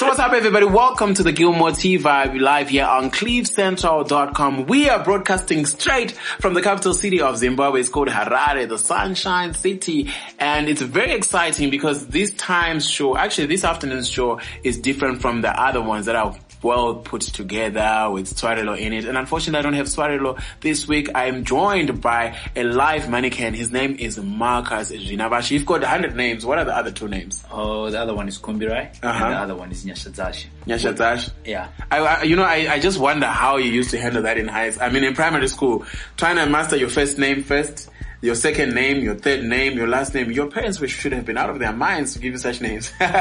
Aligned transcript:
So 0.00 0.06
what's 0.06 0.18
up 0.18 0.32
everybody? 0.32 0.64
Welcome 0.64 1.12
to 1.12 1.22
the 1.22 1.30
Gilmore 1.30 1.72
T 1.72 1.98
Vibe 1.98 2.40
live 2.40 2.70
here 2.70 2.86
on 2.86 3.10
CliffCentral.com. 3.10 4.64
We 4.64 4.88
are 4.88 5.04
broadcasting 5.04 5.66
straight 5.66 6.12
from 6.12 6.54
the 6.54 6.62
capital 6.62 6.94
city 6.94 7.20
of 7.20 7.36
Zimbabwe. 7.36 7.80
It's 7.80 7.90
called 7.90 8.08
Harare, 8.08 8.66
the 8.66 8.78
Sunshine 8.78 9.52
City. 9.52 10.08
And 10.38 10.70
it's 10.70 10.80
very 10.80 11.12
exciting 11.12 11.68
because 11.68 12.06
this 12.06 12.32
time's 12.32 12.88
show, 12.88 13.14
actually 13.14 13.48
this 13.48 13.62
afternoon's 13.62 14.08
show 14.08 14.40
is 14.64 14.78
different 14.78 15.20
from 15.20 15.42
the 15.42 15.50
other 15.50 15.82
ones 15.82 16.06
that 16.06 16.16
are 16.16 16.34
well 16.62 16.96
put 16.96 17.22
together 17.22 18.10
with 18.10 18.34
Swarelo 18.34 18.78
in 18.78 18.92
it. 18.92 19.04
And 19.04 19.16
unfortunately 19.16 19.58
I 19.58 19.62
don't 19.62 19.74
have 19.74 19.86
Swarelo 19.86 20.40
this 20.60 20.86
week. 20.86 21.08
I'm 21.14 21.44
joined 21.44 22.00
by 22.00 22.36
a 22.56 22.64
live 22.64 23.08
mannequin. 23.08 23.54
His 23.54 23.70
name 23.72 23.96
is 23.98 24.18
Marcus 24.18 24.90
Jinabashi. 24.92 25.52
You've 25.52 25.66
got 25.66 25.80
100 25.80 26.14
names. 26.16 26.44
What 26.44 26.58
are 26.58 26.64
the 26.64 26.76
other 26.76 26.90
two 26.90 27.08
names? 27.08 27.44
Oh, 27.50 27.90
the 27.90 27.98
other 28.00 28.14
one 28.14 28.28
is 28.28 28.38
Kumbirai, 28.38 28.90
Uh-huh. 29.02 29.24
and 29.24 29.34
the 29.34 29.38
other 29.38 29.56
one 29.56 29.70
is 29.72 29.84
Nyashadzashi. 29.84 30.46
Nyashadash. 30.66 31.30
Yeah. 31.44 31.68
I, 31.90 31.98
I, 31.98 32.22
you 32.24 32.36
know, 32.36 32.42
I, 32.44 32.72
I 32.74 32.78
just 32.80 32.98
wonder 32.98 33.26
how 33.26 33.56
you 33.56 33.70
used 33.70 33.90
to 33.90 33.98
handle 34.00 34.22
that 34.22 34.38
in 34.38 34.48
high 34.48 34.70
school. 34.70 34.84
I 34.86 34.90
mean, 34.90 35.04
in 35.04 35.14
primary 35.14 35.48
school, 35.48 35.84
trying 36.16 36.36
to 36.36 36.46
master 36.46 36.76
your 36.76 36.88
first 36.90 37.18
name 37.18 37.42
first, 37.42 37.88
your 38.22 38.34
second 38.34 38.74
name, 38.74 39.02
your 39.02 39.14
third 39.14 39.44
name, 39.44 39.76
your 39.76 39.88
last 39.88 40.14
name. 40.14 40.30
Your 40.30 40.48
parents 40.48 40.78
should 40.88 41.12
have 41.12 41.24
been 41.24 41.38
out 41.38 41.48
of 41.50 41.58
their 41.58 41.72
minds 41.72 42.12
to 42.14 42.18
give 42.18 42.32
you 42.32 42.38
such 42.38 42.60
names. 42.60 42.92
But 43.00 43.14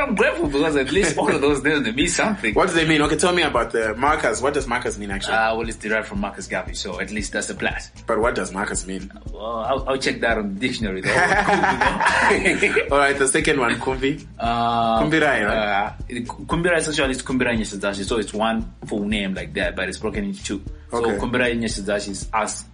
I'm 0.00 0.14
grateful 0.14 0.48
because 0.48 0.76
at 0.76 0.90
least 0.92 1.16
all 1.18 1.30
of 1.32 1.40
those 1.40 1.62
names 1.62 1.84
they 1.84 1.92
mean 1.92 2.08
something. 2.08 2.54
what 2.54 2.68
do 2.68 2.74
they 2.74 2.86
mean? 2.86 3.02
Okay, 3.02 3.16
tell 3.16 3.32
me 3.34 3.42
about 3.42 3.70
the 3.72 3.94
Marcus. 3.94 4.40
What 4.42 4.54
does 4.54 4.66
Marcus 4.66 4.98
mean 4.98 5.10
actually? 5.10 5.34
Uh, 5.34 5.56
well, 5.56 5.68
it's 5.68 5.76
derived 5.76 6.08
from 6.08 6.20
Marcus 6.20 6.46
Garvey, 6.46 6.74
so 6.74 7.00
at 7.00 7.10
least 7.10 7.32
that's 7.32 7.50
a 7.50 7.54
plus. 7.54 7.90
but 8.06 8.18
what 8.18 8.34
does 8.34 8.52
Marcus 8.52 8.86
mean? 8.86 9.10
Well, 9.32 9.58
I'll, 9.60 9.88
I'll 9.88 9.98
check 9.98 10.20
that 10.20 10.38
on 10.38 10.54
the 10.54 10.60
dictionary 10.60 11.00
though. 11.00 11.10
All 12.90 12.98
right, 12.98 13.18
the 13.18 13.28
second 13.28 13.58
one, 13.60 13.74
Kumvi. 13.76 14.26
uh, 14.38 15.02
Kumbirai, 15.02 15.46
right? 15.46 15.94
Uh, 16.08 16.14
Kumbirai 16.44 16.78
is 16.78 16.88
actually 16.88 17.12
it's 17.12 17.22
Kumbirai 17.22 17.56
Nyashadzashi, 17.58 18.04
so 18.04 18.18
it's 18.18 18.32
one 18.34 18.72
full 18.86 19.04
name 19.04 19.34
like 19.34 19.52
that, 19.54 19.76
but 19.76 19.88
it's 19.88 19.98
broken 19.98 20.24
into 20.24 20.42
two. 20.44 20.62
Okay. 20.92 21.18
So 21.18 21.24
Kumbirai 21.26 21.58
Nyashadzashi 21.58 22.08
is 22.10 22.28
ask, 22.32 22.68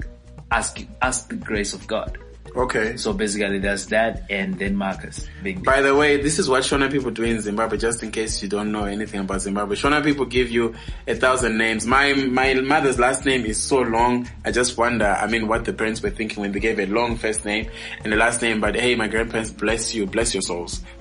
ask, 0.50 0.80
ask 1.02 1.28
the 1.28 1.36
grace 1.36 1.72
of 1.72 1.86
God. 1.86 2.18
Okay. 2.59 2.97
So 2.97 3.12
basically 3.12 3.61
that's 3.61 3.87
that 3.87 4.25
and 4.28 4.59
then 4.59 4.75
Marcus 4.75 5.28
being 5.45 5.62
By 5.62 5.81
the 5.81 5.95
way, 5.95 6.20
this 6.20 6.41
is 6.41 6.48
what 6.48 6.65
Shona 6.65 6.91
people 6.91 7.12
do 7.12 7.23
in 7.23 7.41
Zimbabwe, 7.41 7.78
just 7.78 8.03
in 8.03 8.11
case 8.11 8.42
you 8.42 8.48
don't 8.48 8.73
know 8.73 8.83
anything 8.84 9.20
about 9.20 9.42
Zimbabwe. 9.42 9.77
Shona 9.77 10.03
people 10.03 10.25
give 10.25 10.50
you 10.50 10.75
a 11.06 11.15
thousand 11.15 11.56
names. 11.56 11.87
My, 11.87 12.15
my 12.15 12.55
mother's 12.55 12.98
last 12.98 13.25
name 13.25 13.47
is 13.47 13.62
so 13.62 13.83
long, 13.83 14.28
I 14.45 14.50
just 14.50 14.77
wonder, 14.77 15.06
I 15.06 15.28
mean, 15.28 15.47
what 15.47 15.67
the 15.67 15.73
parents 15.73 16.03
were 16.03 16.11
thinking 16.11 16.41
when 16.41 16.50
they 16.50 16.59
gave 16.59 16.81
a 16.81 16.87
long 16.87 17.17
first 17.17 17.45
name 17.45 17.70
and 18.03 18.12
the 18.12 18.17
last 18.17 18.42
name, 18.42 18.61
but 18.61 18.75
hey, 18.75 18.97
my 18.97 19.06
grandparents 19.06 19.53
bless 19.53 19.95
you, 19.95 20.06
bless 20.06 20.34
your 20.34 20.43
souls. 20.43 20.81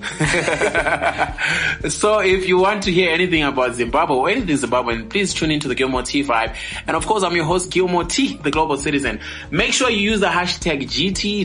so 1.88 2.20
if 2.20 2.46
you 2.46 2.58
want 2.58 2.84
to 2.84 2.92
hear 2.92 3.10
anything 3.10 3.42
about 3.42 3.74
Zimbabwe 3.74 4.14
or 4.14 4.28
anything 4.30 4.56
Zimbabwean, 4.56 5.10
please 5.10 5.34
tune 5.34 5.50
into 5.50 5.66
the 5.66 5.74
Gilmore 5.74 6.04
T 6.04 6.22
Vibe. 6.22 6.54
And 6.86 6.96
of 6.96 7.04
course, 7.04 7.24
I'm 7.24 7.34
your 7.34 7.46
host, 7.46 7.72
Gilmore 7.72 8.04
T, 8.04 8.36
the 8.36 8.52
global 8.52 8.76
citizen. 8.76 9.18
Make 9.50 9.72
sure 9.72 9.90
you 9.90 9.98
use 9.98 10.20
the 10.20 10.28
hashtag 10.28 10.88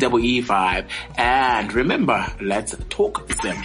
GTEE5. 0.03 0.87
And 1.17 1.73
remember, 1.73 2.25
let's 2.41 2.75
talk 2.89 3.31
Zim. 3.41 3.57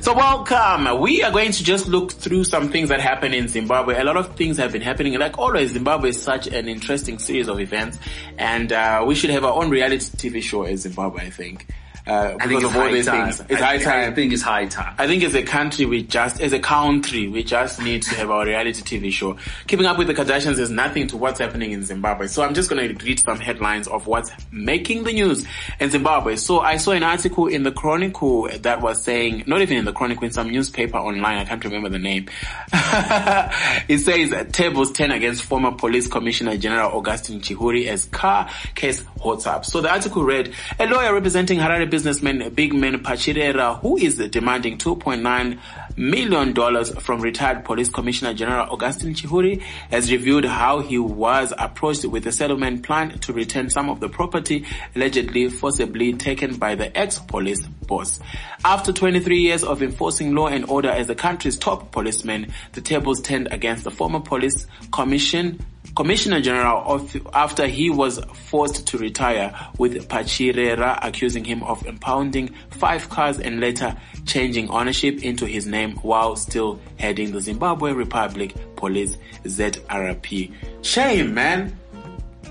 So 0.00 0.14
welcome. 0.14 0.98
We 1.00 1.22
are 1.22 1.30
going 1.30 1.52
to 1.52 1.62
just 1.62 1.86
look 1.86 2.12
through 2.12 2.44
some 2.44 2.70
things 2.70 2.88
that 2.88 3.00
happen 3.00 3.34
in 3.34 3.48
Zimbabwe. 3.48 4.00
A 4.00 4.04
lot 4.04 4.16
of 4.16 4.34
things 4.34 4.56
have 4.56 4.72
been 4.72 4.80
happening. 4.80 5.18
Like 5.18 5.38
always, 5.38 5.72
Zimbabwe 5.72 6.08
is 6.08 6.22
such 6.22 6.46
an 6.46 6.68
interesting 6.68 7.18
series 7.18 7.48
of 7.48 7.60
events 7.60 7.98
and 8.38 8.72
uh, 8.72 9.04
we 9.06 9.14
should 9.14 9.28
have 9.28 9.44
our 9.44 9.52
own 9.52 9.68
reality 9.68 10.06
TV 10.16 10.42
show 10.42 10.64
in 10.64 10.78
Zimbabwe, 10.78 11.26
I 11.26 11.30
think. 11.30 11.66
Uh, 12.06 12.36
I 12.40 12.46
because 12.46 12.64
of 12.64 12.76
all 12.76 12.90
these 12.90 13.06
time. 13.06 13.32
things. 13.32 13.50
It's 13.50 13.60
I, 13.60 13.64
high 13.64 13.74
I 13.74 13.78
time. 13.78 14.14
think 14.14 14.32
it's 14.32 14.42
high 14.42 14.66
time. 14.66 14.94
I 14.98 15.06
think 15.06 15.22
as 15.22 15.34
a 15.34 15.42
country, 15.42 15.86
we 15.86 16.02
just, 16.02 16.40
as 16.40 16.52
a 16.52 16.58
country, 16.58 17.28
we 17.28 17.44
just 17.44 17.80
need 17.80 18.02
to 18.02 18.14
have 18.16 18.30
our 18.30 18.44
reality 18.46 18.82
TV 18.82 19.12
show. 19.12 19.36
Keeping 19.66 19.86
up 19.86 19.98
with 19.98 20.06
the 20.06 20.14
Kardashians 20.14 20.58
is 20.58 20.70
nothing 20.70 21.06
to 21.08 21.16
what's 21.16 21.38
happening 21.38 21.72
in 21.72 21.82
Zimbabwe. 21.84 22.26
So 22.26 22.42
I'm 22.42 22.54
just 22.54 22.70
going 22.70 22.96
to 22.96 23.04
read 23.04 23.20
some 23.20 23.38
headlines 23.38 23.86
of 23.88 24.06
what's 24.06 24.30
making 24.50 25.04
the 25.04 25.12
news 25.12 25.46
in 25.78 25.90
Zimbabwe. 25.90 26.36
So 26.36 26.60
I 26.60 26.76
saw 26.76 26.92
an 26.92 27.02
article 27.02 27.46
in 27.46 27.62
the 27.62 27.72
Chronicle 27.72 28.48
that 28.48 28.80
was 28.80 29.02
saying, 29.02 29.44
not 29.46 29.60
even 29.60 29.76
in 29.76 29.84
the 29.84 29.92
Chronicle, 29.92 30.24
in 30.24 30.32
some 30.32 30.50
newspaper 30.50 30.98
online, 30.98 31.38
I 31.38 31.44
can't 31.44 31.62
remember 31.64 31.88
the 31.88 31.98
name. 31.98 32.28
it 32.72 33.98
says 33.98 34.52
tables 34.52 34.92
10 34.92 35.10
against 35.10 35.42
former 35.44 35.72
police 35.72 36.06
commissioner 36.06 36.56
General 36.56 36.92
Augustine 36.92 37.40
Chihuri 37.40 37.86
as 37.86 38.06
car 38.06 38.48
case 38.74 39.04
hots 39.20 39.46
up. 39.46 39.64
So 39.64 39.80
the 39.80 39.90
article 39.90 40.24
read, 40.24 40.52
a 40.78 40.86
lawyer 40.86 41.12
representing 41.12 41.58
Harare 41.58 41.89
businessman 41.90 42.38
Bigman 42.52 43.02
Pachirera, 43.02 43.80
who 43.80 43.96
is 43.96 44.16
demanding 44.16 44.78
2.9 44.78 45.58
million 45.96 46.52
dollars 46.52 46.90
from 47.00 47.20
retired 47.20 47.64
police 47.64 47.88
commissioner 47.88 48.32
General 48.32 48.70
Augustine 48.70 49.14
Chihuri, 49.14 49.60
has 49.90 50.10
reviewed 50.10 50.44
how 50.44 50.80
he 50.80 50.98
was 50.98 51.52
approached 51.58 52.04
with 52.04 52.26
a 52.26 52.32
settlement 52.32 52.84
plan 52.84 53.18
to 53.18 53.32
return 53.32 53.68
some 53.68 53.90
of 53.90 54.00
the 54.00 54.08
property 54.08 54.64
allegedly 54.94 55.48
forcibly 55.48 56.12
taken 56.14 56.56
by 56.56 56.74
the 56.74 56.96
ex-police 56.96 57.66
boss. 57.86 58.20
After 58.64 58.92
23 58.92 59.38
years 59.40 59.64
of 59.64 59.82
enforcing 59.82 60.34
law 60.34 60.46
and 60.46 60.64
order 60.66 60.90
as 60.90 61.08
the 61.08 61.14
country's 61.14 61.58
top 61.58 61.90
policeman, 61.92 62.52
the 62.72 62.80
tables 62.80 63.20
turned 63.20 63.48
against 63.50 63.84
the 63.84 63.90
former 63.90 64.20
police 64.20 64.66
commission 64.92 65.64
Commissioner 65.96 66.40
General 66.40 67.08
after 67.32 67.66
he 67.66 67.90
was 67.90 68.18
forced 68.34 68.86
to 68.88 68.98
retire 68.98 69.54
with 69.78 70.08
Pachirera 70.08 70.98
accusing 71.02 71.44
him 71.44 71.62
of 71.62 71.84
impounding 71.86 72.54
five 72.70 73.08
cars 73.08 73.38
and 73.38 73.60
later 73.60 73.96
changing 74.26 74.70
ownership 74.70 75.22
into 75.22 75.46
his 75.46 75.66
name 75.66 75.96
while 75.96 76.36
still 76.36 76.80
heading 76.98 77.32
the 77.32 77.40
Zimbabwe 77.40 77.92
Republic 77.92 78.54
Police 78.76 79.16
ZRP. 79.44 80.52
Shame, 80.82 81.34
man. 81.34 81.78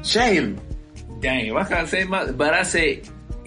Shame. 0.04 0.60
Dang, 1.20 1.54
what 1.54 1.68
can 1.68 1.86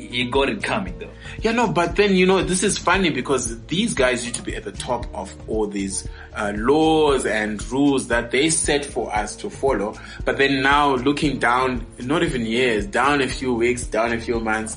I 0.02 0.08
say? 0.08 0.10
ma- 0.10 0.10
But 0.10 0.10
I 0.10 0.10
say 0.10 0.16
you 0.16 0.30
got 0.30 0.48
it 0.48 0.62
coming 0.62 0.98
though. 0.98 1.10
Yeah, 1.40 1.52
no, 1.52 1.68
but 1.68 1.96
then, 1.96 2.14
you 2.16 2.26
know, 2.26 2.42
this 2.42 2.62
is 2.62 2.78
funny 2.78 3.10
because 3.10 3.64
these 3.66 3.94
guys 3.94 4.24
used 4.24 4.36
to 4.36 4.42
be 4.42 4.54
at 4.56 4.64
the 4.64 4.72
top 4.72 5.06
of 5.14 5.34
all 5.48 5.66
these 5.66 6.08
uh, 6.34 6.52
laws 6.56 7.24
and 7.26 7.62
rules 7.70 8.08
that 8.08 8.30
they 8.30 8.50
set 8.50 8.84
for 8.84 9.14
us 9.14 9.36
to 9.36 9.50
follow. 9.50 9.94
But 10.24 10.38
then 10.38 10.62
now 10.62 10.94
looking 10.96 11.38
down, 11.38 11.86
not 12.00 12.22
even 12.22 12.46
years, 12.46 12.86
down 12.86 13.20
a 13.20 13.28
few 13.28 13.54
weeks, 13.54 13.84
down 13.84 14.12
a 14.12 14.20
few 14.20 14.40
months, 14.40 14.76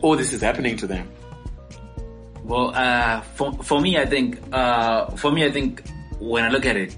all 0.00 0.16
this 0.16 0.32
is 0.32 0.40
happening 0.40 0.76
to 0.78 0.86
them. 0.86 1.08
Well, 2.44 2.72
uh, 2.74 3.20
for 3.22 3.52
for 3.62 3.80
me, 3.80 3.96
I 3.98 4.04
think 4.06 4.38
uh, 4.52 5.06
for 5.16 5.32
me, 5.32 5.44
I 5.46 5.50
think 5.50 5.82
when 6.20 6.44
I 6.44 6.48
look 6.50 6.66
at 6.66 6.76
it, 6.76 6.96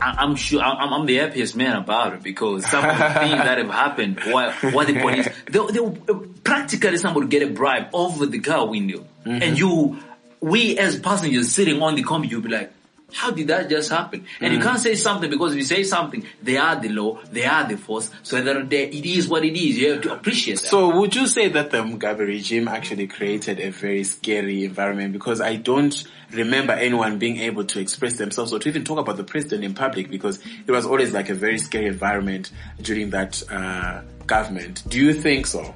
I, 0.00 0.10
I'm 0.18 0.34
sure 0.36 0.60
I'm, 0.60 0.92
I'm 0.92 1.06
the 1.06 1.16
happiest 1.16 1.56
man 1.56 1.76
about 1.76 2.12
it 2.14 2.22
because 2.22 2.66
some 2.66 2.84
of 2.84 2.98
the 2.98 3.04
things 3.20 3.38
that 3.38 3.58
have 3.58 3.70
happened, 3.70 4.20
what 4.26 4.52
what 4.74 4.86
the 4.88 5.00
police, 5.00 5.28
they, 5.50 5.58
they 5.58 5.80
practically 6.44 6.96
somebody 6.98 7.26
get 7.28 7.42
a 7.42 7.50
bribe 7.52 7.88
over 7.92 8.26
the 8.26 8.40
car 8.40 8.66
window, 8.66 9.04
and 9.24 9.58
you, 9.58 9.98
we 10.40 10.78
as 10.78 10.98
passengers 10.98 11.52
sitting 11.52 11.80
on 11.82 11.94
the 11.94 12.02
combi, 12.02 12.30
you'll 12.30 12.42
be 12.42 12.48
like. 12.50 12.72
How 13.12 13.32
did 13.32 13.48
that 13.48 13.68
just 13.68 13.90
happen? 13.90 14.24
And 14.40 14.54
you 14.54 14.60
can't 14.60 14.78
say 14.78 14.94
something 14.94 15.28
because 15.28 15.50
if 15.50 15.58
you 15.58 15.64
say 15.64 15.82
something, 15.82 16.24
they 16.42 16.56
are 16.56 16.80
the 16.80 16.90
law, 16.90 17.18
they 17.32 17.44
are 17.44 17.66
the 17.66 17.76
force. 17.76 18.08
So 18.22 18.36
at 18.36 18.44
the 18.44 18.50
end 18.50 18.60
of 18.60 18.70
the 18.70 18.76
day, 18.76 18.88
it 18.88 19.04
is 19.04 19.26
what 19.26 19.44
it 19.44 19.58
is. 19.58 19.78
You 19.78 19.94
have 19.94 20.02
to 20.02 20.12
appreciate 20.12 20.60
that. 20.60 20.68
So 20.68 20.96
would 20.96 21.16
you 21.16 21.26
say 21.26 21.48
that 21.48 21.72
the 21.72 21.78
Mugabe 21.78 22.20
regime 22.20 22.68
actually 22.68 23.08
created 23.08 23.58
a 23.58 23.70
very 23.70 24.04
scary 24.04 24.64
environment? 24.64 25.12
Because 25.12 25.40
I 25.40 25.56
don't 25.56 26.04
remember 26.30 26.72
anyone 26.72 27.18
being 27.18 27.38
able 27.38 27.64
to 27.64 27.80
express 27.80 28.14
themselves 28.14 28.52
or 28.52 28.60
to 28.60 28.68
even 28.68 28.84
talk 28.84 28.98
about 28.98 29.16
the 29.16 29.24
president 29.24 29.64
in 29.64 29.74
public 29.74 30.08
because 30.08 30.40
it 30.66 30.70
was 30.70 30.86
always 30.86 31.12
like 31.12 31.30
a 31.30 31.34
very 31.34 31.58
scary 31.58 31.86
environment 31.86 32.52
during 32.80 33.10
that 33.10 33.42
uh, 33.50 34.02
government. 34.26 34.84
Do 34.88 35.00
you 35.00 35.14
think 35.14 35.48
so? 35.48 35.74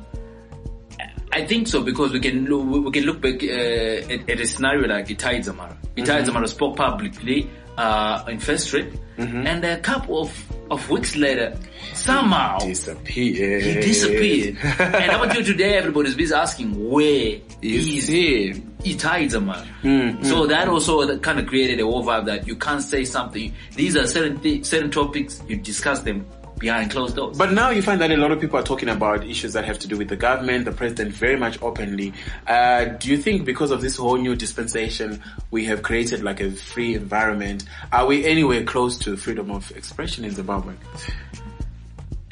I 1.35 1.45
think 1.47 1.67
so 1.67 1.83
because 1.83 2.13
we 2.13 2.21
can 2.21 2.47
look, 2.47 2.85
we 2.87 2.91
can 2.93 3.05
look 3.05 3.21
back 3.21 3.43
uh, 3.43 4.13
at, 4.13 4.31
at 4.31 4.41
a 4.41 4.47
scenario 4.47 4.87
like 4.89 5.09
Itai 5.09 5.39
Dzamara. 5.41 5.77
Itai 5.97 6.25
Dzamara 6.25 6.49
spoke 6.49 6.77
publicly 6.77 7.51
uh, 7.77 8.25
in 8.29 8.39
First 8.39 8.67
Street, 8.69 8.93
and 9.19 9.65
a 9.65 9.79
couple 9.81 10.21
of, 10.23 10.53
of 10.71 10.89
weeks 10.91 11.17
later, 11.17 11.57
somehow 11.93 12.59
Disappeared. 12.59 13.63
he 13.63 13.75
disappeared. 13.81 14.57
and 14.79 15.11
up 15.11 15.23
until 15.23 15.45
today, 15.45 15.77
everybody's 15.77 16.15
busy 16.15 16.35
asking 16.35 16.89
where 16.91 17.39
Is 17.63 18.07
he? 18.09 18.53
Itai 18.85 19.27
Dzamara. 19.31 20.25
So 20.25 20.47
that 20.47 20.69
also 20.69 21.19
kind 21.19 21.39
of 21.41 21.47
created 21.47 21.81
a 21.81 21.85
whole 21.85 22.05
vibe 22.05 22.27
that 22.27 22.47
you 22.47 22.55
can't 22.55 22.83
say 22.83 23.05
something. 23.05 23.53
These 23.75 23.97
are 23.97 24.07
certain 24.07 24.39
th- 24.41 24.65
certain 24.65 24.91
topics 24.91 25.43
you 25.49 25.57
discuss 25.57 26.01
them 26.01 26.27
behind 26.59 26.91
closed 26.91 27.17
doors. 27.17 27.37
But 27.37 27.53
now 27.53 27.71
you 27.71 27.83
find 27.83 28.01
that 28.01 28.11
a 28.11 28.17
lot 28.17 28.31
of 28.31 28.41
people 28.41 28.59
are 28.59 28.63
talking 28.63 28.89
about 28.89 29.25
issues 29.25 29.53
that 29.55 29.65
have 29.65 29.79
to 29.81 29.89
do 29.89 29.97
with 29.97 30.09
the 30.09 30.17
government, 30.17 30.65
the 30.65 30.73
president 30.73 31.13
very 31.13 31.37
much 31.37 31.61
openly. 31.63 32.13
Uh, 32.47 32.85
do 32.85 33.09
you 33.09 33.19
think 33.19 33.45
because 33.45 33.71
of 33.71 33.81
this 33.81 33.97
whole 33.97 34.17
new 34.17 34.37
dispensation, 34.37 35.23
we 35.51 35.65
have 35.67 35.83
created 35.83 36.23
like 36.23 36.41
a 36.41 36.51
free 36.51 36.95
environment? 36.95 37.65
Are 37.93 38.07
we 38.07 38.25
anywhere 38.25 38.65
close 38.65 38.99
to 39.01 39.17
freedom 39.17 39.51
of 39.51 39.71
expression 39.73 40.25
in 40.25 40.33
Zimbabwe? 40.33 40.75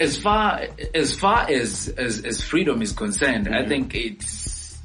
as 0.03 0.17
far 0.17 0.67
as 0.95 1.15
far 1.15 1.49
as 1.49 1.89
as, 1.97 2.25
as 2.25 2.43
freedom 2.43 2.83
is 2.83 2.93
concerned, 2.93 3.47
Mm-hmm. 3.47 3.55
I 3.55 3.69
think 3.69 3.95
it's 3.95 4.79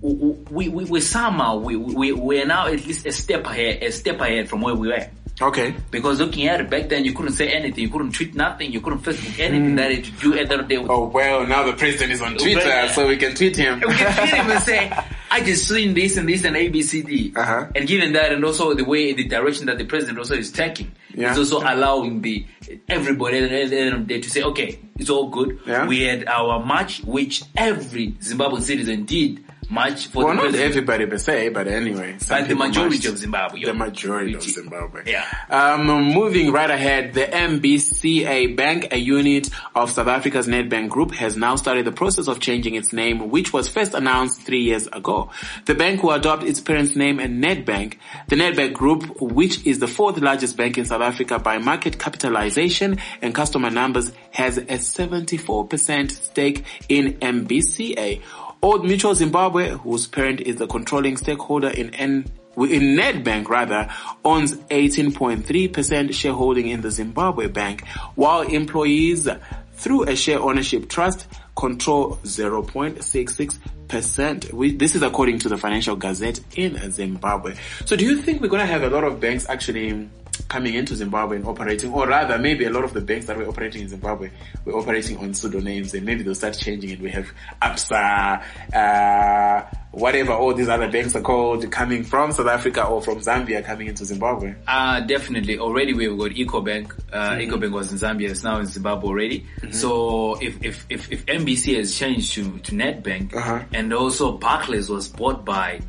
we 0.00 0.68
we, 0.68 0.84
we 0.84 1.00
somehow 1.00 1.56
we 1.56 1.76
we 1.76 2.12
we 2.12 2.40
are 2.42 2.46
now 2.46 2.66
at 2.66 2.86
least 2.86 3.06
a 3.06 3.12
step 3.12 3.44
ahead 3.46 3.82
a 3.82 3.90
step 3.92 4.20
ahead 4.20 4.48
from 4.48 4.60
where 4.60 4.74
we 4.74 4.88
were. 4.88 5.08
Okay. 5.42 5.74
Because 5.90 6.20
looking 6.20 6.46
at 6.46 6.60
it 6.60 6.68
back 6.68 6.88
then, 6.88 7.04
you 7.04 7.12
couldn't 7.14 7.32
say 7.32 7.48
anything, 7.48 7.82
you 7.82 7.88
couldn't 7.88 8.12
tweet 8.12 8.34
nothing, 8.34 8.72
you 8.72 8.80
couldn't 8.80 9.00
Facebook 9.00 9.38
anything 9.40 9.74
that 9.76 9.90
you 9.94 10.12
do 10.20 10.38
at 10.38 10.48
the 10.48 10.52
end 10.54 10.60
of 10.62 10.68
the 10.68 10.74
day. 10.76 10.82
Mm. 10.82 10.90
Oh 10.90 11.06
well, 11.06 11.46
now 11.46 11.62
the 11.64 11.72
president 11.72 12.12
is 12.12 12.20
on 12.20 12.36
Twitter, 12.36 12.88
so 12.88 13.06
we 13.06 13.16
can 13.16 13.34
tweet 13.34 13.56
him. 13.56 13.80
we 13.80 13.94
can 13.94 14.16
tweet 14.16 14.34
him 14.34 14.50
and 14.50 14.62
say, 14.62 14.92
I 15.30 15.40
just 15.40 15.66
seen 15.68 15.94
this 15.94 16.16
and 16.16 16.28
this 16.28 16.44
and 16.44 16.56
ABCD. 16.56 17.36
Uh-huh. 17.36 17.66
And 17.74 17.86
given 17.88 18.12
that 18.14 18.32
and 18.32 18.44
also 18.44 18.74
the 18.74 18.84
way, 18.84 19.12
the 19.12 19.24
direction 19.24 19.66
that 19.66 19.78
the 19.78 19.84
president 19.84 20.18
also 20.18 20.34
is 20.34 20.50
taking, 20.52 20.92
Yeah. 21.14 21.30
it's 21.30 21.38
also 21.38 21.60
allowing 21.60 22.20
the, 22.20 22.44
everybody 22.88 23.38
at 23.38 23.70
the 23.70 23.78
end 23.78 23.94
of 23.94 24.08
the 24.08 24.14
day 24.14 24.20
to 24.20 24.28
say, 24.30 24.42
okay, 24.42 24.78
it's 24.98 25.08
all 25.08 25.28
good. 25.28 25.60
Yeah. 25.66 25.86
We 25.86 26.02
had 26.02 26.26
our 26.26 26.64
march, 26.64 27.02
which 27.04 27.42
every 27.56 28.12
Zimbabwean 28.20 28.62
citizen 28.62 29.04
did 29.04 29.44
march 29.70 30.08
for 30.08 30.24
Well, 30.24 30.34
not 30.34 30.54
everybody 30.54 31.06
per 31.06 31.18
se, 31.18 31.50
but 31.50 31.68
anyway. 31.68 32.16
But 32.28 32.48
the 32.48 32.56
majority 32.56 33.08
of 33.08 33.18
Zimbabwe. 33.18 33.64
The 33.64 33.74
majority 33.74 34.34
of 34.34 34.42
Zimbabwe. 34.42 35.02
Yeah. 35.06 35.26
Um, 35.48 35.86
moving 35.86 36.52
right 36.52 36.70
ahead, 36.70 37.14
the 37.14 37.22
MBCA 37.22 38.56
Bank, 38.56 38.88
a 38.92 38.98
unit 38.98 39.48
of 39.74 39.90
South 39.90 40.08
Africa's 40.08 40.46
Nedbank 40.46 40.88
Group, 40.88 41.12
has 41.12 41.36
now 41.36 41.56
started 41.56 41.86
the 41.86 41.92
process 41.92 42.28
of 42.28 42.40
changing 42.40 42.74
its 42.74 42.92
name, 42.92 43.30
which 43.30 43.52
was 43.52 43.68
first 43.68 43.94
announced 43.94 44.42
three 44.42 44.62
years 44.62 44.86
ago. 44.88 45.30
The 45.66 45.74
bank 45.74 46.02
will 46.02 46.12
adopt 46.12 46.42
its 46.42 46.60
parent's 46.60 46.96
name 46.96 47.20
and 47.20 47.42
Nedbank. 47.42 47.96
The 48.28 48.36
Nedbank 48.36 48.74
Group, 48.74 49.20
which 49.20 49.66
is 49.66 49.78
the 49.78 49.88
fourth 49.88 50.18
largest 50.18 50.56
bank 50.56 50.78
in 50.78 50.84
South 50.84 51.02
Africa 51.02 51.38
by 51.38 51.58
market 51.58 51.98
capitalization 51.98 52.98
and 53.22 53.34
customer 53.34 53.70
numbers, 53.70 54.12
has 54.32 54.58
a 54.58 54.62
74% 54.64 56.10
stake 56.10 56.64
in 56.88 57.14
MBCA. 57.14 58.20
Old 58.62 58.84
Mutual 58.84 59.14
Zimbabwe, 59.14 59.70
whose 59.70 60.06
parent 60.06 60.40
is 60.40 60.56
the 60.56 60.66
controlling 60.66 61.16
stakeholder 61.16 61.68
in 61.68 61.94
N 61.94 62.30
in 62.56 62.96
Nedbank 62.96 63.48
rather, 63.48 63.88
owns 64.24 64.56
18.3% 64.56 66.12
shareholding 66.12 66.66
in 66.68 66.80
the 66.82 66.90
Zimbabwe 66.90 67.46
bank, 67.46 67.86
while 68.16 68.42
employees 68.42 69.28
through 69.74 70.02
a 70.02 70.14
share 70.14 70.40
ownership 70.40 70.90
trust 70.90 71.26
control 71.56 72.18
0.66%. 72.24 74.52
We, 74.52 74.76
this 74.76 74.94
is 74.94 75.00
according 75.02 75.38
to 75.40 75.48
the 75.48 75.56
Financial 75.56 75.96
Gazette 75.96 76.40
in 76.54 76.90
Zimbabwe. 76.90 77.54
So 77.86 77.96
do 77.96 78.04
you 78.04 78.20
think 78.20 78.42
we're 78.42 78.48
going 78.48 78.60
to 78.60 78.66
have 78.66 78.82
a 78.82 78.90
lot 78.90 79.04
of 79.04 79.20
banks 79.20 79.48
actually 79.48 80.10
coming 80.50 80.74
into 80.74 80.94
Zimbabwe 80.96 81.36
and 81.36 81.46
operating, 81.46 81.92
or 81.92 82.06
rather 82.06 82.36
maybe 82.38 82.64
a 82.66 82.70
lot 82.70 82.84
of 82.84 82.92
the 82.92 83.00
banks 83.00 83.26
that 83.26 83.36
were 83.38 83.48
operating 83.48 83.82
in 83.82 83.88
Zimbabwe 83.88 84.30
were 84.64 84.76
operating 84.76 85.16
on 85.18 85.30
pseudonames 85.30 85.94
and 85.94 86.04
maybe 86.04 86.22
they'll 86.24 86.34
start 86.34 86.54
changing 86.58 86.90
it. 86.90 87.00
We 87.00 87.10
have 87.10 87.30
ABSA, 87.62 88.42
uh, 88.74 89.64
whatever 89.92 90.32
all 90.32 90.52
these 90.52 90.68
other 90.68 90.90
banks 90.90 91.14
are 91.14 91.20
called 91.20 91.70
coming 91.70 92.02
from 92.04 92.32
South 92.32 92.48
Africa 92.48 92.84
or 92.84 93.00
from 93.00 93.18
Zambia 93.20 93.64
coming 93.64 93.86
into 93.86 94.04
Zimbabwe. 94.04 94.54
Uh, 94.66 95.00
definitely. 95.00 95.58
Already 95.58 95.94
we've 95.94 96.18
got 96.18 96.30
EcoBank. 96.32 96.92
Uh, 97.12 97.30
Mm-hmm. 97.30 97.52
EcoBank 97.54 97.72
was 97.72 97.92
in 97.92 97.98
Zambia. 97.98 98.30
It's 98.30 98.42
now 98.42 98.58
in 98.58 98.66
Zimbabwe 98.66 99.08
already. 99.08 99.46
So 99.70 100.34
if, 100.40 100.62
if, 100.64 100.84
if, 100.90 101.12
if 101.12 101.24
NBC 101.26 101.76
has 101.76 101.96
changed 101.96 102.32
to, 102.34 102.58
to 102.58 102.72
Nedbank 102.72 103.34
Uh-huh. 103.34 103.62
and 103.72 103.92
also 103.92 104.32
Barclays 104.36 104.88
was 104.90 105.08
bought 105.08 105.44
by 105.44 105.80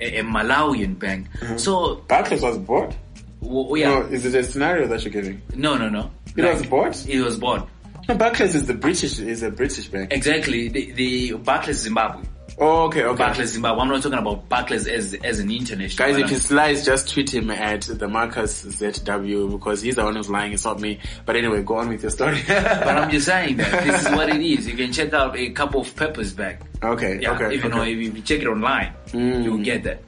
a, 0.00 0.18
a 0.20 0.22
Malawian 0.22 0.96
bank. 0.98 1.26
So, 1.56 1.96
Barclays 2.06 2.42
was 2.42 2.56
bought? 2.58 2.94
W- 3.42 3.68
oh, 3.70 3.74
yeah. 3.74 3.88
No, 3.88 4.00
is 4.06 4.24
it 4.24 4.34
a 4.34 4.44
scenario 4.44 4.86
that 4.88 5.04
you're 5.04 5.12
giving? 5.12 5.42
No, 5.54 5.76
no, 5.76 5.88
no. 5.88 6.10
It 6.36 6.44
was 6.44 6.66
bought? 6.66 7.06
It 7.06 7.20
was 7.20 7.36
bought. 7.38 7.68
No, 8.08 8.14
Barclays 8.14 8.54
is 8.54 8.66
the 8.66 8.74
British, 8.74 9.18
is 9.18 9.42
a 9.42 9.50
British 9.50 9.88
bank. 9.88 10.12
Exactly. 10.12 10.68
The, 10.68 10.92
the 10.92 11.32
Barclays 11.34 11.78
Zimbabwe. 11.78 12.24
Oh, 12.60 12.86
okay, 12.86 13.04
okay. 13.04 13.18
Barclays 13.18 13.52
Zimbabwe. 13.52 13.82
I'm 13.82 13.88
not 13.88 14.02
talking 14.02 14.18
about 14.18 14.48
Barclays 14.48 14.88
as, 14.88 15.14
as 15.14 15.38
an 15.38 15.50
international. 15.50 16.12
Guys, 16.12 16.32
if 16.32 16.48
he 16.48 16.54
lies, 16.54 16.84
just 16.84 17.12
tweet 17.12 17.32
him 17.32 17.50
at 17.50 17.82
the 17.82 18.08
Marcus 18.08 18.64
ZW 18.64 19.50
because 19.52 19.80
he's 19.80 19.94
the 19.94 20.04
one 20.04 20.16
who's 20.16 20.28
lying. 20.28 20.52
It's 20.52 20.64
not 20.64 20.80
me. 20.80 20.98
But 21.24 21.36
anyway, 21.36 21.62
go 21.62 21.76
on 21.76 21.88
with 21.88 22.02
your 22.02 22.10
story. 22.10 22.42
but 22.48 22.88
I'm 22.88 23.10
just 23.10 23.26
saying 23.26 23.58
that 23.58 23.84
this 23.84 24.06
is 24.06 24.08
what 24.10 24.28
it 24.28 24.40
is. 24.40 24.66
You 24.66 24.74
can 24.74 24.92
check 24.92 25.12
out 25.12 25.36
a 25.36 25.50
couple 25.50 25.82
of 25.82 25.94
papers 25.94 26.32
back. 26.32 26.62
okay, 26.82 27.20
Yeah, 27.20 27.34
okay. 27.34 27.54
if 27.54 27.62
you 27.62 27.70
know, 27.70 27.82
if 27.82 27.96
you 27.96 28.22
check 28.22 28.40
it 28.40 28.48
online, 28.48 28.92
you'll 29.12 29.56
hmm. 29.56 29.62
get 29.62 29.84
that. 29.84 30.02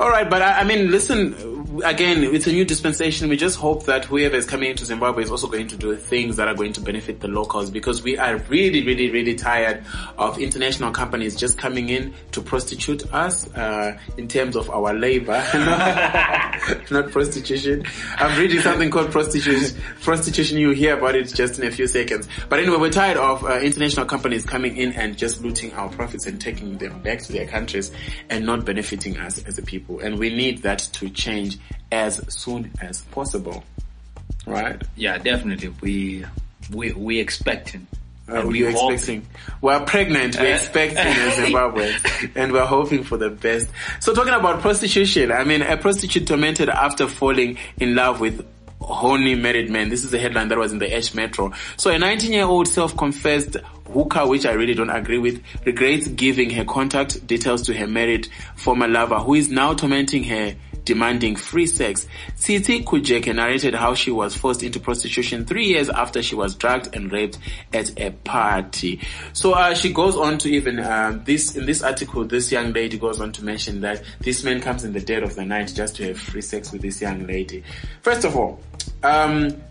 All 0.00 0.10
right, 0.10 0.28
but 0.28 0.42
I, 0.42 0.60
I 0.60 0.64
mean, 0.64 0.90
listen, 0.90 1.57
again, 1.84 2.22
it's 2.22 2.46
a 2.46 2.52
new 2.52 2.64
dispensation. 2.64 3.28
We 3.28 3.36
just 3.36 3.58
hope 3.58 3.84
that 3.86 4.04
whoever 4.04 4.36
is 4.36 4.46
coming 4.46 4.70
into 4.70 4.84
Zimbabwe 4.84 5.22
is 5.22 5.30
also 5.30 5.46
going 5.46 5.68
to 5.68 5.76
do 5.76 5.94
things 5.96 6.36
that 6.36 6.48
are 6.48 6.54
going 6.54 6.72
to 6.74 6.80
benefit 6.80 7.20
the 7.20 7.28
locals 7.28 7.70
because 7.70 8.02
we 8.02 8.16
are 8.18 8.36
really, 8.48 8.84
really, 8.84 9.10
really 9.10 9.34
tired 9.34 9.84
of 10.16 10.38
international 10.38 10.90
companies 10.92 11.36
just 11.36 11.58
coming 11.58 11.88
in 11.88 12.14
to 12.32 12.40
prostitute 12.40 13.12
us 13.12 13.52
uh, 13.54 13.98
in 14.16 14.28
terms 14.28 14.56
of 14.56 14.70
our 14.70 14.94
labor, 14.94 15.32
not, 16.90 17.10
prostitution. 17.10 17.84
I'm 18.16 18.38
reading 18.38 18.60
something 18.60 18.90
called 18.90 19.10
prostitution. 19.10 19.80
Prostitution, 20.02 20.58
you 20.58 20.70
hear 20.70 20.96
about 20.96 21.16
it 21.16 21.32
just 21.34 21.58
in 21.58 21.66
a 21.66 21.70
few 21.70 21.86
seconds. 21.86 22.28
But 22.48 22.60
anyway, 22.60 22.78
we're 22.78 22.90
tired 22.90 23.16
of 23.16 23.44
uh, 23.44 23.58
international 23.60 24.06
companies 24.06 24.44
coming 24.44 24.76
in 24.76 24.92
and 24.92 25.16
just 25.16 25.42
looting 25.42 25.72
our 25.74 25.88
profits 25.88 26.26
and 26.26 26.40
taking 26.40 26.78
them 26.78 27.00
back 27.02 27.20
to 27.20 27.32
their 27.32 27.46
countries 27.46 27.90
and 28.28 28.44
not 28.44 28.64
benefiting 28.64 29.18
us 29.18 29.42
as 29.44 29.58
a 29.58 29.62
people. 29.62 30.00
And 30.00 30.18
we 30.18 30.34
need 30.34 30.62
that 30.62 30.78
to 30.78 31.08
change 31.10 31.58
as 31.92 32.22
soon 32.32 32.70
as 32.80 33.02
possible. 33.02 33.64
Right? 34.46 34.80
Yeah, 34.96 35.18
definitely. 35.18 35.74
We 35.80 36.24
we 36.72 36.92
we 36.92 37.18
expecting. 37.18 37.86
Uh, 38.28 38.44
we 38.46 38.66
are 38.66 38.68
expecting. 38.68 39.26
We're 39.62 39.80
pregnant. 39.80 40.36
We're 40.38 40.52
Uh, 40.52 40.56
expecting 40.56 41.06
in 41.06 41.32
Zimbabwe, 41.46 41.94
and 42.34 42.52
we're 42.52 42.66
hoping 42.66 43.02
for 43.04 43.16
the 43.16 43.30
best. 43.30 43.68
So, 44.00 44.12
talking 44.14 44.34
about 44.34 44.60
prostitution, 44.60 45.32
I 45.32 45.44
mean, 45.44 45.62
a 45.62 45.76
prostitute 45.78 46.26
tormented 46.26 46.68
after 46.68 47.06
falling 47.06 47.56
in 47.78 47.94
love 47.94 48.20
with 48.20 48.46
horny 48.82 49.34
married 49.34 49.70
man. 49.70 49.88
This 49.88 50.04
is 50.04 50.12
a 50.12 50.18
headline 50.18 50.48
that 50.48 50.58
was 50.58 50.72
in 50.72 50.78
the 50.78 50.94
H 50.94 51.14
Metro. 51.14 51.52
So, 51.78 51.90
a 51.90 51.94
19-year-old 51.94 52.68
self-confessed 52.68 53.56
hooker, 53.92 54.26
which 54.26 54.44
I 54.44 54.52
really 54.52 54.74
don't 54.74 54.90
agree 54.90 55.18
with, 55.18 55.42
regrets 55.64 56.06
giving 56.08 56.50
her 56.50 56.64
contact 56.66 57.26
details 57.26 57.62
to 57.62 57.74
her 57.74 57.86
married 57.86 58.28
former 58.56 58.88
lover, 58.88 59.18
who 59.20 59.34
is 59.34 59.48
now 59.48 59.72
tormenting 59.72 60.24
her 60.24 60.54
demanding 60.88 61.36
free 61.36 61.66
sex. 61.66 62.06
Titi 62.40 62.82
Kujeke 62.82 63.34
narrated 63.34 63.74
how 63.74 63.94
she 63.94 64.10
was 64.10 64.34
forced 64.34 64.62
into 64.62 64.80
prostitution 64.80 65.44
three 65.44 65.66
years 65.66 65.90
after 65.90 66.22
she 66.22 66.34
was 66.34 66.54
drugged 66.54 66.96
and 66.96 67.12
raped 67.12 67.38
at 67.74 68.00
a 68.00 68.10
party. 68.10 69.00
So 69.34 69.52
uh, 69.52 69.74
she 69.74 69.92
goes 69.92 70.16
on 70.16 70.38
to 70.38 70.48
even 70.48 70.80
um, 70.80 71.22
this 71.24 71.54
in 71.54 71.66
this 71.66 71.82
article. 71.82 72.24
This 72.24 72.50
young 72.50 72.72
lady 72.72 72.98
goes 72.98 73.20
on 73.20 73.32
to 73.32 73.44
mention 73.44 73.82
that 73.82 74.02
this 74.20 74.42
man 74.42 74.62
comes 74.62 74.82
in 74.82 74.94
the 74.94 75.00
dead 75.00 75.22
of 75.22 75.34
the 75.34 75.44
night 75.44 75.72
just 75.74 75.96
to 75.96 76.08
have 76.08 76.18
free 76.18 76.40
sex 76.40 76.72
with 76.72 76.80
this 76.80 77.02
young 77.02 77.26
lady. 77.26 77.62
First 78.00 78.24
of 78.24 78.34
all, 78.34 78.60
um, 79.02 79.62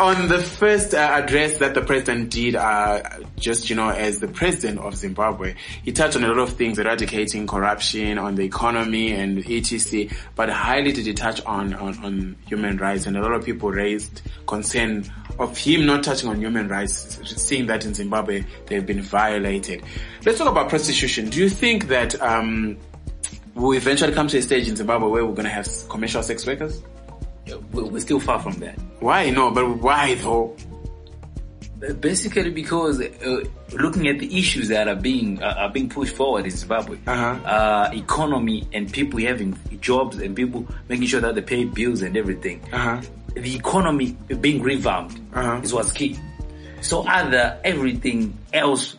on 0.00 0.28
the 0.28 0.38
first 0.38 0.94
uh, 0.94 0.96
address 0.96 1.58
that 1.58 1.74
the 1.74 1.82
president 1.82 2.30
did, 2.30 2.56
uh, 2.56 3.02
just, 3.36 3.68
you 3.68 3.76
know, 3.76 3.90
as 3.90 4.18
the 4.18 4.28
president 4.28 4.78
of 4.78 4.96
Zimbabwe, 4.96 5.54
he 5.84 5.92
touched 5.92 6.16
on 6.16 6.24
a 6.24 6.28
lot 6.28 6.38
of 6.38 6.54
things, 6.54 6.78
eradicating 6.78 7.46
corruption, 7.46 8.16
on 8.16 8.34
the 8.34 8.42
economy 8.42 9.12
and 9.12 9.38
etc. 9.46 10.06
But 10.36 10.48
highly 10.48 10.92
did 10.92 11.04
he 11.04 11.12
touch 11.12 11.44
on, 11.44 11.74
on, 11.74 12.02
on 12.02 12.36
human 12.46 12.78
rights 12.78 13.04
and 13.04 13.14
a 13.14 13.20
lot 13.20 13.32
of 13.32 13.44
people 13.44 13.70
raised 13.70 14.22
concern 14.46 15.04
of 15.38 15.56
him 15.58 15.84
not 15.84 16.02
touching 16.02 16.30
on 16.30 16.40
human 16.40 16.66
rights, 16.68 17.20
seeing 17.36 17.66
that 17.66 17.84
in 17.84 17.92
Zimbabwe 17.92 18.44
they've 18.66 18.86
been 18.86 19.02
violated. 19.02 19.82
Let's 20.24 20.38
talk 20.38 20.48
about 20.48 20.70
prostitution. 20.70 21.28
Do 21.28 21.40
you 21.40 21.50
think 21.50 21.88
that, 21.88 22.18
um, 22.22 22.78
we'll 23.54 23.76
eventually 23.76 24.14
come 24.14 24.28
to 24.28 24.38
a 24.38 24.42
stage 24.42 24.66
in 24.66 24.76
Zimbabwe 24.76 25.08
where 25.08 25.26
we're 25.26 25.34
going 25.34 25.44
to 25.44 25.50
have 25.50 25.68
commercial 25.90 26.22
sex 26.22 26.46
workers? 26.46 26.82
We- 27.72 27.82
We're 27.84 28.00
still 28.00 28.20
far 28.20 28.38
from 28.40 28.54
that. 28.60 28.78
Why? 29.00 29.30
No, 29.30 29.50
but 29.50 29.66
why 29.80 30.14
though? 30.14 30.56
Basically, 32.00 32.50
because 32.50 33.00
uh, 33.00 33.42
looking 33.72 34.06
at 34.08 34.18
the 34.18 34.38
issues 34.38 34.68
that 34.68 34.86
are 34.86 34.94
being 34.94 35.42
uh, 35.42 35.54
are 35.56 35.70
being 35.70 35.88
pushed 35.88 36.14
forward 36.14 36.44
in 36.44 36.50
Zimbabwe, 36.50 36.98
Uh-huh. 37.06 37.48
uh, 37.48 37.90
economy 37.94 38.68
and 38.74 38.92
people 38.92 39.18
having 39.20 39.56
jobs 39.80 40.18
and 40.18 40.36
people 40.36 40.66
making 40.90 41.06
sure 41.06 41.22
that 41.22 41.34
they 41.34 41.40
pay 41.40 41.64
bills 41.64 42.02
and 42.02 42.18
everything. 42.18 42.60
Uh-huh. 42.70 43.00
The 43.34 43.56
economy 43.56 44.14
being 44.42 44.60
revamped 44.62 45.16
Uh-huh. 45.32 45.60
is 45.64 45.72
what's 45.72 45.92
key. 45.92 46.18
So 46.82 47.06
other 47.08 47.58
everything 47.64 48.36
else 48.52 48.96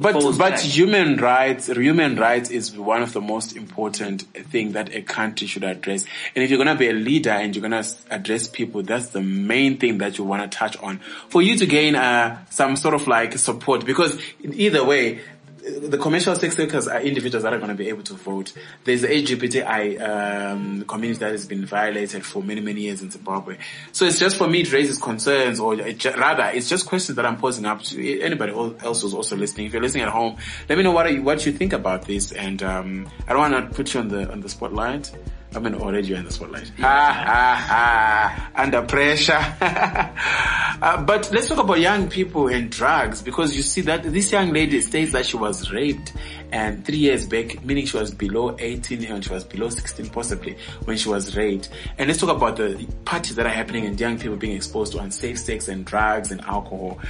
But 0.00 0.14
but 0.14 0.34
flag. 0.34 0.58
human 0.60 1.16
rights 1.18 1.66
human 1.66 2.16
rights 2.16 2.50
is 2.50 2.74
one 2.74 3.02
of 3.02 3.12
the 3.12 3.20
most 3.20 3.54
important 3.54 4.22
thing 4.22 4.72
that 4.72 4.94
a 4.94 5.02
country 5.02 5.46
should 5.46 5.62
address. 5.62 6.06
And 6.34 6.42
if 6.42 6.48
you're 6.48 6.58
gonna 6.58 6.74
be 6.74 6.88
a 6.88 6.94
leader 6.94 7.30
and 7.30 7.54
you're 7.54 7.60
gonna 7.60 7.84
address 8.10 8.48
people, 8.48 8.82
that's 8.82 9.08
the 9.08 9.20
main 9.20 9.76
thing 9.76 9.98
that 9.98 10.16
you 10.16 10.24
wanna 10.24 10.48
touch 10.48 10.78
on 10.78 11.00
for 11.28 11.42
you 11.42 11.58
to 11.58 11.66
gain 11.66 11.96
uh, 11.96 12.38
some 12.48 12.76
sort 12.76 12.94
of 12.94 13.06
like 13.08 13.36
support. 13.36 13.84
Because 13.84 14.18
either 14.42 14.82
way, 14.84 15.20
the 15.60 15.98
commercial 15.98 16.34
sex 16.34 16.56
workers 16.56 16.88
are 16.88 17.00
individuals 17.00 17.42
that 17.42 17.52
are 17.52 17.58
going 17.58 17.70
to 17.70 17.74
be 17.74 17.88
able 17.88 18.02
to 18.04 18.14
vote. 18.14 18.52
There's 18.84 19.02
the 19.02 19.08
LGBTI 19.08 20.00
um, 20.00 20.84
community 20.84 21.20
that 21.20 21.32
has 21.32 21.46
been 21.46 21.66
violated 21.66 22.24
for 22.24 22.42
many, 22.42 22.60
many 22.60 22.82
years 22.82 23.02
in 23.02 23.10
Zimbabwe. 23.10 23.58
So 23.92 24.04
it's 24.04 24.18
just 24.18 24.36
for 24.36 24.48
me 24.48 24.62
it 24.62 24.72
raises 24.72 24.98
concerns, 24.98 25.60
or 25.60 25.74
it 25.74 26.04
rather, 26.04 26.44
it's 26.54 26.68
just 26.68 26.86
questions 26.86 27.16
that 27.16 27.26
I'm 27.26 27.36
posing 27.36 27.66
up 27.66 27.82
to 27.82 28.20
anybody 28.20 28.52
else 28.52 29.02
who's 29.02 29.14
also 29.14 29.36
listening. 29.36 29.66
If 29.66 29.72
you're 29.72 29.82
listening 29.82 30.04
at 30.04 30.10
home, 30.10 30.36
let 30.68 30.78
me 30.78 30.84
know 30.84 30.92
what 30.92 31.12
you, 31.12 31.22
what 31.22 31.44
you 31.44 31.52
think 31.52 31.72
about 31.72 32.06
this. 32.06 32.32
And 32.32 32.62
um, 32.62 33.10
I 33.26 33.32
don't 33.32 33.52
want 33.52 33.70
to 33.70 33.74
put 33.74 33.94
you 33.94 34.00
on 34.00 34.08
the 34.08 34.30
on 34.30 34.40
the 34.40 34.48
spotlight. 34.48 35.10
I 35.52 35.58
mean, 35.58 35.74
already 35.74 36.06
you're 36.08 36.18
in 36.18 36.24
the 36.24 36.30
spotlight. 36.30 36.70
Ha! 36.78 38.52
Under 38.54 38.82
pressure. 38.82 39.32
uh, 39.60 41.02
but 41.02 41.28
let's 41.32 41.48
talk 41.48 41.58
about 41.58 41.80
young 41.80 42.08
people 42.08 42.46
and 42.46 42.70
drugs 42.70 43.20
because 43.20 43.56
you 43.56 43.62
see 43.62 43.80
that 43.82 44.04
this 44.04 44.30
young 44.30 44.52
lady 44.52 44.80
states 44.80 45.10
that 45.12 45.26
she 45.26 45.36
was 45.36 45.72
raped 45.72 46.12
and 46.52 46.84
three 46.84 46.98
years 46.98 47.26
back, 47.26 47.64
meaning 47.64 47.86
she 47.86 47.96
was 47.96 48.12
below 48.12 48.56
18 48.58 49.04
and 49.04 49.24
she 49.24 49.32
was 49.32 49.42
below 49.42 49.68
16 49.68 50.10
possibly 50.10 50.56
when 50.84 50.96
she 50.96 51.08
was 51.08 51.36
raped. 51.36 51.68
And 51.98 52.06
let's 52.06 52.20
talk 52.20 52.30
about 52.30 52.56
the 52.56 52.86
parties 53.04 53.34
that 53.34 53.46
are 53.46 53.50
happening 53.50 53.86
and 53.86 53.98
young 53.98 54.18
people 54.18 54.36
being 54.36 54.54
exposed 54.54 54.92
to 54.92 55.00
unsafe 55.00 55.38
sex 55.38 55.66
and 55.66 55.84
drugs 55.84 56.30
and 56.30 56.40
alcohol. 56.42 57.00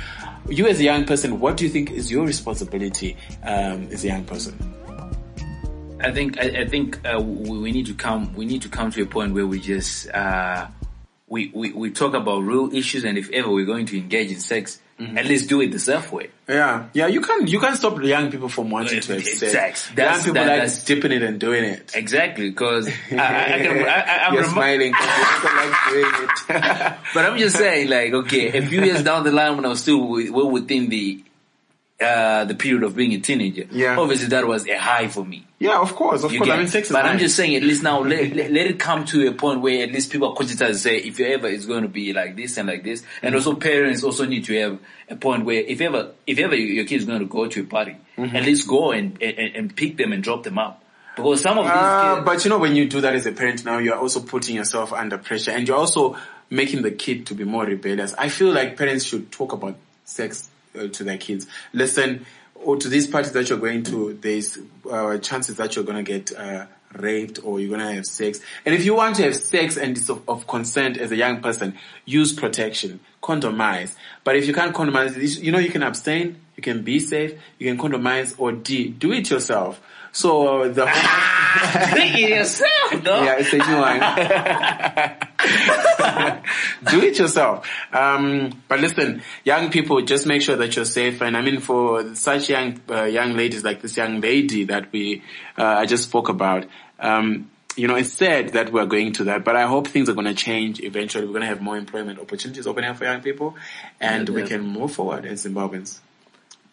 You 0.48 0.66
as 0.66 0.80
a 0.80 0.84
young 0.84 1.04
person, 1.04 1.40
what 1.40 1.58
do 1.58 1.64
you 1.64 1.70
think 1.70 1.90
is 1.90 2.10
your 2.10 2.26
responsibility 2.26 3.18
um, 3.42 3.88
as 3.92 4.04
a 4.04 4.08
young 4.08 4.24
person? 4.24 4.56
I 6.02 6.12
think 6.12 6.38
I, 6.38 6.62
I 6.62 6.66
think 6.66 6.98
uh, 7.06 7.20
we, 7.20 7.58
we 7.58 7.72
need 7.72 7.86
to 7.86 7.94
come 7.94 8.34
we 8.34 8.44
need 8.46 8.62
to 8.62 8.68
come 8.68 8.90
to 8.92 9.02
a 9.02 9.06
point 9.06 9.34
where 9.34 9.46
we 9.46 9.60
just 9.60 10.10
uh, 10.10 10.66
we, 11.28 11.50
we 11.54 11.72
we 11.72 11.90
talk 11.90 12.14
about 12.14 12.40
real 12.42 12.74
issues, 12.74 13.04
and 13.04 13.16
if 13.18 13.30
ever 13.30 13.50
we're 13.50 13.66
going 13.66 13.86
to 13.86 13.98
engage 13.98 14.30
in 14.32 14.40
sex, 14.40 14.80
Mm-hmm. 15.00 15.16
at 15.16 15.24
least 15.24 15.48
do 15.48 15.62
it 15.62 15.72
the 15.72 15.78
safe 15.78 16.12
way. 16.12 16.28
Yeah, 16.46 16.88
yeah, 16.92 17.06
you 17.06 17.22
can 17.22 17.46
you 17.46 17.58
can 17.58 17.74
stop 17.74 18.02
young 18.02 18.30
people 18.30 18.50
from 18.50 18.68
wanting 18.68 19.00
to 19.00 19.14
have 19.14 19.24
sex. 19.24 19.50
Sex. 19.50 19.86
young 19.86 19.96
That's- 19.96 20.18
people 20.18 20.34
that- 20.34 20.40
like 20.40 20.56
that's- 20.56 20.84
dipping 20.84 21.12
it 21.12 21.22
and 21.22 21.40
doing 21.40 21.64
it. 21.64 21.92
Exactly, 21.96 22.50
because 22.50 22.86
I, 23.10 23.16
I, 23.16 23.54
I 23.54 23.58
can, 23.60 23.78
I, 23.88 24.18
I'm 24.26 24.34
You're 24.34 24.42
remo- 24.42 24.52
smiling. 24.52 24.92
'cause 24.92 25.42
you 25.42 25.56
like 25.56 25.74
doing 25.88 26.28
it. 26.28 26.92
But 27.14 27.24
I'm 27.24 27.38
just 27.38 27.56
saying, 27.56 27.88
like, 27.88 28.12
okay, 28.12 28.58
a 28.58 28.66
few 28.66 28.82
years 28.82 29.02
down 29.02 29.24
the 29.24 29.32
line, 29.32 29.56
when 29.56 29.64
I 29.64 29.68
was 29.68 29.80
still 29.80 30.06
well 30.06 30.50
within 30.50 30.90
the 30.90 31.24
uh, 32.00 32.44
the 32.46 32.54
period 32.54 32.82
of 32.82 32.96
being 32.96 33.12
a 33.12 33.18
teenager, 33.20 33.66
Yeah. 33.70 33.98
obviously 33.98 34.28
that 34.28 34.46
was 34.46 34.66
a 34.66 34.78
high 34.78 35.08
for 35.08 35.24
me. 35.24 35.44
yeah, 35.58 35.78
of 35.78 35.94
course, 35.94 36.24
of 36.24 36.32
You 36.32 36.38
course. 36.38 36.48
get 36.48 36.54
I 36.54 36.58
mean, 36.58 36.68
sex 36.68 36.88
is 36.88 36.92
but 36.94 37.04
I'm 37.04 37.18
just 37.18 37.36
saying, 37.36 37.54
at 37.56 37.62
least 37.62 37.82
now, 37.82 38.00
let, 38.00 38.34
let, 38.34 38.50
let 38.50 38.66
it 38.66 38.78
come 38.78 39.04
to 39.06 39.28
a 39.28 39.32
point 39.32 39.60
where 39.60 39.82
at 39.82 39.92
least 39.92 40.10
people 40.10 40.28
are 40.30 40.34
conscious 40.34 40.60
and 40.62 40.74
say, 40.76 40.96
if 40.96 41.20
ever 41.20 41.48
it's 41.48 41.66
going 41.66 41.82
to 41.82 41.88
be 41.88 42.12
like 42.14 42.36
this 42.36 42.56
and 42.56 42.68
like 42.68 42.82
this, 42.84 43.02
Mm-hmm. 43.02 43.26
and 43.26 43.34
also 43.34 43.54
parents 43.54 44.02
also 44.02 44.24
need 44.24 44.44
to 44.46 44.58
have 44.60 44.78
a 45.10 45.16
point 45.16 45.44
where 45.44 45.60
if 45.60 45.80
ever 45.82 46.12
if 46.26 46.38
ever 46.38 46.54
your 46.54 46.84
kid 46.86 46.96
is 46.96 47.04
going 47.04 47.18
to 47.20 47.26
go 47.26 47.46
to 47.48 47.60
a 47.60 47.64
party, 47.64 47.96
Mm-hmm. 48.16 48.36
at 48.36 48.44
least 48.44 48.66
go 48.66 48.92
and, 48.92 49.20
and 49.22 49.38
and 49.56 49.76
pick 49.76 49.96
them 49.98 50.12
and 50.12 50.22
drop 50.22 50.42
them 50.42 50.58
up, 50.58 50.82
because 51.16 51.42
some 51.42 51.58
of 51.58 51.64
these 51.64 51.72
Uh, 51.74 52.14
kids, 52.16 52.24
but 52.24 52.44
you 52.44 52.48
know, 52.50 52.58
when 52.58 52.74
you 52.76 52.86
do 52.88 53.00
that 53.02 53.14
as 53.14 53.26
a 53.26 53.32
parent 53.32 53.64
now, 53.64 53.76
you're 53.78 53.96
also 53.98 54.20
putting 54.20 54.56
yourself 54.56 54.92
under 54.92 55.18
pressure 55.18 55.50
and 55.52 55.68
you're 55.68 55.76
also 55.76 56.16
making 56.48 56.80
the 56.82 56.90
kid 56.90 57.26
to 57.26 57.34
be 57.34 57.44
more 57.44 57.64
rebellious. 57.64 58.14
I 58.18 58.28
feel 58.30 58.52
like 58.52 58.76
parents 58.76 59.04
should 59.04 59.30
talk 59.30 59.52
about 59.52 59.76
sex 60.04 60.48
uh, 60.78 60.88
to 60.88 61.04
their 61.04 61.18
kids. 61.18 61.46
Listen, 61.72 62.26
or 62.54 62.76
to 62.76 62.88
these 62.88 63.06
parties 63.06 63.32
that 63.32 63.48
you're 63.48 63.58
going 63.58 63.82
to, 63.84 64.14
there's 64.20 64.58
uh, 64.90 65.18
chances 65.18 65.56
that 65.56 65.74
you're 65.74 65.84
to 65.96 66.02
get 66.02 66.36
uh, 66.36 66.66
raped 66.98 67.42
or 67.44 67.60
you're 67.60 67.70
to 67.78 67.94
have 67.94 68.06
sex. 68.06 68.40
And 68.66 68.74
if 68.74 68.84
you 68.84 68.94
want 68.94 69.16
to 69.16 69.22
have 69.22 69.36
sex 69.36 69.76
and 69.76 69.96
it's 69.96 70.08
of, 70.08 70.28
of 70.28 70.46
consent 70.46 70.98
as 70.98 71.12
a 71.12 71.16
young 71.16 71.40
person, 71.40 71.76
use 72.04 72.32
protection, 72.32 73.00
condomize. 73.22 73.94
But 74.24 74.36
if 74.36 74.46
you 74.46 74.52
can't 74.52 74.74
condomize, 74.74 75.42
you 75.42 75.52
know, 75.52 75.58
you 75.58 75.70
can 75.70 75.82
abstain, 75.82 76.40
you 76.56 76.62
can 76.62 76.82
be 76.82 77.00
safe, 77.00 77.38
you 77.58 77.68
can 77.68 77.78
condomize 77.78 78.34
or 78.38 78.52
D, 78.52 78.88
do 78.88 79.12
it 79.12 79.30
yourself. 79.30 79.80
So 80.12 80.62
uh, 80.62 80.68
the 80.68 80.86
think 81.94 82.18
it 82.18 82.30
yourself, 82.30 83.02
no? 83.04 83.22
yeah, 83.22 83.36
it's 83.38 83.52
a 83.52 83.58
new 83.58 83.78
one. 83.78 84.00
Do 86.90 87.00
it 87.02 87.18
yourself. 87.18 87.68
Um, 87.92 88.62
but 88.68 88.80
listen, 88.80 89.22
young 89.44 89.70
people, 89.70 90.00
just 90.02 90.26
make 90.26 90.42
sure 90.42 90.56
that 90.56 90.74
you're 90.76 90.84
safe. 90.84 91.20
And 91.22 91.36
I 91.36 91.42
mean, 91.42 91.60
for 91.60 92.14
such 92.14 92.48
young 92.50 92.80
uh, 92.90 93.04
young 93.04 93.34
ladies 93.36 93.64
like 93.64 93.82
this 93.82 93.96
young 93.96 94.20
lady 94.20 94.64
that 94.64 94.90
we 94.92 95.22
uh, 95.56 95.64
I 95.64 95.86
just 95.86 96.04
spoke 96.04 96.28
about, 96.28 96.66
um, 96.98 97.50
you 97.76 97.86
know, 97.86 97.94
it's 97.96 98.12
sad 98.12 98.50
that 98.50 98.72
we're 98.72 98.86
going 98.86 99.12
to 99.12 99.24
that. 99.24 99.44
But 99.44 99.56
I 99.56 99.66
hope 99.66 99.88
things 99.88 100.08
are 100.08 100.14
going 100.14 100.26
to 100.26 100.34
change 100.34 100.80
eventually. 100.80 101.24
We're 101.24 101.32
going 101.32 101.42
to 101.42 101.48
have 101.48 101.62
more 101.62 101.76
employment 101.76 102.18
opportunities 102.18 102.66
opening 102.66 102.90
up 102.90 102.96
for 102.96 103.04
young 103.04 103.20
people, 103.22 103.56
and 104.00 104.28
we 104.28 104.42
Yeah. 104.42 104.48
can 104.48 104.62
move 104.62 104.92
forward 104.92 105.24
as 105.24 105.46
Zimbabweans. 105.46 106.00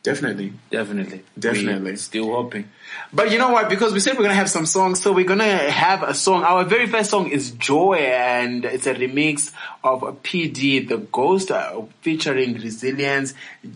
Definitely. 0.08 0.54
Definitely, 0.72 1.22
Definitely. 1.38 1.92
We 1.92 1.98
still 1.98 2.32
hoping. 2.32 2.70
But 3.12 3.30
you 3.30 3.38
know 3.38 3.50
what? 3.50 3.68
Because 3.68 3.92
we 3.92 4.00
said 4.00 4.16
we're 4.16 4.24
gonna 4.24 4.36
have 4.36 4.50
some 4.50 4.66
songs, 4.66 5.04
so 5.04 5.12
we're 5.12 5.26
gonna 5.26 5.70
have 5.70 6.02
a 6.02 6.14
song. 6.14 6.44
Our 6.44 6.64
very 6.64 6.88
first 6.88 7.10
song 7.10 7.30
is 7.30 7.52
Joy, 7.52 7.96
and 7.96 8.64
it's 8.64 8.88
a 8.88 8.96
remix 8.96 9.52
of 9.84 10.00
PD, 10.24 10.88
The 10.88 11.00
Ghost, 11.00 11.52
uh, 11.52 11.82
featuring 12.00 12.54
Resilience, 12.54 13.34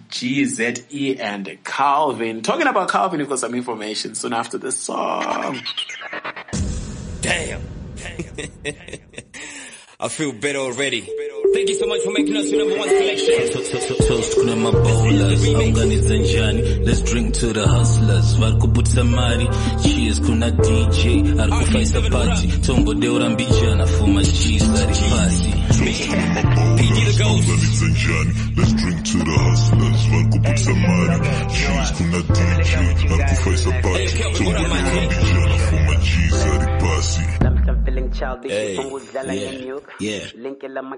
GZE, 0.09 1.19
and 1.19 1.57
Calvin. 1.65 2.43
Talking 2.43 2.67
about 2.67 2.89
Calvin, 2.89 3.19
we've 3.19 3.27
got 3.27 3.39
some 3.39 3.53
information 3.53 4.15
soon 4.15 4.31
after 4.31 4.57
the 4.57 4.71
song. 4.71 5.59
Damn. 7.19 7.61
I 9.99 10.07
feel 10.07 10.31
better 10.31 10.59
already. 10.59 11.09
Thank 11.53 11.67
you 11.69 11.75
so 11.75 11.85
much 11.85 12.01
for 12.03 12.11
making 12.11 12.35
us 12.37 12.49
your 12.49 12.59
number 12.65 12.77
one 12.79 12.89
selection. 12.89 13.35
Toast 14.07 14.35
kuna 14.35 14.55
mabowlers 14.55 15.45
aunganize 15.55 16.17
njani 16.19 16.61
let's 16.85 17.01
drink 17.01 17.33
to 17.33 17.53
the 17.53 17.67
hustlers. 17.67 18.33
Vari 18.39 18.55
kuputisa 18.55 19.03
mari 19.03 19.47
cheers 19.83 20.21
kuna 20.21 20.51
dj 20.51 21.05
ari 21.39 21.51
kufaisa 21.51 21.97
ah, 21.99 22.09
party. 22.09 22.47
Tombo 22.47 22.93
deura 22.93 23.29
mbijana 23.29 23.87
fuma 23.87 24.23
cheese 24.23 24.65
ari 24.65 24.93
pasi 24.93 25.53
PD 25.81 27.05
the 27.05 27.23
Ghost. 27.23 27.49
Organize 27.49 27.85
njani 27.85 28.31
let's 28.57 28.73
drink 28.73 29.03
to 29.05 29.17
the 29.17 29.37
hustlers 29.45 30.01
vari 30.09 30.25
kuputisa 30.31 30.73
mari 30.75 31.19
cheese 31.53 31.93
kuna 31.97 32.21
dj 32.21 32.73
ari 33.13 33.23
kufaisa 33.29 33.71
party 33.81 34.17
tombodeurambijana 34.37 35.57
fuma 35.57 35.95
cheese 35.95 36.43
ari 36.53 36.67
pasi 36.81 37.21
I'm 37.71 37.85
feeling 37.85 38.11
childish, 38.11 38.51
Hey, 38.51 38.75
punguza 38.77 39.23
la 39.23 39.33
yeah, 39.33 39.51
yeah. 39.99 40.27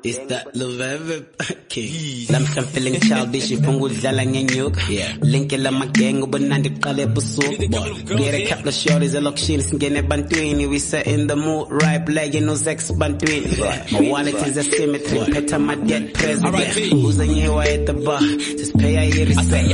It's 0.03 0.17
that 0.27 0.53
Leveve 0.53 1.25
King. 1.69 2.27
Lamhla 2.27 2.63
feeling 2.65 2.99
childish, 2.99 3.51
punguza 3.61 4.11
la 4.11 4.23
nyanyuk. 4.25 4.89
Yeah. 4.89 5.13
Linki 5.21 5.57
la 5.57 5.71
magengo, 5.71 6.27
banandi 6.27 6.69
qale 6.81 7.05
busuku. 7.07 7.69
boy. 7.69 8.17
Get 8.17 8.33
a 8.33 8.47
couple 8.49 8.67
of 8.69 8.73
shorties, 8.73 9.13
elokishini 9.15 9.63
singene 9.63 10.01
bantwini. 10.01 10.67
We 10.69 10.79
set 10.79 11.07
in 11.07 11.27
the 11.27 11.35
mood, 11.35 11.67
right 11.71 12.07
leg 12.09 12.35
in 12.35 12.45
those 12.47 12.67
ex 12.67 12.91
bantwini. 12.91 13.91
My 13.91 14.09
wallet 14.09 14.35
is 14.47 14.57
a 14.57 14.63
symmetry, 14.77 15.19
peta 15.33 15.59
my 15.59 15.75
dead 15.75 16.13
president. 16.13 16.73
Who's 16.91 17.19
a 17.19 17.25
new 17.25 17.59
at 17.59 17.85
the 17.85 17.93
bar? 17.93 18.19
Just 18.19 18.77
pay 18.77 18.95
a 18.97 19.03
year 19.15 19.27
respect. 19.27 19.69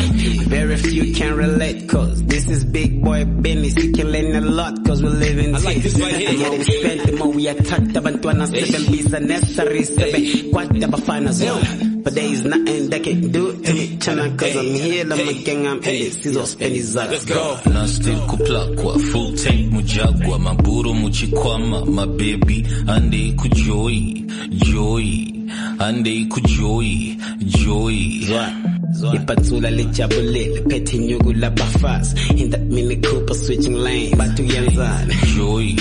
Very 0.50 0.78
few 0.78 1.14
can 1.14 1.36
relate, 1.36 1.88
cause 1.90 2.24
this 2.24 2.48
is 2.50 2.64
big 2.66 3.04
boy 3.04 3.26
business. 3.26 3.76
You 3.84 3.92
can 3.94 4.12
learn 4.12 4.36
a 4.36 4.42
lot, 4.42 4.86
cause 4.86 5.02
we 5.04 5.10
live 5.10 5.38
in 5.40 5.56
I 5.56 5.60
like 5.60 5.78
this 5.78 6.00
right 6.00 6.14
here, 6.14 6.32
The 6.32 6.38
more 6.38 6.52
yo. 6.54 6.58
we 6.58 6.64
spend, 6.64 7.00
the 7.02 7.12
more 7.18 7.32
we 7.32 7.48
attack 7.48 7.80
abantwana 7.96 8.48
sebenbiza 8.48 9.20
necessary 9.20 9.84
sebe 9.84 10.50
kwade 10.52 10.84
abafana 10.86 11.32
zona 11.32 11.86
but 12.02 12.16
there 12.16 12.32
is 12.32 12.46
nothing 12.46 12.90
they 12.90 13.00
can 13.02 13.30
do 13.30 13.52
to 13.62 13.74
me 13.74 13.98
chana 13.98 14.38
cause 14.40 14.56
I'm 14.56 14.66
here 14.74 15.04
I'm 15.04 15.12
a 15.20 15.34
gang 15.44 15.68
I'm 15.68 15.78
in 15.80 15.84
it. 15.84 16.14
Sizospend 16.14 16.76
izala 16.76 17.12
Let's 17.12 17.26
go. 17.26 17.58
na 17.74 17.86
still 17.88 18.20
kuplakwa 18.28 19.00
full 19.12 19.36
tank 19.36 19.72
mujagwa 19.72 20.40
maburu 20.40 20.94
muchikwama 20.94 21.86
mabebi 21.86 22.66
ande 22.88 23.32
kujoy 23.36 24.24
joy 24.52 24.89
ande 24.98 26.26
kujoy 26.26 27.16
joy 27.46 27.96
joy. 28.28 29.16
Ipatsula 29.16 29.70
lijabulile 29.72 30.62
phethe 30.70 30.98
inyuku 30.98 31.34
labafazi 31.34 32.16
in 32.38 32.50
that 32.50 32.62
mini 32.62 32.96
cooper 32.96 33.36
switching 33.36 33.76
lane 33.76 34.16
bantu 34.16 34.44
kuyenzana 34.44 35.14
joy 35.36 35.76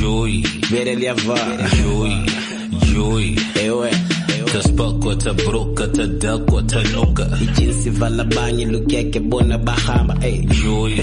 joy. 0.00 0.42
Vele 0.70 0.94
liyavala 0.94 1.68
joy 1.82 2.10
joy. 2.94 3.36
Ewe 3.64 3.90
taspakwa 4.56 5.16
tabroka 5.16 5.86
tadakwa 5.86 6.62
tanuka 6.62 7.28
ijinsi 7.42 7.90
vala 7.90 8.22
abanye 8.22 8.64
lukeke 8.64 9.20
bona 9.20 9.58
bahamba 9.58 10.16
ey 10.22 10.38
joy 10.38 10.94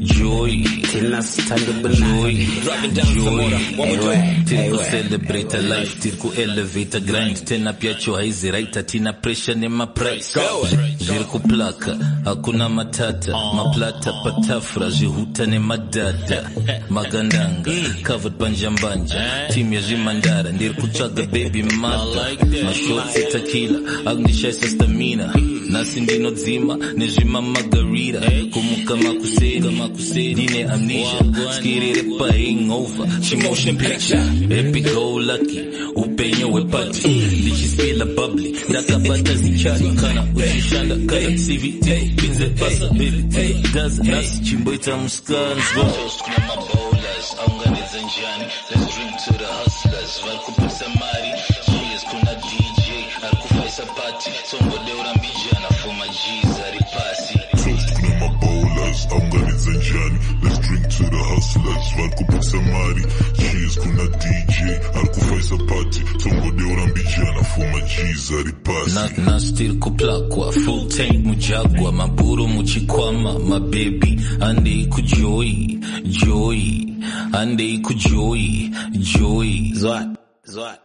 joy. 0.00 0.62
Thina 0.90 1.22
sithanda 1.22 1.70
ubunandi 1.70 2.48
Ewe, 3.78 4.44
tiri 4.44 4.60
ewe. 4.60 4.78
kucelebrate 4.78 5.58
life 5.62 6.00
tiri 6.00 6.16
kuelevata 6.16 7.00
grind 7.00 7.44
tena 7.44 7.72
pyacho 7.72 8.14
haiziraita 8.16 8.82
tina 8.82 9.12
pressure 9.12 9.54
ni 9.54 9.60
nemaprice 9.60 10.40
zviri 10.98 11.24
kuplaka 11.24 11.96
hakuna 12.24 12.68
matata. 12.68 13.32
Maplata 13.56 14.12
patafura 14.12 14.90
zvihuta 14.90 15.46
nemadhadha 15.46 16.50
magandanga 16.90 17.70
covered 18.06 18.38
banjambanja. 18.38 19.48
Timu 19.52 19.74
yazvimandara 19.74 20.52
ndiri 20.52 20.74
kutsvaga 20.74 21.22
baby 21.22 21.62
mata 21.62 22.30
mashotsi 22.96 23.32
takila 23.32 23.78
akundishaisa 24.06 24.68
stamina 24.68 25.34
nasi 25.70 26.00
ndinodzima 26.00 26.78
nezvimamagarita 26.96 28.20
kumuka 28.52 28.96
makuseri 28.96 30.32
ndine 30.32 30.64
amnesia 30.64 31.20
skirire 31.56 32.02
pahangover 32.18 33.08
chimotion 33.20 33.76
picture 33.76 34.22
epic 34.50 34.94
go 34.94 35.20
lucky 35.20 35.60
upenyu 35.94 36.48
hwepati 36.52 37.08
ndichispila 37.08 38.04
bubbly 38.04 38.56
ndakabata 38.68 39.34
zichari 39.34 39.90
kana 39.90 40.26
uchishanda 40.34 40.96
kana 40.96 41.30
cvt 41.36 41.86
pinze 42.16 42.46
basa 42.48 42.88
baby 42.88 43.22
does 43.74 43.98
nasi 43.98 44.40
chimboita 44.42 44.96
muskanzwa 44.96 45.92
aunganidza 47.46 47.98
njani 47.98 48.44
mabowlers 59.10 59.66
aunganidza 59.66 59.70
njani? 59.70 60.18
Let's 60.42 60.58
drink 60.68 60.88
to 60.88 61.04
the 61.04 61.22
hustlers. 61.34 61.94
Vari 61.96 62.10
kupisa 62.16 62.56
mari 62.56 63.02
cheers 63.36 63.78
kuna 63.78 64.04
dj 64.06 64.54
ari 64.94 65.08
kufaisa 65.08 65.56
pati 65.56 66.00
tombodeura 66.18 66.86
mbijana 66.86 67.42
for 67.44 67.64
my 67.66 67.80
g's 67.80 68.30
ari 68.40 68.52
pasi 68.52 68.94
Na- 68.94 69.24
nasi 69.32 69.52
tiri 69.52 69.74
kuplakwa 69.74 70.52
full 70.52 70.88
tank 70.88 71.24
mujagwa 71.26 71.92
maburo 71.92 72.46
muchikwama 72.46 73.38
mabebi 73.38 74.20
andei 74.40 74.86
kujoyi 74.86 75.78
joyi 76.04 76.94
andei 77.32 77.78
kujoyi 77.78 78.70
joyi 78.92 79.72
zwat 79.74 80.08
zwat 80.44 80.80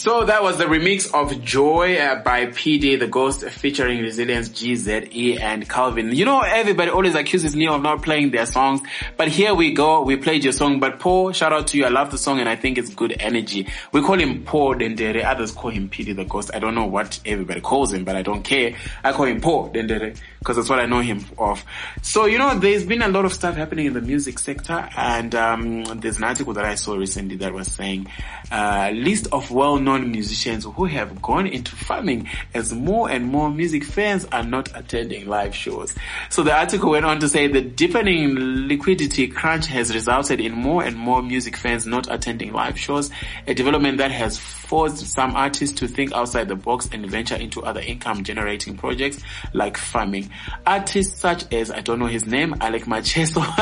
So 0.00 0.24
that 0.24 0.42
was 0.42 0.56
the 0.56 0.64
remix 0.64 1.12
of 1.12 1.44
Joy 1.44 1.98
uh, 1.98 2.22
by 2.22 2.46
PD 2.46 2.98
The 2.98 3.06
Ghost 3.06 3.44
featuring 3.44 4.00
Resilience 4.00 4.48
GZE 4.48 5.38
and 5.38 5.68
Calvin. 5.68 6.16
You 6.16 6.24
know, 6.24 6.40
everybody 6.40 6.90
always 6.90 7.14
accuses 7.14 7.54
me 7.54 7.66
of 7.66 7.82
not 7.82 8.02
playing 8.02 8.30
their 8.30 8.46
songs, 8.46 8.80
but 9.18 9.28
here 9.28 9.54
we 9.54 9.74
go. 9.74 10.00
We 10.00 10.16
played 10.16 10.42
your 10.42 10.54
song, 10.54 10.80
but 10.80 11.00
Paul, 11.00 11.32
shout 11.32 11.52
out 11.52 11.66
to 11.66 11.76
you. 11.76 11.84
I 11.84 11.90
love 11.90 12.10
the 12.10 12.16
song 12.16 12.40
and 12.40 12.48
I 12.48 12.56
think 12.56 12.78
it's 12.78 12.94
good 12.94 13.14
energy. 13.20 13.68
We 13.92 14.00
call 14.00 14.18
him 14.18 14.42
Paul 14.42 14.76
Dendere. 14.76 15.22
Others 15.22 15.52
call 15.52 15.70
him 15.70 15.90
PD 15.90 16.16
The 16.16 16.24
Ghost. 16.24 16.50
I 16.54 16.60
don't 16.60 16.74
know 16.74 16.86
what 16.86 17.20
everybody 17.26 17.60
calls 17.60 17.92
him, 17.92 18.04
but 18.04 18.16
I 18.16 18.22
don't 18.22 18.42
care. 18.42 18.76
I 19.04 19.12
call 19.12 19.26
him 19.26 19.42
Paul 19.42 19.68
Dendere 19.68 20.16
because 20.38 20.56
that's 20.56 20.70
what 20.70 20.80
I 20.80 20.86
know 20.86 21.00
him 21.00 21.22
of. 21.36 21.62
So, 22.00 22.24
you 22.24 22.38
know, 22.38 22.58
there's 22.58 22.86
been 22.86 23.02
a 23.02 23.08
lot 23.08 23.26
of 23.26 23.34
stuff 23.34 23.56
happening 23.56 23.84
in 23.84 23.92
the 23.92 24.00
music 24.00 24.38
sector 24.38 24.88
and, 24.96 25.34
um, 25.34 25.84
there's 26.00 26.16
an 26.16 26.24
article 26.24 26.54
that 26.54 26.64
I 26.64 26.76
saw 26.76 26.94
recently 26.94 27.36
that 27.36 27.52
was 27.52 27.70
saying, 27.70 28.06
uh, 28.50 28.90
list 28.94 29.28
of 29.32 29.50
well-known 29.50 29.89
musicians 29.98 30.64
who 30.64 30.84
have 30.84 31.20
gone 31.22 31.46
into 31.46 31.74
farming 31.74 32.28
as 32.54 32.72
more 32.72 33.10
and 33.10 33.26
more 33.26 33.50
music 33.50 33.84
fans 33.84 34.24
are 34.26 34.44
not 34.44 34.68
attending 34.74 35.26
live 35.26 35.54
shows. 35.54 35.94
So 36.28 36.42
the 36.42 36.56
article 36.56 36.90
went 36.90 37.04
on 37.04 37.20
to 37.20 37.28
say 37.28 37.48
the 37.48 37.60
deepening 37.60 38.68
liquidity 38.68 39.28
crunch 39.28 39.66
has 39.66 39.94
resulted 39.94 40.40
in 40.40 40.52
more 40.52 40.82
and 40.82 40.96
more 40.96 41.22
music 41.22 41.56
fans 41.56 41.86
not 41.86 42.12
attending 42.12 42.52
live 42.52 42.78
shows, 42.78 43.10
a 43.46 43.54
development 43.54 43.98
that 43.98 44.10
has 44.10 44.38
forced 44.38 44.98
some 44.98 45.34
artists 45.34 45.80
to 45.80 45.88
think 45.88 46.12
outside 46.12 46.46
the 46.46 46.54
box 46.54 46.88
and 46.92 47.04
venture 47.06 47.34
into 47.34 47.60
other 47.62 47.80
income 47.80 48.22
generating 48.22 48.76
projects 48.76 49.20
like 49.52 49.76
farming. 49.76 50.30
Artists 50.64 51.18
such 51.18 51.52
as, 51.52 51.72
I 51.72 51.80
don't 51.80 51.98
know 51.98 52.06
his 52.06 52.24
name, 52.24 52.54
Alick 52.60 52.84
Macheso, 52.84 53.42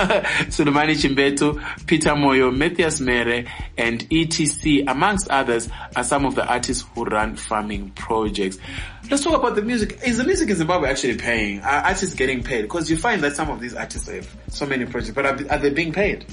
Suluman 0.49 0.89
Chimbetu, 0.91 1.87
Peter 1.87 2.11
Moyo, 2.11 2.55
Mathias 2.55 3.01
Mhere, 3.01 3.47
and 3.79 4.01
ETC, 4.11 4.85
amongst 4.87 5.29
others, 5.31 5.71
are 5.97 6.05
some 6.19 6.27
of 6.27 6.35
the 6.35 6.45
artists 6.53 6.85
who 6.97 7.05
run 7.05 7.37
farming 7.37 7.91
projects. 7.91 8.59
Let's 9.09 9.23
talk 9.23 9.39
about 9.39 9.55
the 9.55 9.63
music. 9.63 10.01
Is 10.05 10.17
the 10.19 10.25
music 10.25 10.51
in 10.51 10.57
Zimbabwe 10.57 10.91
actually 10.91 11.17
paying? 11.17 11.61
Are 11.61 11.85
artists 11.87 12.13
getting 12.17 12.43
paid? 12.43 12.63
Because 12.63 12.91
you 12.91 12.97
find 12.97 13.23
that 13.23 13.37
some 13.37 13.49
of 13.51 13.61
these 13.61 13.73
artists 13.77 14.09
have 14.09 14.29
so 14.49 14.67
many 14.67 14.85
projects, 14.85 15.15
but 15.15 15.25
are, 15.25 15.39
are 15.53 15.59
they 15.59 15.71
being 15.71 15.93
paid? 15.93 16.27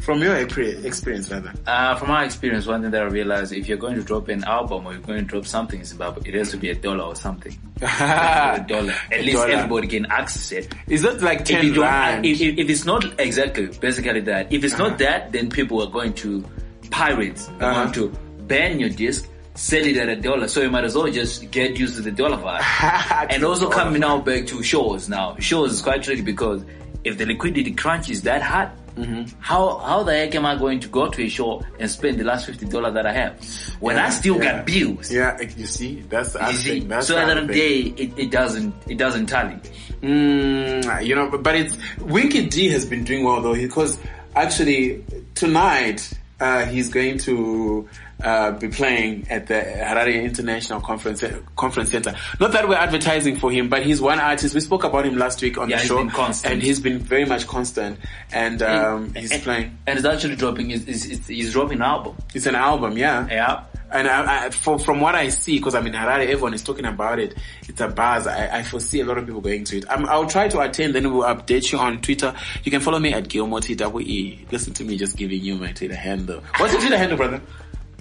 From 0.00 0.22
your 0.22 0.36
experience, 0.36 1.28
rather. 1.28 1.52
Uh, 1.66 1.96
from 1.96 2.08
my 2.08 2.24
experience, 2.24 2.66
one 2.66 2.82
thing 2.82 2.92
that 2.92 3.02
I 3.02 3.06
realized, 3.06 3.52
if 3.52 3.68
you're 3.68 3.76
going 3.78 3.96
to 3.96 4.02
drop 4.04 4.28
an 4.28 4.44
album 4.44 4.86
or 4.86 4.92
you're 4.92 5.02
going 5.02 5.18
to 5.18 5.24
drop 5.26 5.44
something 5.44 5.80
in 5.80 5.84
Zimbabwe, 5.84 6.22
it 6.28 6.34
has 6.36 6.52
to 6.52 6.56
be 6.56 6.70
a 6.70 6.74
dollar 6.76 7.02
or 7.04 7.16
something. 7.16 7.58
a 7.82 8.64
dollar. 8.66 8.94
At 9.10 9.24
least 9.24 9.38
Dollar. 9.38 9.50
everybody 9.50 9.88
can 9.88 10.06
access 10.06 10.52
it. 10.52 10.72
Is 10.86 11.02
that 11.02 11.20
like 11.20 11.40
If, 11.40 11.48
10 11.48 11.64
you 11.66 11.74
don't, 11.74 11.84
rand? 11.84 12.24
if, 12.24 12.40
if 12.40 12.58
if 12.58 12.70
it's 12.70 12.84
not 12.86 13.04
exactly, 13.20 13.66
basically 13.66 14.20
that, 14.20 14.50
if 14.52 14.62
it's 14.64 14.78
not 14.78 14.98
that, 14.98 15.32
then 15.32 15.50
people 15.50 15.82
are 15.82 15.90
going 15.90 16.14
to 16.14 16.44
pirates. 16.90 17.46
They're 17.58 17.68
Uh-huh. 17.70 17.82
going 17.82 17.92
to 17.94 18.18
ban 18.50 18.80
your 18.80 18.90
disc, 18.90 19.28
sell 19.54 19.86
it 19.86 19.96
at 19.96 20.08
a 20.08 20.16
dollar. 20.16 20.48
So 20.48 20.60
you 20.60 20.70
might 20.70 20.84
as 20.84 20.96
well 20.96 21.10
just 21.10 21.50
get 21.50 21.78
used 21.78 21.94
to 21.96 22.02
the 22.02 22.10
dollar 22.10 22.36
vibe. 22.36 23.30
and 23.30 23.44
also 23.44 23.70
coming 23.70 24.00
now 24.00 24.20
back 24.20 24.46
to 24.48 24.62
shows 24.62 25.08
now. 25.08 25.36
Shows 25.38 25.72
is 25.72 25.80
quite 25.80 26.02
tricky 26.02 26.22
because 26.22 26.64
if 27.04 27.16
the 27.16 27.24
liquidity 27.24 27.72
crunch 27.72 28.10
is 28.10 28.22
that 28.22 28.42
hard, 28.42 28.70
how 29.38 29.78
how 29.78 30.02
the 30.02 30.12
heck 30.12 30.34
am 30.34 30.44
I 30.44 30.56
going 30.56 30.80
to 30.80 30.88
go 30.88 31.08
to 31.08 31.24
a 31.24 31.28
show 31.28 31.62
and 31.78 31.90
spend 31.90 32.18
the 32.18 32.24
last 32.24 32.44
fifty 32.46 32.66
dollars 32.66 32.92
that 32.94 33.06
I 33.06 33.12
have 33.12 33.42
when 33.80 33.96
I 33.96 34.10
still 34.10 34.36
yeah. 34.36 34.58
got 34.58 34.66
bills? 34.66 35.10
Yeah, 35.10 35.40
you 35.40 35.66
see, 35.66 36.00
that's 36.02 36.34
the 36.34 36.46
You 36.50 36.56
see. 36.56 36.80
That's 36.80 37.06
so 37.06 37.16
at 37.16 37.26
the 37.26 37.30
end 37.30 37.40
of 37.40 37.48
the 37.48 37.54
day, 37.54 37.78
it, 38.02 38.18
it 38.18 38.30
doesn't 38.30 38.74
it 38.88 38.98
doesn't 38.98 39.26
tally. 39.26 39.56
Mm, 40.02 41.06
you 41.06 41.14
know, 41.14 41.30
but, 41.30 41.42
but 41.42 41.54
it's 41.54 41.76
Winky 41.98 42.46
D 42.48 42.68
has 42.70 42.84
been 42.84 43.04
doing 43.04 43.24
well 43.24 43.40
though 43.40 43.54
because 43.54 43.98
actually 44.34 45.04
tonight 45.34 46.12
uh, 46.40 46.66
he's 46.66 46.88
going 46.88 47.18
to 47.18 47.88
uh, 48.22 48.52
be 48.52 48.68
playing 48.68 49.26
at 49.30 49.46
the 49.46 49.54
Harare 49.54 50.22
International 50.22 50.80
Conference 50.80 51.24
Conference 51.56 51.90
Center. 51.90 52.14
Not 52.38 52.52
that 52.52 52.68
we're 52.68 52.74
advertising 52.76 53.36
for 53.36 53.50
him, 53.50 53.68
but 53.68 53.82
he's 53.82 54.00
one 54.00 54.20
artist. 54.20 54.54
We 54.54 54.60
spoke 54.60 54.84
about 54.84 55.06
him 55.06 55.16
last 55.16 55.40
week 55.42 55.58
on 55.58 55.68
Yeah, 55.68 55.76
the 55.76 55.82
he's 55.82 55.88
show, 55.88 55.98
been 55.98 56.10
constant. 56.10 56.54
and 56.54 56.62
he's 56.62 56.80
been 56.80 56.98
very 56.98 57.24
much 57.24 57.46
constant. 57.46 57.98
And 58.32 58.62
um, 58.62 59.14
he's 59.14 59.32
and, 59.32 59.42
playing. 59.42 59.78
and 59.86 59.98
it's 59.98 60.06
actually 60.06 60.36
dropping. 60.36 60.70
He's 60.70 61.52
dropping 61.52 61.78
an 61.78 61.82
album? 61.82 62.16
It's 62.34 62.46
an 62.46 62.54
album, 62.54 62.96
yeah. 62.98 63.26
Yeah. 63.28 63.64
And 63.92 64.06
I, 64.06 64.46
I, 64.46 64.50
from, 64.50 64.78
from 64.78 65.00
what 65.00 65.16
I 65.16 65.30
see, 65.30 65.58
because 65.58 65.74
I'm 65.74 65.84
in 65.86 65.94
Harare, 65.94 66.22
everyone 66.28 66.54
is 66.54 66.62
talking 66.62 66.84
about 66.84 67.18
it. 67.18 67.34
It's 67.68 67.80
a 67.80 67.88
buzz. 67.88 68.26
I, 68.28 68.58
I 68.58 68.62
foresee 68.62 69.00
a 69.00 69.04
lot 69.04 69.18
of 69.18 69.26
people 69.26 69.40
going 69.40 69.64
to 69.64 69.78
it. 69.78 69.84
i 69.90 69.94
I'll 70.04 70.28
try 70.28 70.46
to 70.46 70.60
attend, 70.60 70.94
then 70.94 71.12
we'll 71.12 71.24
update 71.24 71.72
you 71.72 71.78
on 71.78 72.00
Twitter. 72.00 72.32
You 72.62 72.70
can 72.70 72.80
follow 72.80 73.00
me 73.00 73.12
at 73.12 73.24
GilmoreTWE. 73.24 74.52
Listen 74.52 74.74
to 74.74 74.84
me 74.84 74.96
just 74.96 75.16
giving 75.16 75.40
you 75.40 75.56
my 75.56 75.72
Twitter 75.72 75.96
handle. 75.96 76.40
What's 76.58 76.72
your 76.72 76.82
Twitter 76.82 76.98
handle, 76.98 77.16
brother? 77.16 77.40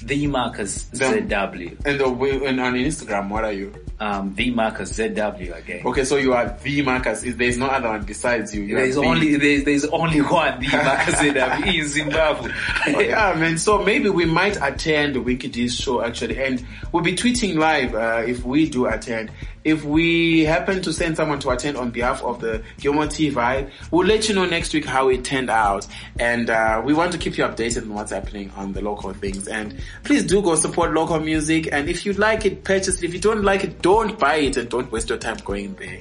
The 0.01 0.27
Marcus 0.27 0.85
ZW. 0.93 1.85
And, 1.85 1.99
the, 1.99 2.45
and 2.45 2.59
on 2.59 2.73
Instagram, 2.75 3.29
what 3.29 3.43
are 3.43 3.53
you? 3.53 3.73
Um, 4.01 4.33
the 4.35 4.51
Marcus 4.51 4.93
ZW 4.93 5.57
again. 5.57 5.85
Okay, 5.85 6.05
so 6.05 6.15
you 6.15 6.33
are 6.33 6.57
the 6.63 6.81
Marcus. 6.83 7.21
There's 7.21 7.57
no 7.57 7.65
other 7.67 7.89
one 7.89 8.05
besides 8.05 8.55
you. 8.55 8.61
you 8.63 8.75
There's 8.75 8.95
the. 8.95 9.01
only 9.01 9.35
there's, 9.35 9.65
there's 9.65 9.85
only 9.85 10.21
one 10.21 10.61
the 10.61 10.69
Marcus 10.69 11.15
ZW 11.15 11.79
in 11.79 11.87
Zimbabwe. 11.87 12.51
Yeah, 13.09 13.35
man. 13.37 13.57
So 13.57 13.83
maybe 13.83 14.09
we 14.09 14.25
might 14.25 14.57
attend 14.61 15.15
the 15.15 15.21
Winky 15.21 15.67
show 15.67 16.01
actually, 16.01 16.41
and 16.41 16.65
we'll 16.93 17.03
be 17.03 17.13
tweeting 17.13 17.55
live 17.57 17.93
uh, 17.93 18.23
if 18.25 18.45
we 18.45 18.69
do 18.69 18.85
attend. 18.85 19.31
If 19.65 19.83
we 19.83 20.45
happen 20.45 20.81
to 20.83 20.93
send 20.93 21.17
someone 21.17 21.39
to 21.41 21.49
attend 21.49 21.75
on 21.75 21.91
behalf 21.91 22.23
of 22.23 22.39
the 22.39 22.63
Gilmore 22.79 23.07
T 23.07 23.29
vibe, 23.29 23.69
we'll 23.91 24.07
let 24.07 24.29
you 24.29 24.35
know 24.35 24.45
next 24.45 24.73
week 24.73 24.85
how 24.85 25.09
it 25.09 25.25
turned 25.25 25.49
out. 25.49 25.85
And 26.17 26.49
uh, 26.49 26.81
we 26.83 26.93
want 26.93 27.11
to 27.11 27.17
keep 27.17 27.37
you 27.37 27.43
updated 27.43 27.83
on 27.83 27.93
what's 27.93 28.11
happening 28.11 28.51
on 28.55 28.71
the 28.71 28.81
local 28.81 29.13
things. 29.13 29.49
And 29.49 29.77
please 30.05 30.23
do 30.23 30.41
go 30.41 30.55
support 30.55 30.93
local 30.93 31.19
music. 31.19 31.67
And 31.73 31.89
if 31.89 32.05
you 32.05 32.13
like 32.13 32.45
it, 32.45 32.63
purchase 32.63 32.99
it. 32.99 33.03
If 33.03 33.13
you 33.13 33.19
don't 33.19 33.43
like 33.43 33.65
it, 33.65 33.81
don't 33.81 33.88
buy 34.19 34.35
it 34.35 34.57
and 34.57 34.69
don't 34.69 34.91
waste 34.91 35.09
your 35.09 35.17
time 35.17 35.37
going 35.45 35.73
there. 35.75 35.99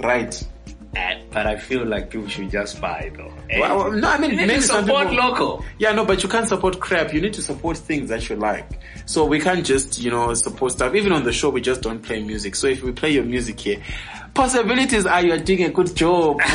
Right. 0.00 0.48
Eh, 0.94 1.20
but 1.30 1.46
I 1.46 1.56
feel 1.56 1.84
like 1.84 2.08
people 2.10 2.26
should 2.28 2.50
just 2.50 2.80
buy 2.80 3.10
though. 3.16 3.32
Eh? 3.50 3.60
Well, 3.60 3.92
no, 3.92 4.08
I 4.08 4.18
mean, 4.18 4.30
You 4.30 4.36
need 4.36 4.46
maybe 4.46 4.60
to 4.60 4.66
support 4.66 5.08
people- 5.10 5.24
local. 5.28 5.64
Yeah, 5.78 5.92
no, 5.92 6.06
but 6.06 6.22
you 6.22 6.28
can't 6.28 6.48
support 6.48 6.80
crap. 6.80 7.12
You 7.12 7.20
need 7.20 7.34
to 7.34 7.42
support 7.42 7.76
things 7.76 8.08
that 8.08 8.26
you 8.30 8.36
like. 8.36 8.66
So 9.04 9.24
we 9.26 9.38
can't 9.38 9.64
just, 9.64 10.00
you 10.00 10.10
know, 10.10 10.32
support 10.34 10.72
stuff. 10.72 10.94
Even 10.94 11.12
on 11.12 11.24
the 11.24 11.32
show, 11.32 11.50
we 11.50 11.60
just 11.60 11.82
don't 11.82 12.02
play 12.02 12.22
music. 12.22 12.54
So 12.54 12.66
if 12.66 12.82
we 12.82 12.92
play 12.92 13.10
your 13.10 13.24
music 13.24 13.60
here, 13.60 13.82
possibilities 14.36 15.06
are 15.06 15.22
you're 15.24 15.38
doing 15.38 15.64
a 15.64 15.70
good 15.70 15.94
job. 15.96 16.40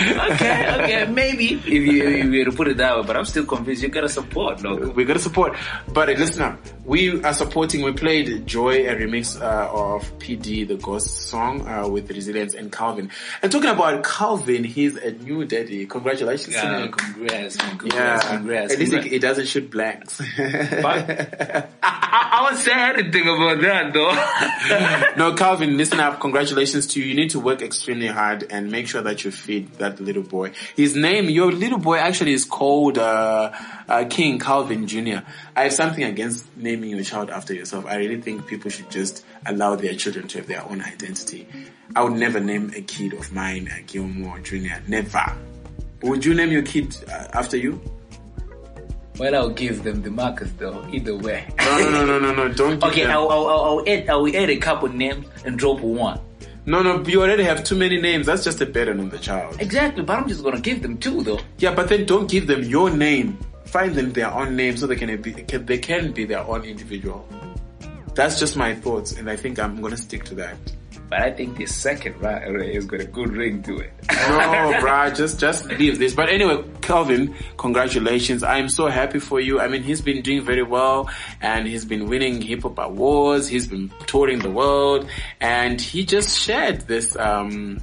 okay, 0.00 0.74
okay, 0.82 1.06
maybe 1.10 1.54
if 1.54 1.64
you 1.64 2.02
if 2.08 2.24
you 2.24 2.38
were 2.38 2.44
to 2.50 2.52
put 2.56 2.68
it 2.68 2.76
that 2.78 2.96
way, 2.96 3.02
but 3.06 3.16
I'm 3.16 3.24
still 3.24 3.44
convinced 3.44 3.82
you 3.82 3.88
gotta 3.88 4.08
support, 4.08 4.62
look. 4.62 4.94
we 4.96 5.04
gotta 5.04 5.20
support. 5.20 5.56
But 5.92 6.08
uh, 6.08 6.12
listen 6.12 6.42
up, 6.42 6.58
we 6.84 7.22
are 7.22 7.32
supporting. 7.34 7.82
We 7.82 7.92
played 7.92 8.46
Joy, 8.46 8.86
a 8.88 8.94
remix 8.96 9.40
uh, 9.40 9.70
of 9.72 10.10
PD, 10.18 10.66
the 10.66 10.76
Ghost 10.76 11.28
song 11.28 11.66
uh, 11.68 11.86
with 11.88 12.10
Resilience 12.10 12.54
and 12.54 12.72
Calvin. 12.72 13.10
And 13.42 13.52
talking 13.52 13.70
about 13.70 14.02
Calvin, 14.04 14.64
he's 14.64 14.96
a 14.96 15.12
new 15.12 15.44
daddy. 15.44 15.86
Congratulations! 15.86 16.54
Yeah, 16.56 16.78
him. 16.84 16.92
congrats, 16.92 17.56
Yeah, 17.56 17.68
congrats, 17.68 18.26
congrats. 18.28 18.72
at 18.72 18.78
least 18.78 18.92
congrats. 18.92 19.12
it, 19.12 19.16
it 19.16 19.20
doesn't 19.22 19.46
shoot 19.46 19.70
blanks. 19.70 20.18
But 20.18 21.70
I, 21.82 22.30
I 22.32 22.42
won't 22.42 22.56
say 22.56 22.72
anything 22.72 23.22
about 23.28 23.60
that 23.60 23.92
though. 23.92 25.14
no, 25.30 25.34
Calvin, 25.36 25.76
listen 25.76 26.00
up. 26.00 26.20
Congratulations 26.40 26.86
to 26.86 27.00
you. 27.00 27.06
You 27.06 27.14
need 27.14 27.30
to 27.30 27.38
work 27.38 27.60
extremely 27.60 28.06
hard 28.06 28.46
and 28.48 28.72
make 28.72 28.88
sure 28.88 29.02
that 29.02 29.24
you 29.24 29.30
feed 29.30 29.74
that 29.74 30.00
little 30.00 30.22
boy. 30.22 30.52
His 30.74 30.96
name, 30.96 31.28
your 31.28 31.52
little 31.52 31.76
boy 31.78 31.98
actually 31.98 32.32
is 32.32 32.46
called 32.46 32.96
uh, 32.96 33.52
uh, 33.86 34.06
King 34.08 34.38
Calvin 34.38 34.86
Jr. 34.86 35.18
I 35.54 35.64
have 35.64 35.74
something 35.74 36.02
against 36.02 36.46
naming 36.56 36.88
your 36.88 37.04
child 37.04 37.28
after 37.28 37.52
yourself. 37.52 37.84
I 37.84 37.96
really 37.96 38.22
think 38.22 38.46
people 38.46 38.70
should 38.70 38.90
just 38.90 39.22
allow 39.44 39.76
their 39.76 39.92
children 39.92 40.28
to 40.28 40.38
have 40.38 40.46
their 40.46 40.64
own 40.64 40.80
identity. 40.80 41.46
I 41.94 42.04
would 42.04 42.14
never 42.14 42.40
name 42.40 42.72
a 42.74 42.80
kid 42.80 43.12
of 43.12 43.30
mine 43.34 43.68
uh, 43.70 43.82
Gilmore 43.86 44.38
Jr. 44.38 44.80
Never. 44.88 45.36
Would 46.04 46.24
you 46.24 46.32
name 46.32 46.52
your 46.52 46.62
kid 46.62 46.96
uh, 47.06 47.28
after 47.34 47.58
you? 47.58 47.82
well, 49.18 49.34
I'll 49.34 49.50
give 49.50 49.84
them 49.84 50.00
the 50.00 50.10
markers 50.10 50.50
though. 50.54 50.88
Either 50.90 51.14
way. 51.14 51.46
No, 51.58 51.78
no, 51.78 51.90
no, 51.90 52.06
no, 52.06 52.18
no, 52.18 52.32
no. 52.32 52.48
Don't. 52.48 52.82
Okay, 52.90 53.04
I'll, 53.04 53.28
I'll, 53.28 53.46
I'll 53.46 53.84
add, 53.86 54.08
I'll 54.08 54.26
add 54.26 54.48
a 54.48 54.56
couple 54.56 54.88
names 54.88 55.26
and 55.44 55.58
drop 55.58 55.80
one. 55.80 56.18
No, 56.66 56.82
no. 56.82 57.02
You 57.04 57.22
already 57.22 57.42
have 57.44 57.64
too 57.64 57.76
many 57.76 58.00
names. 58.00 58.26
That's 58.26 58.44
just 58.44 58.60
a 58.60 58.66
burden 58.66 59.00
on 59.00 59.08
the 59.08 59.18
child. 59.18 59.56
Exactly, 59.60 60.02
but 60.02 60.18
I'm 60.18 60.28
just 60.28 60.42
gonna 60.44 60.60
give 60.60 60.82
them 60.82 60.98
two 60.98 61.22
though. 61.22 61.40
Yeah, 61.58 61.74
but 61.74 61.88
then 61.88 62.06
don't 62.06 62.30
give 62.30 62.46
them 62.46 62.62
your 62.64 62.90
name. 62.90 63.38
Find 63.64 63.94
them 63.94 64.12
their 64.12 64.30
own 64.30 64.56
name 64.56 64.76
so 64.76 64.86
they 64.86 64.96
can 64.96 65.20
be 65.22 65.32
can, 65.32 65.64
they 65.66 65.78
can 65.78 66.12
be 66.12 66.24
their 66.24 66.40
own 66.40 66.64
individual. 66.64 67.26
That's 68.14 68.38
just 68.38 68.56
my 68.56 68.74
thoughts, 68.74 69.12
and 69.12 69.30
I 69.30 69.36
think 69.36 69.58
I'm 69.58 69.80
gonna 69.80 69.96
stick 69.96 70.24
to 70.24 70.34
that. 70.36 70.56
But 71.10 71.22
I 71.22 71.32
think 71.32 71.56
the 71.56 71.66
second 71.66 72.20
right 72.20 72.40
has 72.72 72.86
got 72.86 73.00
a 73.00 73.04
good 73.04 73.30
ring 73.36 73.64
to 73.64 73.78
it. 73.78 73.92
No, 74.08 74.72
bruh, 74.80 75.14
just 75.14 75.40
just 75.40 75.66
leave 75.66 75.98
this. 75.98 76.14
But 76.14 76.28
anyway, 76.28 76.62
Calvin, 76.82 77.34
congratulations! 77.56 78.44
I'm 78.44 78.68
so 78.68 78.86
happy 78.86 79.18
for 79.18 79.40
you. 79.40 79.58
I 79.58 79.66
mean, 79.66 79.82
he's 79.82 80.00
been 80.00 80.22
doing 80.22 80.42
very 80.42 80.62
well, 80.62 81.10
and 81.40 81.66
he's 81.66 81.84
been 81.84 82.06
winning 82.06 82.40
hip 82.40 82.62
hop 82.62 82.78
awards. 82.78 83.48
He's 83.48 83.66
been 83.66 83.90
touring 84.06 84.38
the 84.38 84.52
world, 84.52 85.08
and 85.40 85.80
he 85.80 86.04
just 86.04 86.38
shared 86.38 86.82
this. 86.82 87.16
um 87.16 87.80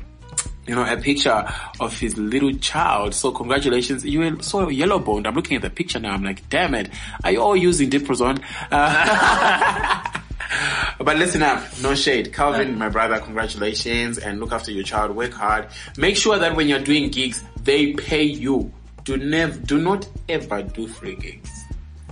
you 0.67 0.75
know, 0.75 0.83
a 0.83 0.97
picture 0.97 1.47
of 1.79 1.97
his 1.97 2.17
little 2.17 2.51
child. 2.59 3.13
So 3.13 3.31
congratulations. 3.31 4.03
You 4.05 4.19
were 4.19 4.43
so 4.43 4.67
yellow 4.67 4.99
boned. 4.99 5.25
I'm 5.25 5.33
looking 5.33 5.55
at 5.55 5.61
the 5.61 5.69
picture 5.69 5.97
now. 5.97 6.13
I'm 6.13 6.23
like, 6.23 6.49
damn 6.49 6.75
it. 6.75 6.89
Are 7.23 7.31
you 7.31 7.41
all 7.41 7.55
using 7.55 7.89
Diprosone? 7.89 8.43
Uh, 8.69 10.19
but 10.99 11.17
listen 11.17 11.43
up. 11.43 11.63
No 11.81 11.95
shade. 11.95 12.33
Calvin, 12.33 12.77
my 12.77 12.89
brother, 12.89 13.19
congratulations 13.19 14.17
and 14.17 14.39
look 14.39 14.51
after 14.51 14.71
your 14.71 14.83
child. 14.83 15.15
Work 15.15 15.33
hard. 15.33 15.67
Make 15.97 16.17
sure 16.17 16.37
that 16.37 16.55
when 16.55 16.67
you're 16.67 16.79
doing 16.79 17.09
gigs, 17.09 17.43
they 17.63 17.93
pay 17.93 18.23
you. 18.23 18.71
Do 19.03 19.17
never, 19.17 19.57
do 19.59 19.77
not 19.79 20.07
ever 20.27 20.63
do 20.63 20.87
free 20.87 21.15
gigs. 21.15 21.49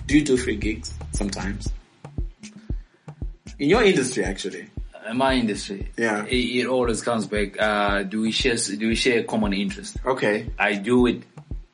Do 0.05 0.17
you 0.17 0.23
do 0.23 0.37
free 0.37 0.55
gigs 0.55 0.93
sometimes? 1.13 1.67
In 3.59 3.69
your 3.69 3.83
industry, 3.83 4.23
actually. 4.23 4.67
In 5.09 5.17
my 5.17 5.33
industry, 5.33 5.89
Yeah. 5.97 6.25
it, 6.25 6.35
it 6.35 6.65
always 6.67 7.01
comes 7.01 7.27
back. 7.27 7.61
Uh, 7.61 8.03
do 8.03 8.21
we 8.21 8.31
share? 8.31 8.55
Do 8.55 8.87
we 8.87 8.95
share 8.95 9.19
a 9.19 9.23
common 9.23 9.53
interest? 9.53 9.97
Okay. 10.05 10.47
I 10.57 10.73
do 10.75 11.05
it 11.05 11.23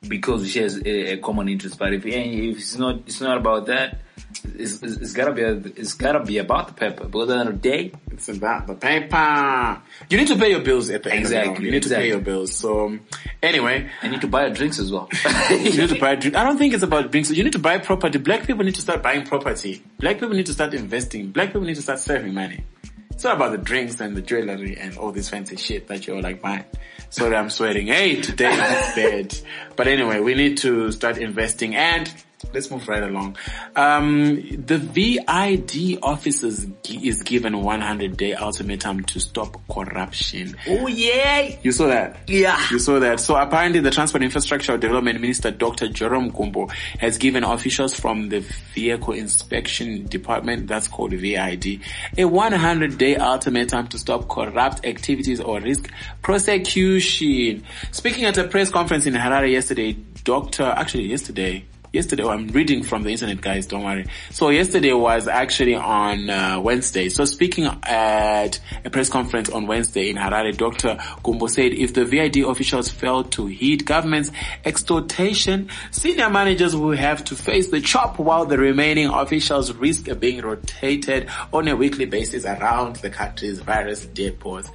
because 0.06 0.42
we 0.42 0.48
share 0.48 0.68
a, 0.84 1.12
a 1.12 1.16
common 1.18 1.48
interest. 1.48 1.78
But 1.78 1.94
if, 1.94 2.04
if 2.04 2.56
it's 2.58 2.76
not, 2.76 2.96
it's 3.06 3.20
not 3.20 3.38
about 3.38 3.66
that. 3.66 4.00
It's, 4.44 4.82
it's, 4.82 4.96
it's 4.96 5.12
gotta 5.12 5.32
be. 5.32 5.42
A, 5.42 5.52
it's 5.52 5.94
gotta 5.94 6.24
be 6.24 6.38
about 6.38 6.68
the 6.68 6.74
pepper. 6.74 7.06
But 7.06 7.22
at 7.22 7.28
the 7.28 7.36
end 7.36 7.48
of 7.48 7.62
the 7.62 7.68
day, 7.68 7.92
It's 8.10 8.28
about 8.28 8.66
the 8.66 8.74
paper. 8.74 9.80
You 10.10 10.18
need 10.18 10.28
to 10.28 10.36
pay 10.36 10.50
your 10.50 10.60
bills 10.60 10.90
at 10.90 11.02
the 11.02 11.12
end 11.12 11.24
of 11.24 11.30
the 11.30 11.38
Exactly. 11.38 11.64
You 11.66 11.70
need 11.70 11.82
to 11.84 11.88
pay 11.90 12.08
your 12.08 12.20
bills. 12.20 12.54
So 12.54 12.86
um, 12.86 13.00
anyway, 13.42 13.88
I 14.02 14.08
need 14.08 14.20
to 14.22 14.26
buy 14.26 14.48
drinks 14.50 14.78
as 14.78 14.90
well. 14.90 15.08
you 15.50 15.76
need 15.76 15.88
to 15.90 16.00
buy 16.00 16.16
drink. 16.16 16.36
I 16.40 16.44
don't 16.44 16.58
think 16.58 16.74
it's 16.74 16.82
about 16.82 17.10
drinks. 17.10 17.30
You 17.30 17.44
need 17.44 17.52
to 17.52 17.58
buy 17.58 17.78
property. 17.78 18.18
Black 18.18 18.46
people 18.46 18.64
need 18.64 18.74
to 18.74 18.80
start 18.80 19.02
buying 19.02 19.24
property. 19.24 19.82
Black 19.98 20.18
people 20.18 20.34
need 20.34 20.46
to 20.46 20.52
start 20.52 20.74
investing. 20.74 21.30
Black 21.30 21.48
people 21.48 21.62
need 21.62 21.76
to 21.76 21.82
start 21.82 21.98
saving 21.98 22.34
money. 22.34 22.64
It's 23.10 23.24
not 23.24 23.36
about 23.36 23.52
the 23.52 23.58
drinks 23.58 24.00
and 24.00 24.16
the 24.16 24.22
jewelry 24.22 24.76
and 24.78 24.96
all 24.96 25.12
this 25.12 25.28
fancy 25.28 25.56
shit 25.56 25.86
that 25.88 26.06
you're 26.06 26.20
like 26.20 26.40
buying. 26.42 26.64
Sorry, 27.10 27.36
I'm 27.36 27.50
sweating. 27.50 27.88
Hey, 27.88 28.20
today 28.20 28.50
is 28.52 28.94
bad. 28.96 29.38
But 29.76 29.86
anyway, 29.86 30.20
we 30.20 30.34
need 30.34 30.58
to 30.58 30.90
start 30.92 31.18
investing 31.18 31.76
and 31.76 32.12
let's 32.52 32.70
move 32.70 32.86
right 32.88 33.02
along. 33.02 33.36
Um, 33.76 34.36
the 34.66 34.78
VID 34.78 35.98
officers 36.02 36.66
gi- 36.82 37.08
is 37.08 37.22
given 37.22 37.62
100 37.62 38.16
day 38.16 38.34
ultimatum 38.34 39.04
to 39.04 39.20
stop 39.20 39.60
corruption. 39.70 40.56
oh 40.68 40.86
yeah, 40.86 41.56
You 41.62 41.72
saw 41.72 41.86
that? 41.86 42.16
yeah. 42.28 42.60
You 42.70 42.78
saw 42.78 42.98
that. 42.98 43.20
So 43.20 43.36
apparently 43.36 43.80
the 43.80 43.90
Transport 43.90 44.22
Infrastructure 44.22 44.76
Development 44.76 45.20
Minister 45.20 45.50
Dr. 45.50 45.88
Joram 45.88 46.30
Gumbo 46.30 46.68
has 46.98 47.18
given 47.18 47.44
officials 47.44 47.98
from 47.98 48.28
the 48.28 48.40
Vehicle 48.74 49.14
Inspection 49.14 50.06
Department, 50.06 50.66
that's 50.66 50.88
called 50.88 51.12
VID, 51.12 51.80
a 52.18 52.24
100 52.24 52.98
day 52.98 53.16
ultimatum 53.16 53.88
to 53.88 53.98
stop 53.98 54.28
corrupt 54.28 54.84
activities 54.84 55.40
or 55.40 55.60
risk 55.60 55.90
prosecution. 56.22 57.64
Speaking 57.90 58.24
at 58.24 58.36
a 58.38 58.44
press 58.44 58.70
conference 58.70 59.06
in 59.06 59.14
Harare 59.14 59.50
yesterday, 59.50 59.92
Dr. 60.24 60.64
actually 60.64 61.04
yesterday, 61.08 61.64
yesterday, 61.92 62.22
oh, 62.22 62.30
I'm 62.30 62.48
reading 62.48 62.82
from 62.82 63.02
the 63.02 63.10
internet 63.10 63.40
guys, 63.40 63.66
don't 63.66 63.84
worry. 63.84 64.06
So 64.30 64.48
yesterday 64.48 64.92
was 64.92 65.28
actually 65.28 65.74
on 65.74 66.30
uh, 66.30 66.60
Wednesday. 66.60 67.08
So 67.08 67.24
speaking 67.24 67.66
at 67.66 68.58
a 68.84 68.90
press 68.90 69.08
conference 69.08 69.50
on 69.50 69.66
Wednesday 69.66 70.10
in 70.10 70.16
Harare, 70.16 70.56
Dr. 70.56 70.98
Gumbo 71.22 71.46
said 71.46 71.72
if 71.72 71.94
the 71.94 72.04
VID 72.04 72.38
officials 72.38 72.88
fail 72.88 73.24
to 73.24 73.46
heed 73.46 73.84
government's 73.84 74.30
extortation, 74.64 75.68
senior 75.90 76.30
managers 76.30 76.74
will 76.74 76.96
have 76.96 77.24
to 77.24 77.36
face 77.36 77.70
the 77.70 77.80
chop 77.80 78.18
while 78.18 78.46
the 78.46 78.58
remaining 78.58 79.08
officials 79.08 79.72
risk 79.74 80.08
being 80.18 80.40
rotated 80.40 81.28
on 81.52 81.68
a 81.68 81.76
weekly 81.76 82.06
basis 82.06 82.44
around 82.44 82.96
the 82.96 83.10
country's 83.10 83.60
various 83.60 84.06
depots. 84.06 84.70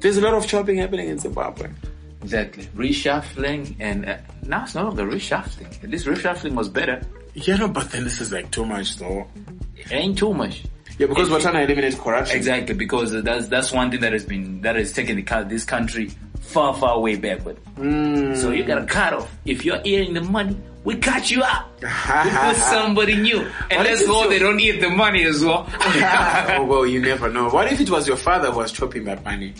There's 0.00 0.16
a 0.16 0.20
lot 0.20 0.34
of 0.34 0.46
chopping 0.46 0.76
happening 0.76 1.08
in 1.08 1.18
Zimbabwe. 1.18 1.70
Exactly. 2.22 2.64
Reshuffling 2.76 3.76
and 3.78 4.06
uh, 4.08 4.16
now 4.44 4.64
it's 4.64 4.74
no 4.74 4.84
longer 4.84 5.04
reshuffling. 5.06 5.82
At 5.84 5.90
least 5.90 6.06
reshuffling 6.06 6.54
was 6.54 6.68
better. 6.68 7.00
Yeah, 7.34 7.56
no, 7.56 7.68
but 7.68 7.90
then 7.90 8.04
this 8.04 8.20
is 8.20 8.32
like 8.32 8.50
too 8.50 8.64
much 8.66 8.96
though. 8.96 9.26
It 9.76 9.92
ain't 9.92 10.18
too 10.18 10.34
much. 10.34 10.64
Yeah, 10.98 11.06
because 11.06 11.30
we're 11.30 11.40
trying 11.40 11.54
to 11.54 11.62
eliminate 11.62 11.96
corruption. 11.96 12.36
Exactly, 12.36 12.74
because 12.74 13.12
that's 13.22 13.46
that's 13.48 13.70
one 13.72 13.90
thing 13.90 14.00
that 14.00 14.12
has 14.12 14.24
been 14.24 14.60
that 14.62 14.74
has 14.74 14.92
taken 14.92 15.14
the, 15.16 15.46
this 15.48 15.64
country 15.64 16.10
far 16.40 16.74
far 16.74 16.98
way 17.00 17.14
backward. 17.16 17.56
So 17.76 18.50
you 18.50 18.64
gotta 18.64 18.84
cut 18.86 19.12
off. 19.12 19.30
If 19.44 19.64
you're 19.64 19.80
eating 19.84 20.14
the 20.14 20.22
money, 20.22 20.56
we 20.82 20.96
cut 20.96 21.30
you 21.30 21.44
out. 21.44 21.66
We 21.80 21.86
put 21.86 22.56
somebody 22.72 23.14
new, 23.16 23.46
and 23.70 23.84
let's 23.84 24.04
hope 24.06 24.22
your- 24.24 24.30
they 24.30 24.38
don't 24.40 24.58
eat 24.58 24.80
the 24.80 24.88
money 24.90 25.22
as 25.22 25.44
well. 25.44 25.68
oh, 25.78 26.64
well, 26.68 26.84
you 26.84 27.00
never 27.00 27.28
know. 27.30 27.48
What 27.48 27.70
if 27.72 27.80
it 27.80 27.90
was 27.90 28.08
your 28.08 28.16
father 28.16 28.50
who 28.50 28.56
was 28.58 28.72
chopping 28.72 29.04
that 29.04 29.24
money? 29.24 29.54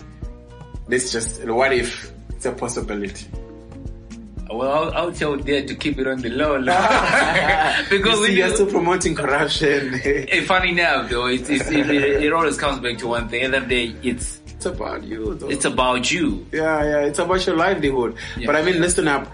Let's 0.89 1.13
just, 1.13 1.45
what 1.45 1.73
if 1.73 2.11
it's 2.39 2.47
a 2.47 2.53
possibility? 2.53 3.27
well, 4.49 4.71
I'll, 4.71 4.93
I'll 4.95 5.13
tell 5.13 5.37
Dad 5.37 5.67
to 5.67 5.75
keep 5.75 5.99
it 5.99 6.07
on 6.07 6.23
the 6.23 6.31
low, 6.31 6.57
low. 6.57 6.73
because 7.91 8.15
You 8.15 8.21
we 8.21 8.27
see, 8.29 8.37
you're 8.37 8.55
still 8.55 8.71
promoting 8.71 9.17
corruption. 9.17 9.95
Hey, 9.95 10.25
eh, 10.31 10.45
funny 10.45 10.71
enough 10.71 11.11
though, 11.11 11.27
it's, 11.27 11.51
it's, 11.51 11.69
it, 11.69 11.91
it, 11.91 12.23
it 12.23 12.33
always 12.33 12.57
comes 12.57 12.79
back 12.79 12.97
to 12.99 13.09
one 13.09 13.29
thing. 13.29 13.43
At 13.43 13.51
the 13.51 13.57
end 13.57 13.65
of 13.65 13.69
the 13.69 13.89
day, 13.89 14.09
it's 14.09 14.41
it's 14.47 14.67
about 14.67 15.03
you 15.03 15.35
though. 15.35 15.49
it's 15.49 15.65
about 15.65 16.13
you. 16.13 16.47
yeah, 16.53 16.85
yeah, 16.85 17.07
it's 17.07 17.19
about 17.19 17.45
your 17.45 17.57
livelihood. 17.57 18.15
Yeah. 18.37 18.47
But 18.47 18.55
I 18.55 18.63
mean, 18.63 18.81
listen 18.81 19.09
up. 19.09 19.27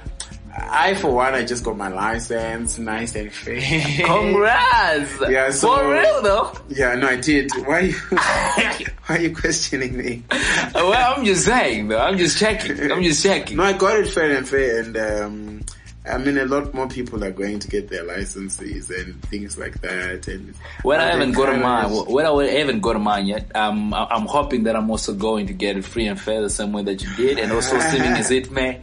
I, 0.57 0.95
for 0.95 1.13
one, 1.13 1.35
I 1.35 1.45
just 1.45 1.65
got 1.65 1.77
my 1.77 1.89
license, 1.89 2.79
nice 2.79 3.15
and 3.17 3.33
fair. 3.33 3.61
Congrats! 4.07 5.13
Yeah, 5.29 5.51
so- 5.51 5.77
for 5.77 5.93
real 5.93 6.23
though. 6.23 6.53
yeah, 6.69 6.95
no, 6.95 7.09
I 7.09 7.17
did. 7.17 7.51
Why 7.67 7.75
are 7.75 7.81
you, 7.81 7.93
why 9.07 9.17
are 9.17 9.21
you 9.21 9.35
questioning 9.35 9.97
me? 9.97 10.23
well, 10.75 11.17
I'm 11.17 11.25
just 11.25 11.45
saying 11.45 11.89
though. 11.89 11.99
I'm 11.99 12.19
just 12.19 12.39
checking. 12.39 12.91
I'm 12.93 13.03
just 13.03 13.23
checking. 13.23 13.57
No, 13.57 13.65
I 13.65 13.73
got 13.73 13.99
it 13.99 14.09
fair 14.09 14.31
and 14.37 14.49
fair, 14.49 14.81
and 14.81 14.97
um, 14.97 15.61
I 16.07 16.19
mean, 16.19 16.37
a 16.39 16.45
lot 16.45 16.75
more 16.75 16.87
people 16.87 17.25
are 17.25 17.31
going 17.31 17.59
to 17.61 17.69
get 17.69 17.89
their 17.89 18.05
licenses 18.05 18.91
and 18.91 19.21
things 19.23 19.57
like 19.57 19.81
that. 19.81 20.29
And 20.29 20.55
when 20.83 21.01
I 21.01 21.07
haven't 21.07 21.33
got 21.33 21.59
mine. 21.59 22.05
Well, 22.09 22.41
I 22.41 22.47
haven't 22.49 22.81
got 22.81 23.01
mine 23.01 23.27
yet. 23.27 23.51
Um, 23.57 23.95
I'm 23.95 24.27
hoping 24.27 24.65
that 24.65 24.77
I'm 24.77 24.91
also 24.91 25.15
going 25.15 25.47
to 25.47 25.53
get 25.55 25.77
it 25.79 25.85
free 25.85 26.07
and 26.07 26.21
fair 26.21 26.43
the 26.43 26.51
same 26.51 26.73
way 26.73 26.83
that 26.83 27.03
you 27.03 27.09
did, 27.17 27.39
and 27.39 27.51
also 27.53 27.77
assuming 27.77 28.13
as 28.13 28.31
it 28.31 28.51
may. 28.51 28.81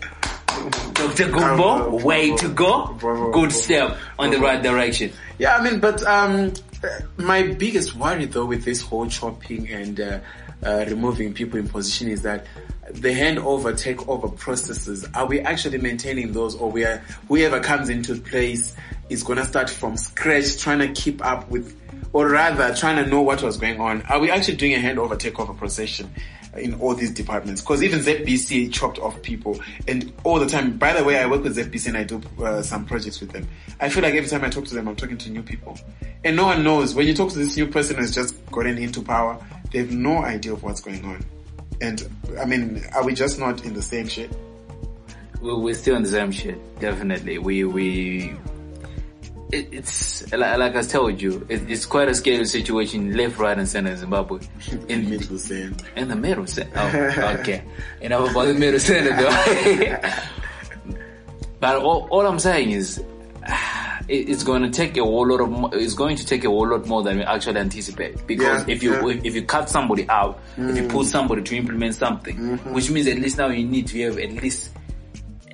Dr. 0.94 1.32
Gumbo, 1.32 2.04
way 2.04 2.36
to 2.38 2.50
go. 2.50 2.88
bravo, 3.00 3.32
Good 3.32 3.52
step 3.52 3.98
on 4.20 4.30
the 4.32 4.40
right 4.40 4.62
direction. 4.62 5.12
Yeah, 5.38 5.56
I 5.56 5.64
mean, 5.64 5.80
but 5.80 6.04
um, 6.04 6.54
uh, 6.84 6.88
my 7.18 7.44
biggest 7.44 7.96
worry 7.96 8.26
though 8.26 8.46
with 8.46 8.64
this 8.66 8.82
whole 8.82 9.08
chopping 9.08 9.70
and 9.70 10.00
uh, 10.00 10.20
uh, 10.64 10.86
removing 10.88 11.34
people 11.34 11.60
in 11.60 11.68
position 11.68 12.08
is 12.08 12.22
that 12.24 12.46
the 12.90 13.10
handover 13.10 13.74
takeover 13.74 14.36
processes, 14.38 15.08
are 15.14 15.26
we 15.26 15.40
actually 15.40 15.78
maintaining 15.78 16.34
those 16.34 16.56
or 16.56 16.70
we 16.70 16.84
are, 16.84 16.98
whoever 17.28 17.60
comes 17.60 17.90
into 17.90 18.16
place 18.16 18.76
is 19.10 19.24
going 19.24 19.38
to 19.38 19.46
start 19.46 19.70
from 19.70 19.98
scratch 19.98 20.58
trying 20.58 20.80
to 20.80 20.90
keep 20.90 21.26
up 21.26 21.50
with, 21.50 21.78
or 22.14 22.30
rather 22.30 22.76
trying 22.76 23.04
to 23.04 23.10
know 23.10 23.22
what 23.22 23.42
was 23.42 23.58
going 23.58 23.80
on? 23.80 24.02
Are 24.04 24.20
we 24.20 24.30
actually 24.30 24.58
doing 24.58 24.74
a 24.74 24.78
handover 24.78 25.18
takeover 25.18 25.58
procession? 25.58 26.12
In 26.58 26.74
all 26.82 26.94
these 26.94 27.12
departments, 27.12 27.62
because 27.62 27.82
even 27.82 28.00
ZBC 28.00 28.74
chopped 28.74 29.00
off 29.00 29.22
people, 29.22 29.58
and 29.88 30.12
all 30.26 30.38
the 30.38 30.46
time. 30.48 30.78
By 30.78 30.92
the 30.92 31.02
way, 31.04 31.18
I 31.18 31.26
work 31.26 31.44
with 31.44 31.56
ZBC 31.56 31.88
and 31.88 31.98
I 31.98 32.04
do 32.04 32.22
uh, 32.44 32.62
some 32.62 32.86
projects 32.86 33.22
with 33.22 33.32
them. 33.32 33.48
I 33.80 33.88
feel 33.88 34.04
like 34.04 34.16
every 34.16 34.30
time 34.30 34.44
I 34.44 34.50
talk 34.50 34.66
to 34.66 34.74
them, 34.76 34.90
I'm 34.90 34.98
talking 34.98 35.18
to 35.20 35.30
new 35.30 35.44
people, 35.44 35.80
and 36.26 36.36
no 36.36 36.46
one 36.48 36.62
knows 36.62 36.94
when 36.94 37.08
you 37.08 37.14
talk 37.14 37.32
to 37.32 37.38
this 37.40 37.56
new 37.56 37.68
person 37.68 37.96
who's 37.96 38.14
just 38.14 38.46
gotten 38.48 38.78
into 38.78 39.02
power. 39.02 39.42
They 39.72 39.80
have 39.80 39.92
no 39.92 40.18
idea 40.24 40.52
of 40.52 40.62
what's 40.64 40.82
going 40.82 41.06
on. 41.06 41.24
And 41.80 42.06
I 42.38 42.44
mean, 42.46 42.84
are 42.94 43.06
we 43.06 43.14
just 43.14 43.40
not 43.40 43.64
in 43.64 43.74
the 43.74 43.82
same 43.82 44.08
shit? 44.10 44.30
We- 45.42 45.54
We're 45.56 45.74
still 45.74 45.96
in 45.96 46.04
the 46.04 46.10
same 46.10 46.32
shit. 46.32 46.58
Definitely. 46.82 47.38
We, 47.38 47.64
we, 47.64 48.36
it, 49.52 49.70
it's, 49.72 50.32
like, 50.32 50.58
like 50.58 50.76
I 50.76 50.82
told 50.82 51.22
you, 51.22 51.46
it, 51.50 51.70
it's 51.70 51.86
quite 51.86 52.08
a 52.08 52.16
scary 52.16 52.46
situation 52.46 53.16
left, 53.16 53.38
right 53.38 53.58
and 53.58 53.68
center 53.68 53.92
in 53.92 53.98
Zimbabwe. 53.98 54.40
In, 54.88 55.06
the 55.06 55.18
Middle 55.18 55.38
center. 55.38 55.86
in 55.96 56.08
the 56.08 56.16
middle 56.16 56.48
center. 56.48 56.72
Oh, 56.76 57.38
okay. 57.40 57.64
Enough 58.02 58.32
about 58.32 58.46
the 58.46 58.54
middle 58.54 58.80
center 58.80 59.16
though. 59.16 60.96
but 61.60 61.78
all, 61.78 62.08
all 62.10 62.26
I'm 62.26 62.40
saying 62.40 62.72
is, 62.72 63.04
it's 64.08 64.44
going 64.44 64.64
to 64.64 64.70
take 64.70 64.98
a 64.98 65.04
whole 65.04 65.28
lot 65.28 65.42
of, 65.42 65.74
it's 65.74 65.94
going 65.94 66.16
to 66.18 66.26
take 66.26 66.44
a 66.44 66.50
whole 66.50 66.68
lot 66.68 66.86
more 66.88 67.04
than 67.04 67.18
we 67.18 67.24
actually 67.24 67.60
anticipate. 67.60 68.26
Because 68.28 68.68
Yeah, 68.68 68.74
if 68.74 68.84
you, 68.84 68.94
yeah. 68.94 69.22
if, 69.24 69.36
you 69.36 69.44
cut 69.44 69.70
somebody 69.70 70.08
out, 70.10 70.40
if 70.58 70.78
you 70.78 70.88
put 70.88 71.06
mm. 71.06 71.10
somebody 71.10 71.44
to 71.44 71.58
implement 71.58 71.96
something, 71.96 72.38
mm-hmm. 72.38 72.74
which 72.74 72.90
means 72.90 73.08
at 73.08 73.18
least 73.18 73.38
now 73.38 73.48
you 73.48 73.66
need 73.66 73.88
to 73.88 74.02
have 74.04 74.18
at 74.18 74.32
least, 74.32 74.72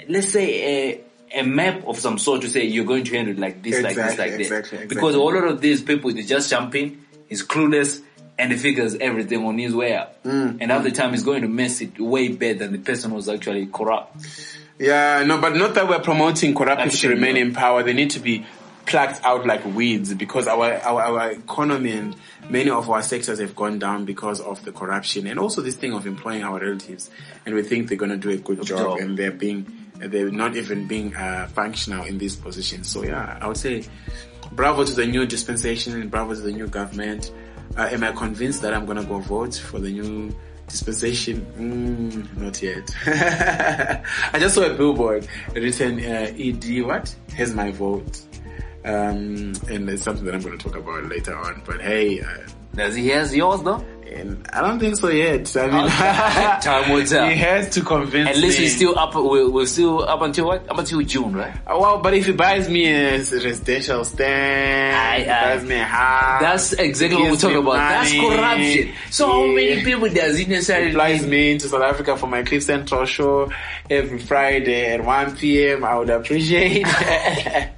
let's 0.07 0.29
say 0.29 0.91
a, 0.91 1.06
a 1.33 1.43
map 1.43 1.85
of 1.87 1.99
some 1.99 2.17
sort 2.17 2.41
to 2.41 2.49
say 2.49 2.65
you're 2.65 2.85
going 2.85 3.03
to 3.03 3.15
handle 3.15 3.33
it 3.33 3.39
like 3.39 3.61
this, 3.63 3.81
like 3.81 3.95
this, 3.95 4.17
like 4.17 4.31
this. 4.31 4.47
exactly, 4.47 4.77
exactly. 4.79 4.87
Because 4.87 5.15
a 5.15 5.19
lot 5.19 5.35
of 5.35 5.61
these 5.61 5.81
people, 5.81 6.13
they 6.13 6.23
just 6.23 6.49
jump 6.49 6.75
in, 6.75 7.05
he's 7.27 7.45
clueless, 7.45 8.01
and 8.39 8.51
he 8.51 8.57
figures 8.57 8.95
everything 8.95 9.43
on 9.45 9.57
his 9.57 9.73
way 9.75 9.95
out. 9.95 10.21
Mm, 10.23 10.57
And 10.61 10.71
half 10.71 10.83
the 10.83 10.91
time 10.91 11.11
he's 11.11 11.23
going 11.23 11.41
to 11.41 11.47
mess 11.47 11.81
it 11.81 11.99
way 11.99 12.29
better 12.29 12.59
than 12.59 12.71
the 12.71 12.79
person 12.79 13.11
who's 13.11 13.27
actually 13.27 13.65
corrupt. 13.65 14.25
Yeah, 14.79 15.23
no, 15.25 15.39
but 15.41 15.55
not 15.55 15.73
that 15.73 15.87
we're 15.89 15.99
promoting 15.99 16.53
corrupt 16.53 16.83
people 16.83 16.97
to 16.97 17.09
remain 17.09 17.35
no. 17.35 17.41
in 17.41 17.53
power. 17.53 17.81
They 17.81 17.93
need 17.93 18.11
to 18.11 18.19
be 18.19 18.45
plucked 18.85 19.23
out 19.25 19.45
like 19.45 19.65
weeds 19.65 20.13
because 20.13 20.47
our, 20.47 20.73
our, 20.75 21.01
our 21.01 21.31
economy 21.31 21.91
and 21.91 22.15
many 22.49 22.69
of 22.69 22.89
our 22.89 23.01
sectors 23.01 23.39
have 23.39 23.55
gone 23.55 23.79
down 23.79 24.05
because 24.05 24.39
of 24.39 24.63
the 24.63 24.71
corruption 24.71 25.27
and 25.27 25.37
also 25.39 25.61
this 25.61 25.75
thing 25.75 25.93
of 25.93 26.05
employing 26.07 26.43
our 26.43 26.59
relatives. 26.59 27.09
And 27.45 27.53
we 27.55 27.63
think 27.63 27.89
they're 27.89 27.97
going 27.97 28.11
to 28.11 28.17
do 28.17 28.29
a 28.29 28.37
good 28.37 28.63
job, 28.63 28.79
job. 28.79 28.99
and 28.99 29.17
they're 29.17 29.31
being, 29.31 29.86
they're 29.99 30.31
not 30.31 30.55
even 30.55 30.87
being 30.87 31.15
uh, 31.15 31.47
functional 31.53 32.05
in 32.05 32.17
these 32.17 32.35
positions. 32.35 32.87
So 32.87 33.03
yeah, 33.03 33.37
I 33.41 33.47
would 33.47 33.57
say 33.57 33.83
bravo 34.51 34.83
to 34.83 34.93
the 34.93 35.05
new 35.05 35.25
dispensation 35.25 35.99
and 35.99 36.09
bravo 36.09 36.33
to 36.33 36.41
the 36.41 36.51
new 36.51 36.67
government. 36.67 37.31
Uh, 37.75 37.89
am 37.91 38.03
I 38.03 38.11
convinced 38.11 38.61
that 38.61 38.73
I'm 38.73 38.85
going 38.85 38.97
to 38.97 39.03
go 39.03 39.19
vote 39.19 39.55
for 39.55 39.79
the 39.79 39.91
new 39.91 40.35
dispensation? 40.67 41.45
Mm, 41.57 42.37
not 42.37 42.61
yet. 42.61 42.89
I 44.33 44.39
just 44.39 44.55
saw 44.55 44.63
a 44.63 44.73
billboard 44.73 45.27
written 45.53 45.99
uh, 45.99 46.33
ED 46.37 46.85
what 46.85 47.13
has 47.35 47.53
my 47.53 47.71
vote, 47.71 48.21
um, 48.85 49.53
and 49.69 49.89
it's 49.89 50.03
something 50.03 50.25
that 50.25 50.33
I'm 50.33 50.41
going 50.41 50.57
to 50.57 50.63
talk 50.63 50.75
about 50.75 51.05
later 51.05 51.35
on. 51.35 51.61
But 51.65 51.81
hey, 51.81 52.21
uh, 52.21 52.47
Does 52.77 52.95
he 52.95 53.09
has 53.09 53.35
yours 53.35 53.61
though? 53.63 53.83
and 54.07 54.47
I 54.53 54.61
don't 54.61 54.79
think 54.79 54.95
so 54.95 55.09
yet. 55.09 55.53
I 55.57 55.67
mean, 55.67 55.83
Okay. 55.85 56.57
Time 56.61 56.93
will 56.93 57.05
tell. 57.05 57.27
he 57.27 57.35
has 57.35 57.69
to 57.71 57.81
convince. 57.81 58.29
At 58.29 58.37
least 58.37 58.57
me. 58.57 58.63
we're 58.65 58.69
still 58.69 58.97
up, 58.97 59.13
we're, 59.15 59.49
we're 59.49 59.65
still 59.65 60.01
up 60.07 60.21
until 60.21 60.45
what? 60.45 60.69
Up 60.71 60.77
until 60.79 61.01
June, 61.01 61.35
right? 61.35 61.53
Uh, 61.67 61.77
Well, 61.77 61.99
but 62.01 62.13
if 62.13 62.25
he 62.25 62.31
buys 62.31 62.69
me 62.69 62.87
a 62.87 63.17
residential 63.17 64.05
stand, 64.05 64.95
Aye, 64.95 65.23
he 65.25 65.29
aye. 65.29 65.55
buys 65.57 65.65
me 65.67 65.75
a 65.75 65.83
house, 65.83 66.41
That's 66.41 66.73
exactly 66.73 67.21
what 67.21 67.31
we're 67.31 67.37
talking 67.37 67.57
about. 67.57 67.73
That's 67.73 68.13
corruption. 68.13 68.93
So 69.11 69.27
how 69.27 69.45
many 69.47 69.83
people 69.83 70.07
does 70.07 70.37
he 70.37 70.45
necessarily 70.45 70.93
flies 70.93 71.27
me 71.27 71.51
into 71.51 71.67
South 71.67 71.81
Africa 71.83 72.15
for 72.15 72.27
my 72.27 72.43
Cliff 72.43 72.63
Central 72.63 73.03
show 73.05 73.51
every 73.89 74.19
Friday 74.19 74.85
at 74.93 75.03
1 75.03 75.35
p.m. 75.35 75.83
I 75.83 75.97
would 75.97 76.09
appreciate. 76.09 76.87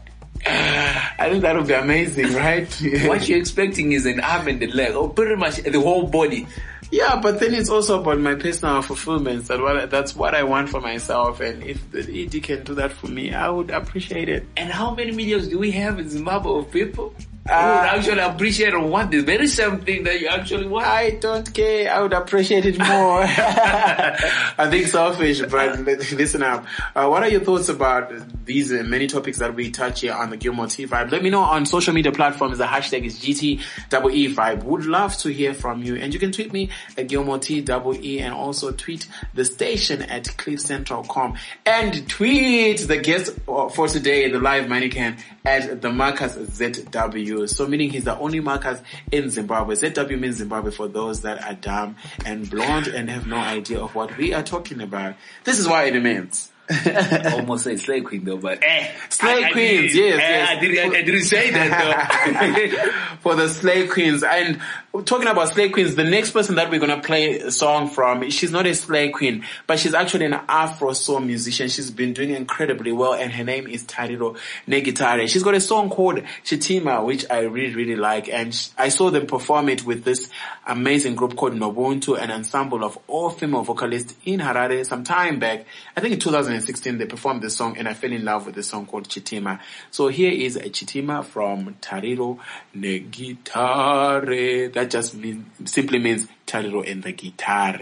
I 1.20 1.30
think 1.30 1.42
that 1.44 1.56
would 1.56 1.68
be 1.68 1.74
amazing, 1.74 2.34
right? 2.34 2.70
What 3.08 3.28
you're 3.28 3.40
expecting 3.40 3.92
is 3.92 4.06
an 4.06 4.20
arm 4.20 4.48
and 4.48 4.62
a 4.64 4.68
leg, 4.68 4.96
or 4.96 5.10
pretty 5.10 5.36
much 5.36 5.58
the 5.58 5.80
whole 5.80 6.08
body. 6.08 6.48
yeah, 6.92 7.20
but 7.22 7.40
then 7.40 7.54
it's 7.54 7.70
also 7.70 8.02
about 8.02 8.20
my 8.20 8.36
personal 8.36 8.82
fulfillment. 8.82 9.46
That 9.48 9.60
what 9.60 9.92
that's 9.92 10.16
what 10.16 10.34
I 10.34 10.44
want 10.44 10.70
for 10.70 10.82
myself, 10.82 11.40
and 11.42 11.62
if 11.64 11.92
the 11.92 12.02
ED 12.24 12.44
can 12.44 12.64
do 12.64 12.74
that 12.76 12.92
for 12.92 13.08
me, 13.08 13.34
I 13.34 13.50
would 13.50 13.70
appreciate 13.70 14.30
it. 14.30 14.46
And 14.58 14.72
how 14.72 14.96
many 14.96 15.12
millions 15.12 15.48
do 15.50 15.60
we 15.60 15.72
have 15.72 16.00
in 16.00 16.10
Zimbabwe 16.10 16.60
of 16.60 16.72
people 16.72 17.14
Uh, 17.50 17.80
would 17.82 18.00
actually 18.00 18.20
appreciate 18.20 18.74
or 18.74 18.86
want 18.86 19.12
this 19.12 19.24
very 19.24 19.48
same 19.48 19.80
thing 19.80 20.04
that 20.04 20.20
you 20.20 20.28
actually 20.28 20.68
want? 20.68 20.86
I 20.86 21.12
don't 21.12 21.52
care. 21.54 21.92
I 21.92 22.02
would 22.02 22.14
appreciate 22.14 22.66
it 22.66 22.78
more. 22.78 23.24
I 23.24 24.68
think 24.70 24.88
selfish, 24.88 25.42
but 25.42 25.80
listen 26.12 26.44
up. 26.44 26.66
Uh, 26.96 27.08
what 27.08 27.24
are 27.24 27.30
your 27.30 27.42
thoughts 27.42 27.70
about 27.70 28.12
these 28.46 28.72
uh, 28.72 28.84
many 28.84 29.08
topics 29.08 29.40
that 29.40 29.56
we 29.56 29.72
touch 29.72 30.02
here 30.02 30.14
on 30.14 30.30
the 30.30 30.38
Gilmore 30.38 30.68
T 30.68 30.86
Vibe? 30.86 31.12
Let 31.12 31.24
me 31.24 31.30
know 31.30 31.42
on 31.42 31.66
social 31.66 31.94
media 31.94 32.12
platforms. 32.12 32.58
The 32.58 32.66
hashtag 32.66 33.04
is 33.06 33.20
GTEE 33.20 33.62
Vibe. 33.90 34.64
Would 34.64 34.86
love 34.86 35.18
to 35.18 35.30
hear 35.30 35.54
from 35.54 35.84
you. 35.84 35.96
And 35.96 36.14
you 36.14 36.20
can 36.20 36.32
tweet 36.32 36.54
me 36.54 36.70
at 36.98 37.08
Gilmore 37.08 37.40
T 37.40 37.66
E 37.68 38.20
and 38.20 38.34
also 38.34 38.72
tweet 38.72 39.08
the 39.34 39.46
station 39.46 40.02
at 40.02 40.26
cliffcentral.com 40.26 41.36
and 41.66 42.08
tweet 42.10 42.80
the 42.88 42.98
guest 42.98 43.32
for 43.46 43.70
for 43.70 43.88
today, 43.88 44.30
the 44.30 44.40
live 44.40 44.68
mannequin 44.70 45.18
at 45.46 45.82
the 45.82 45.92
Marcus 45.92 46.36
ZW. 46.36 47.39
So 47.48 47.68
meaning 47.68 47.90
he's 47.90 48.04
the 48.06 48.18
only 48.18 48.40
Marcus 48.40 48.82
in 49.12 49.30
Zimbabwe. 49.30 49.76
ZW 49.76 50.20
means 50.20 50.38
Zimbabwe 50.38 50.72
for 50.72 50.88
those 50.88 51.22
that 51.22 51.44
are 51.44 51.56
dumb 51.56 51.96
and 52.26 52.50
blonde 52.50 52.88
and 52.88 53.10
have 53.10 53.28
no 53.28 53.38
idea 53.38 53.80
of 53.80 53.96
what 53.96 54.16
we 54.18 54.34
are 54.34 54.44
talking 54.44 54.82
about. 54.82 55.16
This 55.44 55.60
is 55.60 55.68
why 55.68 55.86
it 55.86 55.94
remains. 55.94 56.52
Almost 57.34 57.64
say 57.64 57.78
slave 57.78 58.04
queen 58.06 58.24
though, 58.24 58.38
but 58.38 58.60
eh, 58.64 58.88
Slave 59.10 59.46
I- 59.46 59.48
I 59.50 59.52
queens, 59.52 59.94
didn't- 59.94 60.20
yes, 60.20 60.20
eh, 60.20 60.30
yes. 60.30 60.50
I 60.50 60.60
didn't, 60.60 60.96
I 60.96 61.02
didn't 61.02 61.24
say 61.24 61.52
that 61.52 62.84
though. 62.84 62.92
for 63.22 63.36
the 63.36 63.50
slave 63.50 63.90
queens. 63.90 64.24
And 64.24 64.60
talking 65.06 65.28
about 65.28 65.50
slave 65.50 65.72
queens, 65.72 65.96
the 65.96 66.04
next 66.04 66.32
person 66.32 66.56
that 66.56 66.70
we're 66.70 66.80
gonna 66.80 67.02
play 67.02 67.40
a 67.40 67.52
song 67.52 67.90
from, 67.90 68.30
she's 68.30 68.52
not 68.52 68.68
a 68.68 68.76
slave 68.76 69.14
queen, 69.14 69.46
but 69.68 69.80
she's 69.80 69.94
actually 69.94 70.26
an 70.26 70.40
Afro 70.48 70.94
soul 70.94 71.20
musician. 71.22 71.70
She's 71.70 71.90
been 71.92 72.14
doing 72.14 72.30
incredibly 72.32 72.92
well, 72.92 73.14
and 73.14 73.32
her 73.32 73.44
name 73.44 73.68
is 73.68 73.84
Tariro 73.86 74.38
Negitare. 74.68 75.28
She's 75.28 75.44
got 75.44 75.56
a 75.56 75.62
song 75.62 75.90
called 75.90 76.22
Chitima, 76.46 77.04
which 77.04 77.26
I 77.32 77.40
really, 77.42 77.74
really 77.76 77.96
like, 77.96 78.30
and 78.30 78.56
I 78.78 78.90
saw 78.90 79.10
them 79.10 79.26
perform 79.26 79.70
it 79.70 79.86
with 79.86 80.04
this 80.04 80.30
amazing 80.68 81.16
group 81.16 81.36
called 81.36 81.54
Nobuntu, 81.54 82.20
an 82.22 82.30
ensemble 82.32 82.84
of 82.84 82.98
all 83.08 83.32
female 83.32 83.64
vocalists 83.64 84.14
in 84.26 84.40
Harare 84.40 84.86
some 84.86 85.04
time 85.04 85.40
back. 85.40 85.66
I 85.98 86.02
think 86.02 86.14
in 86.14 86.20
2016 86.60 86.98
they 86.98 87.06
performed 87.06 87.42
this 87.42 87.56
song, 87.56 87.78
and 87.78 87.88
I 87.88 87.94
fell 87.94 88.12
in 88.12 88.26
love 88.26 88.46
with 88.46 88.56
the 88.56 88.64
song 88.64 88.86
called 88.86 89.08
Chitima. 89.08 89.60
So 89.92 90.08
here 90.08 90.32
is 90.32 90.56
a 90.56 90.70
Chitima 90.70 91.24
from 91.24 91.76
Tariro 91.82 92.40
Negitare. 92.76 94.74
That 94.74 94.90
just 94.90 95.16
means, 95.16 95.46
simply 95.72 96.00
means 96.00 96.28
Tariro 96.46 96.90
and 96.90 97.04
the 97.04 97.14
guitar. 97.14 97.80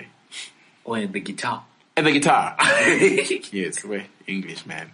Or 0.86 1.06
the 1.06 1.20
guitar. 1.20 1.63
And 1.96 2.06
the 2.06 2.12
guitar. 2.12 2.56
yes, 3.52 3.84
we're 3.84 4.06
English, 4.28 4.66
man. 4.66 4.92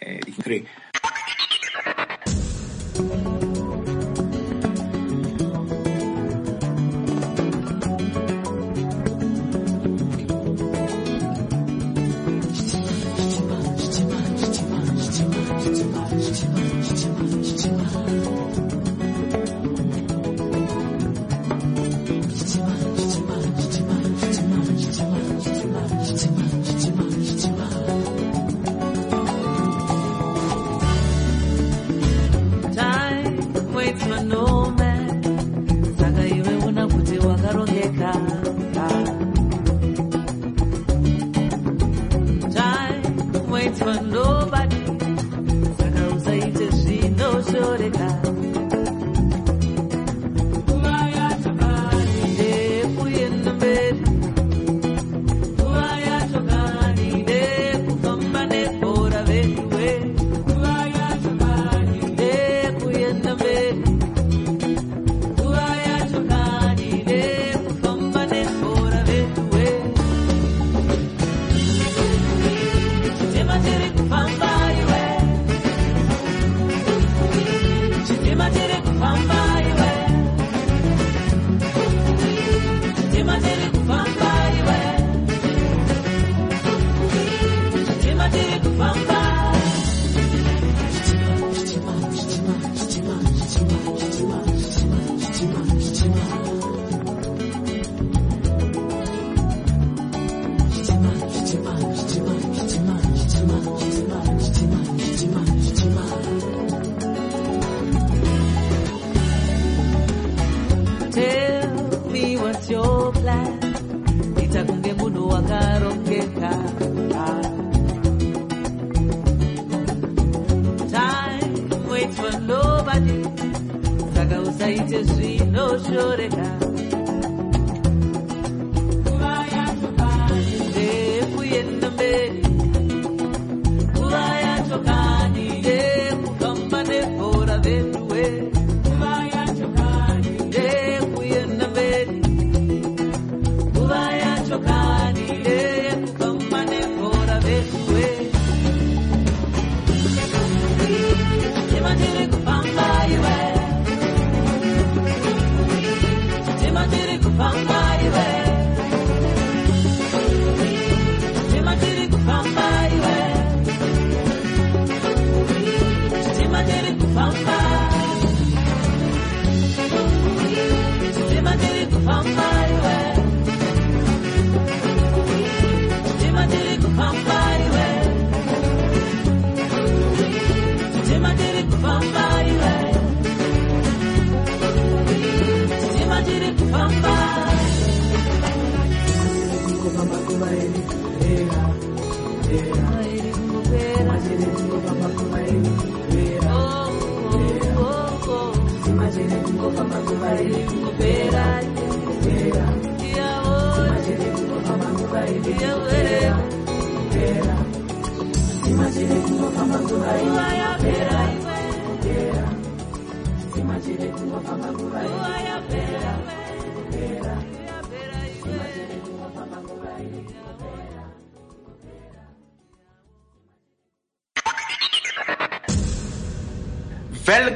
Eh, 0.00 0.20
Three. 0.42 0.66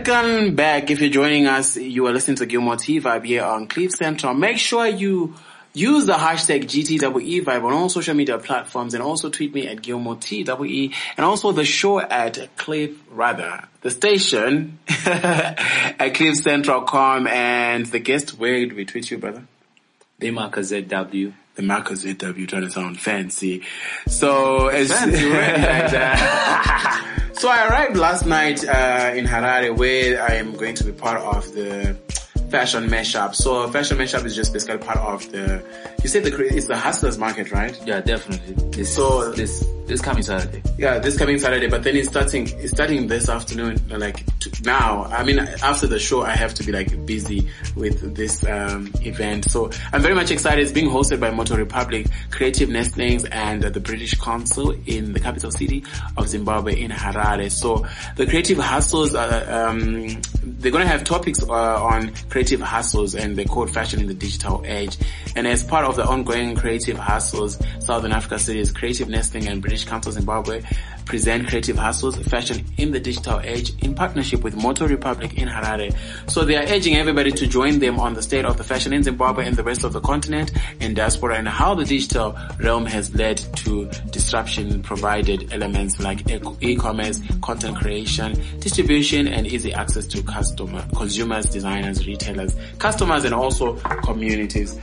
Welcome 0.07 0.55
back. 0.55 0.89
If 0.91 1.01
you're 1.01 1.11
joining 1.11 1.49
us, 1.49 1.77
you 1.77 2.07
are 2.07 2.13
listening 2.13 2.37
to 2.37 2.47
Gilmore 2.47 2.77
T 2.77 3.01
Vibe 3.01 3.25
here 3.25 3.43
on 3.43 3.67
Cliff 3.67 3.91
Central. 3.91 4.35
Make 4.35 4.59
sure 4.59 4.87
you 4.87 5.35
use 5.73 6.07
the 6.07 6.13
hashtag 6.13 6.63
GTWE 6.67 7.43
Vibe 7.43 7.65
on 7.65 7.73
all 7.73 7.89
social 7.89 8.15
media 8.15 8.39
platforms 8.39 8.95
and 8.95 9.03
also 9.03 9.31
tweet 9.31 9.53
me 9.53 9.67
at 9.67 9.83
Gilmore 9.83 10.15
TWE 10.15 10.93
and 11.17 11.25
also 11.25 11.51
the 11.51 11.65
show 11.65 11.99
at 11.99 12.57
Cliff 12.57 12.93
rather. 13.11 13.65
The 13.81 13.91
station 13.91 14.79
at 14.89 15.99
cliffcentral.com 15.99 17.27
and 17.27 17.87
the 17.87 17.99
guest, 17.99 18.39
where 18.39 18.65
do 18.65 18.77
we 18.77 18.85
tweet 18.85 19.11
you, 19.11 19.19
brother? 19.19 19.43
The 20.21 20.31
marker 20.31 20.61
ZW. 20.61 21.33
The 21.57 21.63
Marco 21.63 21.95
ZW 21.95 22.47
trying 22.47 22.63
to 22.63 22.71
sound 22.71 23.01
fancy. 23.01 23.63
So 24.07 24.69
as 24.69 24.93
Fancy, 24.93 25.27
right? 25.31 27.13
So 27.39 27.49
I 27.51 27.69
arrived 27.69 27.97
last 27.97 28.25
night 28.25 28.67
uh, 28.67 29.13
in 29.15 29.27
Harare 29.27 29.77
where 29.77 30.23
I 30.23 30.35
am 30.37 30.55
going 30.55 30.75
to 30.77 30.85
be 30.85 30.93
part 30.93 31.21
of 31.21 31.53
the 31.53 31.95
fashion 32.51 32.89
mashup. 32.89 33.35
So 33.35 33.69
fashion 33.71 33.99
mashup 33.99 34.25
is 34.25 34.35
just 34.35 34.53
basically 34.55 34.79
part 34.79 34.99
of 34.99 35.31
the. 35.33 35.63
You 36.03 36.09
said 36.09 36.25
the 36.25 36.35
it's 36.47 36.67
the 36.67 36.77
hustlers 36.77 37.19
market, 37.19 37.53
right? 37.53 37.79
Yeah, 37.85 38.01
definitely. 38.01 38.55
This, 38.71 38.95
So- 38.95 39.33
this, 39.33 39.67
this 39.87 40.01
coming 40.01 40.23
Saturday. 40.23 40.63
Yeah, 40.79 40.99
this 40.99 41.19
coming 41.19 41.39
Saturday, 41.39 41.69
but 41.69 41.83
then 41.83 41.97
it's 41.97 42.09
starting, 42.09 42.49
it's 42.59 42.73
starting 42.73 43.07
this 43.07 43.29
afternoon, 43.29 43.81
like 43.91 44.25
now. 44.65 45.05
I 45.05 45.25
mean, 45.25 45.39
after 45.39 45.87
the 45.87 45.99
show, 45.99 46.23
I 46.23 46.31
have 46.31 46.55
to 46.55 46.65
be 46.65 46.73
like 46.73 47.07
busy 47.07 47.49
with 47.75 48.15
this, 48.15 48.45
um, 48.45 48.93
event. 49.03 49.51
So 49.51 49.71
I'm 49.93 50.03
very 50.03 50.15
much 50.15 50.31
excited. 50.31 50.63
It's 50.63 50.73
being 50.73 50.89
hosted 50.89 51.21
by 51.21 51.31
Moto 51.31 51.57
Republik, 51.57 52.11
Creative 52.31 52.69
Nestlings 52.69 53.25
and 53.31 53.65
uh, 53.65 53.71
the 53.71 53.81
British 53.81 54.15
Council 54.15 54.75
in 54.87 55.13
the 55.13 55.21
capital 55.21 55.51
city 55.51 55.85
of 56.17 56.29
Zimbabwe 56.29 56.81
in 56.81 56.91
Harare. 56.91 57.51
So 57.51 57.87
the 58.17 58.27
creative 58.27 58.59
hustles, 58.59 59.15
uh, 59.15 59.69
um, 59.71 60.21
they're 60.43 60.73
going 60.73 60.85
to 60.85 60.89
have 60.89 61.05
topics 61.05 61.43
uh, 61.43 61.53
on 61.53 62.13
creative 62.29 62.61
hustles 62.61 63.15
and 63.15 63.37
they're 63.37 63.45
called 63.45 63.71
fashion 63.71 64.01
in 64.01 64.07
the 64.07 64.15
digital 64.15 64.63
age. 64.67 64.97
And 65.35 65.47
as 65.47 65.63
part 65.63 65.85
of 65.85 65.97
the 65.97 66.07
ongoing 66.07 66.57
creative 66.57 66.99
hustles, 66.99 67.59
Southern 67.81 68.13
Africa 68.13 68.39
cities, 68.39 68.73
Creative 68.73 69.09
Nestling 69.09 69.49
and 69.49 69.61
British 69.61 69.85
Council 69.85 70.13
Zimbabwe 70.13 70.63
present 71.07 71.49
creative 71.49 71.79
hustles, 71.79 72.17
fashion 72.19 72.65
in 72.77 72.91
the 72.91 73.01
digital 73.01 73.41
age 73.41 73.73
in 73.83 73.95
partnership 73.95 74.43
with 74.43 74.57
Moto 74.57 74.87
Republik 74.87 75.35
in 75.35 75.49
Harare. 75.49 75.97
So 76.29 76.45
they 76.45 76.57
are 76.57 76.65
urging 76.69 76.97
everybody 76.97 77.31
to 77.33 77.47
join 77.47 77.79
them 77.79 77.99
on 77.99 78.15
the 78.15 78.23
state 78.23 78.45
of 78.45 78.59
the 78.59 78.65
fashion 78.65 78.93
in 78.93 79.03
Zimbabwe 79.03 79.47
and 79.47 79.57
the 79.57 79.63
rest 79.63 79.85
of 79.85 79.93
the 79.93 80.01
continent 80.01 80.53
and 80.81 80.95
diaspora 80.95 81.37
and 81.37 81.49
how 81.49 81.75
the 81.75 81.85
digital 81.85 82.37
realm 82.59 82.85
has 82.87 83.15
led 83.15 83.39
to 83.57 83.87
disruption 84.11 84.83
provided 84.83 85.53
elements 85.53 86.01
like 86.01 86.29
e-commerce, 86.61 87.23
content 87.41 87.77
creation, 87.77 88.39
distribution 88.59 89.29
and 89.29 89.47
easy 89.47 89.73
access 89.73 90.07
to 90.07 90.23
customer, 90.25 90.85
consumers, 90.97 91.47
designers, 91.47 92.07
retailers, 92.07 92.57
customers 92.79 93.25
and 93.25 93.33
also 93.33 93.75
communities. 94.03 94.79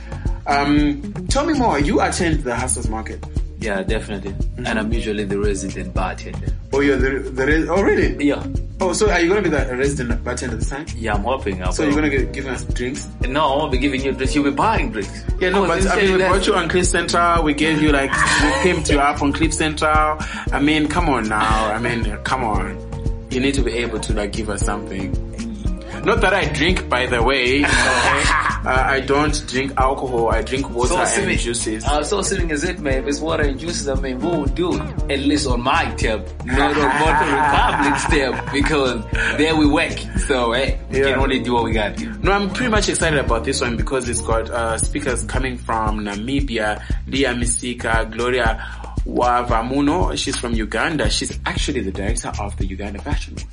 Um, 0.46 1.00
tell 1.28 1.44
me 1.46 1.54
more. 1.54 1.78
You 1.78 2.00
attend 2.00 2.44
the 2.44 2.54
hustlers 2.54 2.88
market. 2.88 3.24
Yeah, 3.64 3.82
definitely. 3.82 4.32
And 4.32 4.66
mm-hmm. 4.66 4.78
I'm 4.78 4.92
usually 4.92 5.24
the 5.24 5.38
resident 5.38 5.94
bartender. 5.94 6.48
Oh, 6.74 6.80
you're 6.80 6.98
the, 6.98 7.30
the 7.30 7.46
res- 7.46 7.68
oh 7.70 7.82
really? 7.82 8.22
Yeah. 8.22 8.44
Oh, 8.78 8.92
so 8.92 9.10
are 9.10 9.18
you 9.20 9.28
gonna 9.28 9.40
be 9.40 9.48
the 9.48 9.74
resident 9.74 10.22
bartender 10.22 10.56
this 10.56 10.68
time? 10.68 10.84
Yeah, 10.96 11.14
I'm 11.14 11.22
hoping. 11.22 11.62
I 11.62 11.70
So 11.70 11.84
you're 11.84 11.94
gonna 11.94 12.10
give, 12.10 12.30
give 12.32 12.46
us 12.46 12.64
drinks? 12.64 13.08
No, 13.22 13.54
I 13.54 13.56
won't 13.56 13.72
be 13.72 13.78
giving 13.78 14.04
you 14.04 14.12
drinks. 14.12 14.34
You'll 14.34 14.44
be 14.44 14.50
buying 14.50 14.92
drinks. 14.92 15.24
Yeah, 15.40 15.48
no, 15.50 15.64
Oh, 15.64 15.66
but 15.68 15.86
I 15.86 15.96
mean, 15.96 16.12
we 16.12 16.18
brought 16.18 16.46
you 16.46 16.54
on 16.54 16.68
Cliff 16.68 16.84
Central. 16.84 17.42
We 17.42 17.54
gave 17.54 17.80
you 17.80 17.90
like, 17.90 18.10
we 18.10 18.70
pimped 18.70 18.90
you 18.90 19.00
up 19.00 19.22
on 19.22 19.32
Cliff 19.32 19.54
Central. 19.54 20.18
I 20.52 20.60
mean, 20.60 20.86
come 20.88 21.08
on 21.08 21.28
now. 21.28 21.72
I 21.72 21.78
mean, 21.78 22.04
come 22.18 22.44
on. 22.44 22.76
You 23.30 23.40
need 23.40 23.54
to 23.54 23.62
be 23.62 23.72
able 23.72 23.98
to 24.00 24.12
like 24.12 24.32
give 24.32 24.50
us 24.50 24.62
something. 24.62 25.33
Not 26.04 26.20
that 26.20 26.34
I 26.34 26.44
drink, 26.52 26.88
by 26.88 27.06
the 27.06 27.22
way. 27.22 27.64
uh, 27.66 27.68
I 28.66 29.00
don't 29.00 29.42
drink 29.48 29.72
alcohol. 29.78 30.28
I 30.30 30.42
drink 30.42 30.68
water 30.70 30.88
So 31.06 31.20
and 31.22 31.38
juices. 31.38 31.84
Uh, 31.84 32.02
so 32.04 32.20
silly 32.22 32.50
is 32.50 32.62
it, 32.64 32.78
man. 32.78 32.98
If 33.02 33.06
it's 33.08 33.20
water 33.20 33.44
and 33.44 33.58
juices, 33.58 33.88
I 33.88 33.94
mean, 33.94 34.18
we 34.20 34.36
would 34.38 34.54
do 34.54 34.74
it. 34.74 34.80
At 35.10 35.20
least 35.20 35.46
on 35.46 35.62
my 35.62 35.90
tip, 35.94 36.28
not 36.44 36.76
on 36.76 37.00
Moto 37.00 37.24
Republik's 37.32 38.04
tip, 38.10 38.52
because 38.52 39.04
there 39.38 39.56
we 39.56 39.66
work. 39.66 39.96
So, 40.28 40.52
hey, 40.52 40.78
we 40.90 40.98
Yeah. 40.98 41.10
can 41.12 41.20
only 41.20 41.40
do 41.40 41.54
what 41.54 41.64
we 41.64 41.72
got. 41.72 41.98
No, 42.22 42.32
I'm 42.32 42.50
pretty 42.50 42.70
much 42.70 42.88
excited 42.88 43.18
about 43.18 43.44
this 43.44 43.60
one 43.62 43.76
because 43.76 44.08
it's 44.08 44.20
got 44.20 44.50
uh, 44.50 44.76
speakers 44.78 45.24
coming 45.24 45.56
from 45.56 46.00
Namibia, 46.00 46.82
Leah 47.06 47.34
Misika, 47.34 48.10
Gloria 48.12 48.58
Wavamunno. 49.06 50.16
She's 50.18 50.36
from 50.36 50.52
Uganda. 50.52 51.08
She's 51.10 51.38
actually 51.46 51.80
the 51.80 51.92
director 51.92 52.30
of 52.40 52.56
the 52.58 52.66
Uganda 52.66 53.00
Fashion 53.00 53.34
Week. 53.36 53.46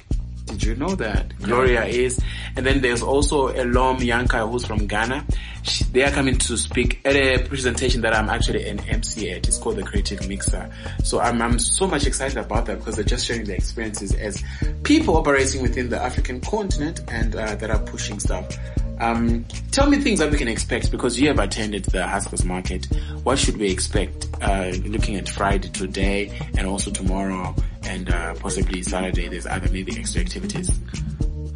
Did 0.61 0.67
you 0.67 0.75
know 0.75 0.93
that? 0.93 1.35
Gloria 1.39 1.85
is. 1.85 2.19
And 2.55 2.63
then 2.63 2.81
there's 2.81 3.01
also 3.01 3.47
Elom 3.47 3.99
Yanka 4.03 4.45
who's 4.45 4.63
from 4.63 4.85
Ghana. 4.85 5.25
She, 5.63 5.85
they 5.85 6.03
are 6.03 6.11
coming 6.11 6.37
to 6.37 6.55
speak 6.55 7.01
at 7.03 7.15
a 7.15 7.39
presentation 7.47 8.01
that 8.01 8.13
I'm 8.13 8.29
actually 8.29 8.69
an 8.69 8.79
MC 8.81 9.31
at. 9.31 9.47
It's 9.47 9.57
called 9.57 9.77
the 9.77 9.83
Creative 9.83 10.29
Mixer. 10.29 10.71
So 11.03 11.19
I'm, 11.19 11.41
I'm 11.41 11.57
so 11.57 11.87
much 11.87 12.05
excited 12.05 12.37
about 12.37 12.67
that 12.67 12.77
because 12.77 12.95
they're 12.95 13.03
just 13.03 13.25
sharing 13.25 13.45
their 13.45 13.55
experiences 13.55 14.13
as 14.13 14.43
people 14.83 15.17
operating 15.17 15.63
within 15.63 15.89
the 15.89 15.99
African 15.99 16.39
continent 16.41 17.01
and 17.07 17.35
uh, 17.35 17.55
that 17.55 17.71
are 17.71 17.79
pushing 17.79 18.19
stuff. 18.19 18.55
Um, 19.01 19.45
tell 19.71 19.89
me 19.89 19.97
things 19.97 20.19
that 20.19 20.29
we 20.31 20.37
can 20.37 20.47
expect 20.47 20.91
because 20.91 21.19
you 21.19 21.27
have 21.29 21.39
attended 21.39 21.85
the 21.85 22.05
Hustlers 22.07 22.45
Market. 22.45 22.85
What 23.23 23.39
should 23.39 23.57
we 23.57 23.71
expect? 23.71 24.27
Uh, 24.41 24.71
looking 24.85 25.15
at 25.15 25.27
Friday 25.27 25.69
today 25.69 26.31
and 26.57 26.67
also 26.67 26.91
tomorrow 26.91 27.55
and 27.83 28.09
uh, 28.11 28.35
possibly 28.35 28.83
Saturday. 28.83 29.27
There's 29.27 29.47
other 29.47 29.69
maybe 29.71 29.97
extra 29.97 30.21
activities. 30.21 30.69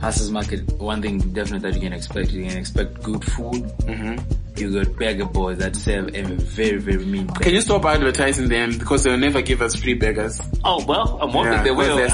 Hustlers 0.02 0.32
Market, 0.32 0.72
one 0.80 1.02
thing 1.02 1.20
definite 1.20 1.62
that 1.62 1.76
you 1.76 1.82
can 1.82 1.94
expect, 1.94 2.32
you 2.32 2.46
can 2.48 2.58
expect 2.58 3.02
good 3.04 3.24
food. 3.24 3.64
Mm-hmm. 3.86 4.60
You 4.60 4.84
got 4.84 4.96
burger 4.96 5.26
boys 5.26 5.58
that 5.60 5.76
serve 5.76 6.16
a 6.16 6.22
very, 6.24 6.78
very 6.78 7.06
mean. 7.06 7.28
Can 7.28 7.54
you 7.54 7.62
stop 7.62 7.86
advertising 7.86 8.48
them 8.50 8.78
because 8.78 9.04
they'll 9.04 9.18
never 9.18 9.42
give 9.42 9.62
us 9.62 9.76
free 9.76 9.94
burgers? 9.94 10.42
Oh 10.64 10.84
well, 10.86 11.20
I'm 11.22 11.30
hoping 11.30 11.52
Yeah, 11.52 11.64
they 11.64 11.72
will. 11.72 11.98
because 11.98 12.12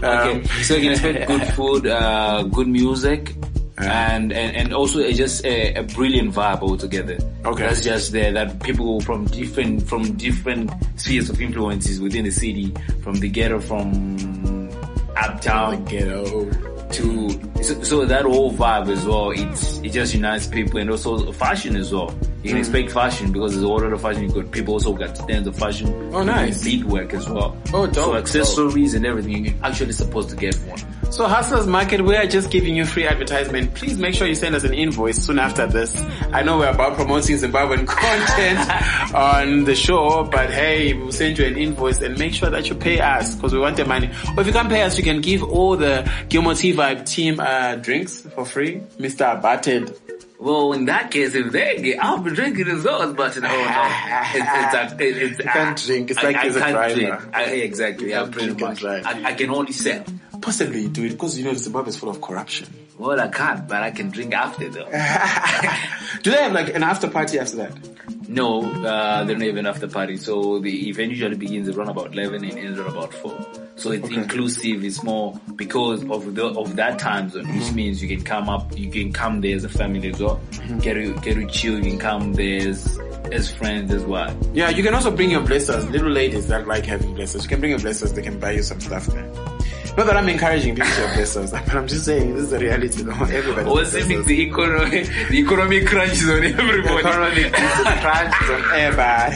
they're 0.00 0.10
okay, 0.20 0.32
Um, 0.40 0.44
so 0.62 0.74
you 0.74 0.82
can 0.82 0.92
expect 0.92 1.28
good 1.28 1.46
food, 1.54 1.86
uh, 1.86 2.42
good 2.44 2.68
music, 2.68 3.34
and, 3.78 4.32
and 4.32 4.56
and 4.56 4.72
also 4.74 5.00
it's 5.00 5.18
just 5.18 5.44
a, 5.44 5.74
a 5.74 5.82
brilliant 5.82 6.32
vibe 6.34 6.60
altogether. 6.62 7.18
Okay. 7.44 7.66
that's 7.66 7.82
just 7.84 8.12
there 8.12 8.32
that 8.32 8.62
people 8.62 9.00
from 9.00 9.26
different 9.26 9.82
from 9.86 10.12
different 10.16 10.70
spheres 10.96 11.28
of 11.30 11.40
influences 11.40 12.00
within 12.00 12.24
the 12.24 12.30
city, 12.30 12.72
from 13.02 13.14
the 13.20 13.28
ghetto, 13.28 13.60
from 13.60 14.70
uptown, 15.16 15.84
Ghetto. 15.84 16.50
to 16.92 17.30
so, 17.62 17.82
so 17.82 18.04
that 18.04 18.22
whole 18.24 18.52
vibe 18.52 18.88
as 18.90 19.04
well. 19.04 19.30
It's 19.30 19.78
it 19.78 19.90
just 19.90 20.14
unites 20.14 20.46
people 20.46 20.78
and 20.78 20.90
also 20.90 21.32
fashion 21.32 21.76
as 21.76 21.92
well. 21.92 22.14
You 22.42 22.50
Mm. 22.52 22.54
can 22.54 22.56
expect 22.58 22.90
fashion 22.92 23.32
because 23.32 23.52
there's 23.52 23.64
a 23.64 23.68
lot 23.68 23.82
of 23.82 24.00
fashion. 24.00 24.22
You 24.22 24.28
got 24.42 24.52
people 24.52 24.74
also 24.74 24.92
got 24.92 25.16
stands 25.16 25.48
of 25.48 25.56
fashion. 25.56 25.88
Oh, 26.14 26.22
nice. 26.22 26.62
Beat 26.62 26.84
work 26.84 27.12
as 27.12 27.28
well. 27.28 27.56
Oh, 27.74 27.86
dope, 27.86 27.94
So 27.94 28.14
accessories 28.16 28.94
and 28.94 29.04
everything. 29.04 29.44
You're 29.46 29.54
actually 29.64 29.92
supposed 29.92 30.30
to 30.30 30.36
get 30.36 30.54
one. 30.60 30.78
So 31.10 31.26
Hustlers 31.26 31.66
Market, 31.66 32.02
we 32.04 32.14
are 32.14 32.26
just 32.26 32.50
giving 32.50 32.76
you 32.76 32.84
free 32.84 33.06
advertisement. 33.06 33.72
Please 33.74 33.96
make 33.96 34.12
sure 34.14 34.26
you 34.26 34.34
send 34.34 34.54
us 34.54 34.64
an 34.64 34.74
invoice 34.74 35.16
soon 35.24 35.38
after 35.38 35.66
this. 35.66 35.96
I 36.30 36.42
know 36.42 36.58
we're 36.58 36.68
about 36.68 36.94
promoting 36.94 37.36
Zimbabwean 37.36 37.86
content 37.86 39.14
on 39.14 39.64
the 39.64 39.74
show, 39.74 40.24
but 40.24 40.50
hey, 40.50 40.92
we'll 40.92 41.12
send 41.12 41.38
you 41.38 41.46
an 41.46 41.56
invoice 41.56 42.02
and 42.02 42.18
make 42.18 42.34
sure 42.34 42.50
that 42.50 42.68
you 42.68 42.74
pay 42.74 43.00
us 43.00 43.34
because 43.34 43.54
we 43.54 43.58
want 43.60 43.76
the 43.78 43.86
money. 43.86 44.10
Or 44.36 44.40
if 44.42 44.46
you 44.46 44.52
can't 44.52 44.68
pay 44.68 44.82
us, 44.82 44.98
you 44.98 45.04
can 45.04 45.22
give 45.22 45.42
all 45.42 45.76
the 45.78 46.10
Gilmore 46.28 46.54
T 46.54 46.74
Vibe 46.74 47.06
team 47.08 47.40
uh, 47.40 47.76
drinks 47.76 48.20
for 48.20 48.44
free. 48.44 48.80
Mr. 48.98 49.40
Batted. 49.40 49.98
Well, 50.38 50.74
in 50.74 50.84
that 50.84 51.10
case, 51.10 51.34
if 51.34 51.50
they 51.50 51.80
get, 51.80 52.04
I'll 52.04 52.18
be 52.18 52.30
drinking 52.30 52.68
as 52.68 52.84
well. 52.84 53.10
But 53.14 53.36
no, 53.36 53.48
no, 53.48 53.88
it's 54.34 54.74
it's, 54.74 54.92
a, 54.92 54.96
it's, 54.98 55.38
You 55.38 55.44
can't 55.46 55.82
drink. 55.82 56.10
It's 56.10 56.22
like 56.22 56.36
I, 56.36 56.44
he's 56.44 56.56
a 56.56 56.58
I 56.58 56.62
can't 56.62 56.74
driver. 56.74 56.94
drink. 56.94 57.34
I, 57.36 57.42
exactly. 57.44 58.04
You 58.06 58.10
Yeah, 58.10 58.18
can't 58.20 58.32
pretty 58.32 58.48
drink 58.48 58.62
and 58.62 58.78
drive. 58.78 59.06
I, 59.06 59.24
I 59.30 59.32
can 59.32 59.48
only 59.50 59.72
sell. 59.72 60.04
Possibly 60.46 60.86
do 60.86 61.02
it 61.02 61.10
because 61.10 61.36
you 61.36 61.44
know 61.44 61.52
Zimbabwe 61.54 61.88
is 61.88 61.96
full 61.96 62.08
of 62.08 62.20
corruption. 62.20 62.72
Well, 62.96 63.20
I 63.20 63.26
can't, 63.26 63.66
but 63.66 63.82
I 63.82 63.90
can 63.90 64.10
drink 64.10 64.32
after 64.32 64.68
though. 64.68 64.84
Do 66.22 66.30
they 66.30 66.40
have 66.40 66.52
like 66.52 66.72
an 66.72 66.84
after 66.84 67.10
party 67.10 67.40
after 67.40 67.56
that? 67.56 68.28
No, 68.28 68.62
uh, 68.62 69.24
they 69.24 69.32
don't 69.34 69.42
have 69.42 69.56
an 69.56 69.66
after 69.66 69.88
party. 69.88 70.16
So 70.16 70.60
the 70.60 70.88
event 70.88 71.10
usually 71.10 71.34
begins 71.34 71.68
around 71.68 71.88
about 71.88 72.12
11 72.12 72.44
and 72.44 72.58
ends 72.60 72.78
around 72.78 72.96
about 72.96 73.12
4. 73.12 73.46
So 73.74 73.90
it's 73.90 74.08
inclusive. 74.08 74.84
It's 74.84 75.02
more 75.02 75.34
because 75.56 76.08
of 76.08 76.36
the, 76.36 76.46
of 76.46 76.76
that 76.76 77.00
time 77.00 77.28
zone, 77.28 77.52
which 77.52 77.72
means 77.72 78.00
you 78.00 78.08
can 78.08 78.24
come 78.24 78.48
up, 78.48 78.78
you 78.78 78.88
can 78.88 79.12
come 79.12 79.40
there 79.40 79.56
as 79.56 79.64
a 79.64 79.68
family 79.68 80.10
as 80.12 80.20
well. 80.20 80.40
Get 80.78 80.94
to, 80.94 81.12
get 81.22 81.34
to 81.34 81.46
chill. 81.48 81.84
You 81.84 81.90
can 81.90 81.98
come 81.98 82.34
there 82.34 82.68
as, 82.68 83.00
as 83.32 83.50
friends 83.50 83.92
as 83.92 84.04
well. 84.04 84.32
Yeah, 84.54 84.68
you 84.70 84.84
can 84.84 84.94
also 84.94 85.10
bring 85.10 85.32
your 85.32 85.42
blessers. 85.42 85.90
Little 85.90 86.12
ladies 86.12 86.46
that 86.46 86.68
like 86.68 86.86
having 86.86 87.16
blessers. 87.16 87.42
You 87.42 87.48
can 87.48 87.58
bring 87.58 87.70
your 87.70 87.80
blessers. 87.80 88.14
They 88.14 88.22
can 88.22 88.38
buy 88.38 88.52
you 88.52 88.62
some 88.62 88.80
stuff 88.80 89.06
there. 89.06 89.55
Not 89.96 90.06
that 90.06 90.16
I'm 90.16 90.28
encouraging 90.28 90.74
people 90.74 90.90
to 90.90 91.06
have 91.06 91.18
blessers, 91.18 91.50
but 91.66 91.74
I'm 91.74 91.86
just 91.86 92.04
saying 92.04 92.34
this 92.34 92.44
is 92.44 92.50
the 92.50 92.58
reality. 92.58 93.02
No, 93.02 93.12
everybody. 93.12 93.68
What's 93.68 93.92
the 93.92 94.42
economy, 94.42 95.02
the 95.02 95.38
economic 95.38 95.86
crunch 95.86 96.12
is 96.12 96.28
on 96.28 96.44
everybody. 96.44 96.98
Economic 96.98 97.52
crunch 97.52 98.34
is 98.42 98.50
on 98.50 98.62
everybody. 98.74 99.34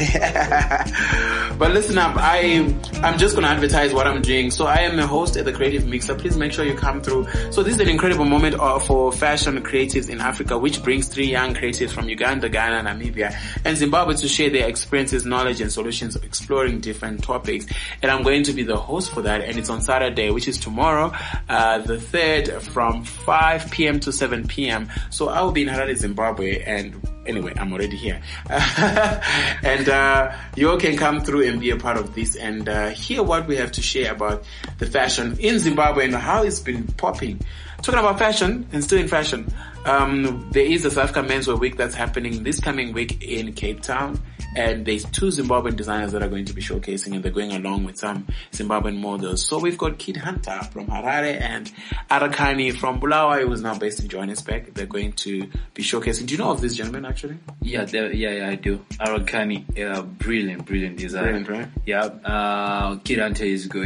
but 1.59 1.71
listen 1.73 1.99
up, 1.99 2.17
I 2.17 2.75
I'm 3.03 3.19
just 3.19 3.35
gonna 3.35 3.49
advertise 3.49 3.95
what 3.95 4.07
I'm 4.07 4.23
doing. 4.23 4.51
So 4.51 4.67
I 4.67 4.81
am 4.81 4.99
a 4.99 5.07
host 5.07 5.37
at 5.37 5.45
the 5.45 5.53
Creative 5.53 5.87
Mixer. 5.87 6.15
Please 6.15 6.37
make 6.37 6.53
sure 6.53 6.65
you 6.65 6.75
come 6.75 7.01
through. 7.01 7.27
So 7.51 7.63
this 7.63 7.75
is 7.75 7.81
an 7.81 7.89
incredible 7.89 8.25
moment 8.25 8.57
uh, 8.57 8.79
for 8.79 9.13
fashion 9.13 9.63
creatives 9.63 10.09
in 10.09 10.21
Africa, 10.21 10.59
which 10.59 10.83
brings 10.83 11.09
three 11.09 11.31
young 11.31 11.55
creatives 11.55 11.91
from 11.91 12.09
Uganda, 12.09 12.49
Ghana, 12.49 12.89
Namibia, 12.89 13.35
and 13.65 13.77
Zimbabwe 13.77 14.15
to 14.17 14.29
share 14.29 14.51
their 14.51 14.69
experiences, 14.69 15.25
knowledge, 15.25 15.61
and 15.61 15.73
solutions, 15.73 16.17
exploring 16.17 16.81
different 16.81 17.23
topics. 17.23 17.67
And 18.03 18.11
I'm 18.11 18.23
going 18.23 18.43
to 18.45 18.53
be 18.53 18.63
the 18.63 18.77
host 18.77 19.13
for 19.13 19.23
that, 19.23 19.43
and 19.43 19.59
it's 19.59 19.71
on 19.71 19.83
Saturday, 19.83 20.31
which 20.41 20.49
is 20.49 20.57
tomorrow, 20.57 21.13
uh, 21.51 21.81
the 21.81 22.01
third, 22.01 22.63
from 22.63 23.05
5 23.05 23.71
p.m. 23.71 24.01
to 24.01 24.11
7 24.11 24.49
p.m. 24.49 24.89
So 25.11 25.29
I 25.29 25.43
will 25.43 25.53
be 25.53 25.61
in 25.61 25.69
Harare, 25.69 25.95
Zimbabwe, 25.95 26.63
and 26.63 26.99
anyway, 27.27 27.53
I'm 27.59 27.71
already 27.75 27.99
here. 27.99 28.23
and 28.49 29.87
uh, 29.87 30.35
you 30.57 30.71
all 30.71 30.79
can 30.79 30.97
come 30.97 31.21
through 31.21 31.47
and 31.47 31.61
be 31.61 31.69
a 31.73 31.77
part 31.77 31.99
of 31.99 32.15
this 32.15 32.37
and 32.37 32.67
uh, 32.71 32.89
hear 32.89 33.23
what 33.23 33.47
we 33.49 33.57
have 33.57 33.71
to 33.73 33.83
share 33.83 34.13
about 34.13 34.45
the 34.79 34.87
fashion 34.87 35.37
in 35.39 35.59
Zimbabwe 35.59 36.07
and 36.07 36.15
how 36.15 36.43
it's 36.43 36.61
been 36.61 36.87
popping. 36.87 37.39
Talking 37.83 38.01
about 38.01 38.19
fashion 38.19 38.67
and 38.73 38.83
still 38.83 38.99
in 38.99 39.09
fashion, 39.09 39.53
um, 39.85 40.49
there 40.53 40.65
is 40.65 40.85
the 40.85 40.91
South 40.91 41.11
Africa 41.11 41.23
Menswear 41.29 41.61
Week 41.61 41.77
that's 41.77 41.95
happening 41.95 42.45
this 42.45 42.61
coming 42.61 42.95
week 42.95 43.23
in 43.23 43.53
Cape 43.53 43.83
Town. 43.83 44.19
And 44.57 44.85
there's 44.85 45.05
two 45.05 45.27
Zimbabwean 45.27 45.77
designers 45.77 46.13
that 46.13 46.23
are 46.23 46.29
going 46.29 46.45
to 46.47 46.53
be 46.53 46.61
showcasing 46.61 47.15
and 47.15 47.23
they're 47.23 47.31
going 47.31 47.53
along 47.53 47.85
with 47.85 47.99
some 47.99 48.27
Zimbabwean 48.53 48.99
models. 48.99 49.47
So 49.47 49.59
we've 49.59 49.79
got 49.79 49.99
Kid 49.99 50.17
Hunter 50.17 50.61
from 50.73 50.89
Harare 50.89 51.41
and 51.41 51.71
Arakani 52.11 52.77
from 52.77 53.01
Bulawayo 53.01 53.47
who's 53.47 53.63
now 53.63 53.79
based 53.79 54.01
in 54.01 54.09
Johannesburg. 54.09 54.75
They're 54.75 54.87
going 54.87 55.13
to 55.13 55.49
be 55.75 55.83
showcasing. 55.83 56.27
Do 56.27 56.35
you 56.35 56.39
know 56.39 56.51
of 56.51 56.61
these 56.61 56.77
gentlemen 56.77 57.05
actually? 57.05 57.39
Yeah, 57.61 57.87
yeah, 57.93 58.09
yeah, 58.09 58.49
I 58.49 58.57
do. 58.57 58.79
Arakani, 58.99 59.65
yeah, 59.77 60.03
brilliant, 60.03 60.67
brilliant 60.67 60.97
design. 60.99 61.45
Brilliant, 61.45 61.49
right? 61.49 61.69
Yeah, 61.87 62.05
uh, 62.05 62.97
Kid 62.97 63.21
Hunter 63.21 63.45
is 63.45 63.67
go, 63.67 63.83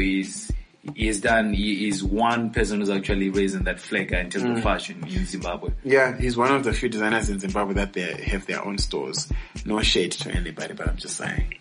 he's, 0.94 1.20
done, 1.20 1.52
he 1.54 1.88
is 1.88 2.02
one 2.04 2.50
person 2.50 2.80
who's 2.80 2.90
actually 2.90 3.30
raising 3.30 3.64
that 3.64 3.80
flag 3.80 4.12
in 4.12 4.30
terms 4.30 4.44
Mm. 4.44 4.56
of 4.58 4.62
fashion 4.62 5.04
in 5.08 5.24
Zimbabwe. 5.26 5.70
Yeah, 5.84 6.16
he's 6.18 6.36
one 6.36 6.52
of 6.54 6.64
the 6.64 6.72
few 6.72 6.88
designers 6.88 7.30
in 7.30 7.38
Zimbabwe 7.40 7.74
that 7.74 7.92
they 7.92 8.12
have 8.24 8.46
their 8.46 8.64
own 8.64 8.78
stores. 8.78 9.28
No 9.64 9.80
shade 9.82 10.12
to 10.12 10.30
anybody, 10.30 10.74
but 10.74 10.88
I'm 10.88 10.96
just 10.96 11.16
saying. 11.16 11.54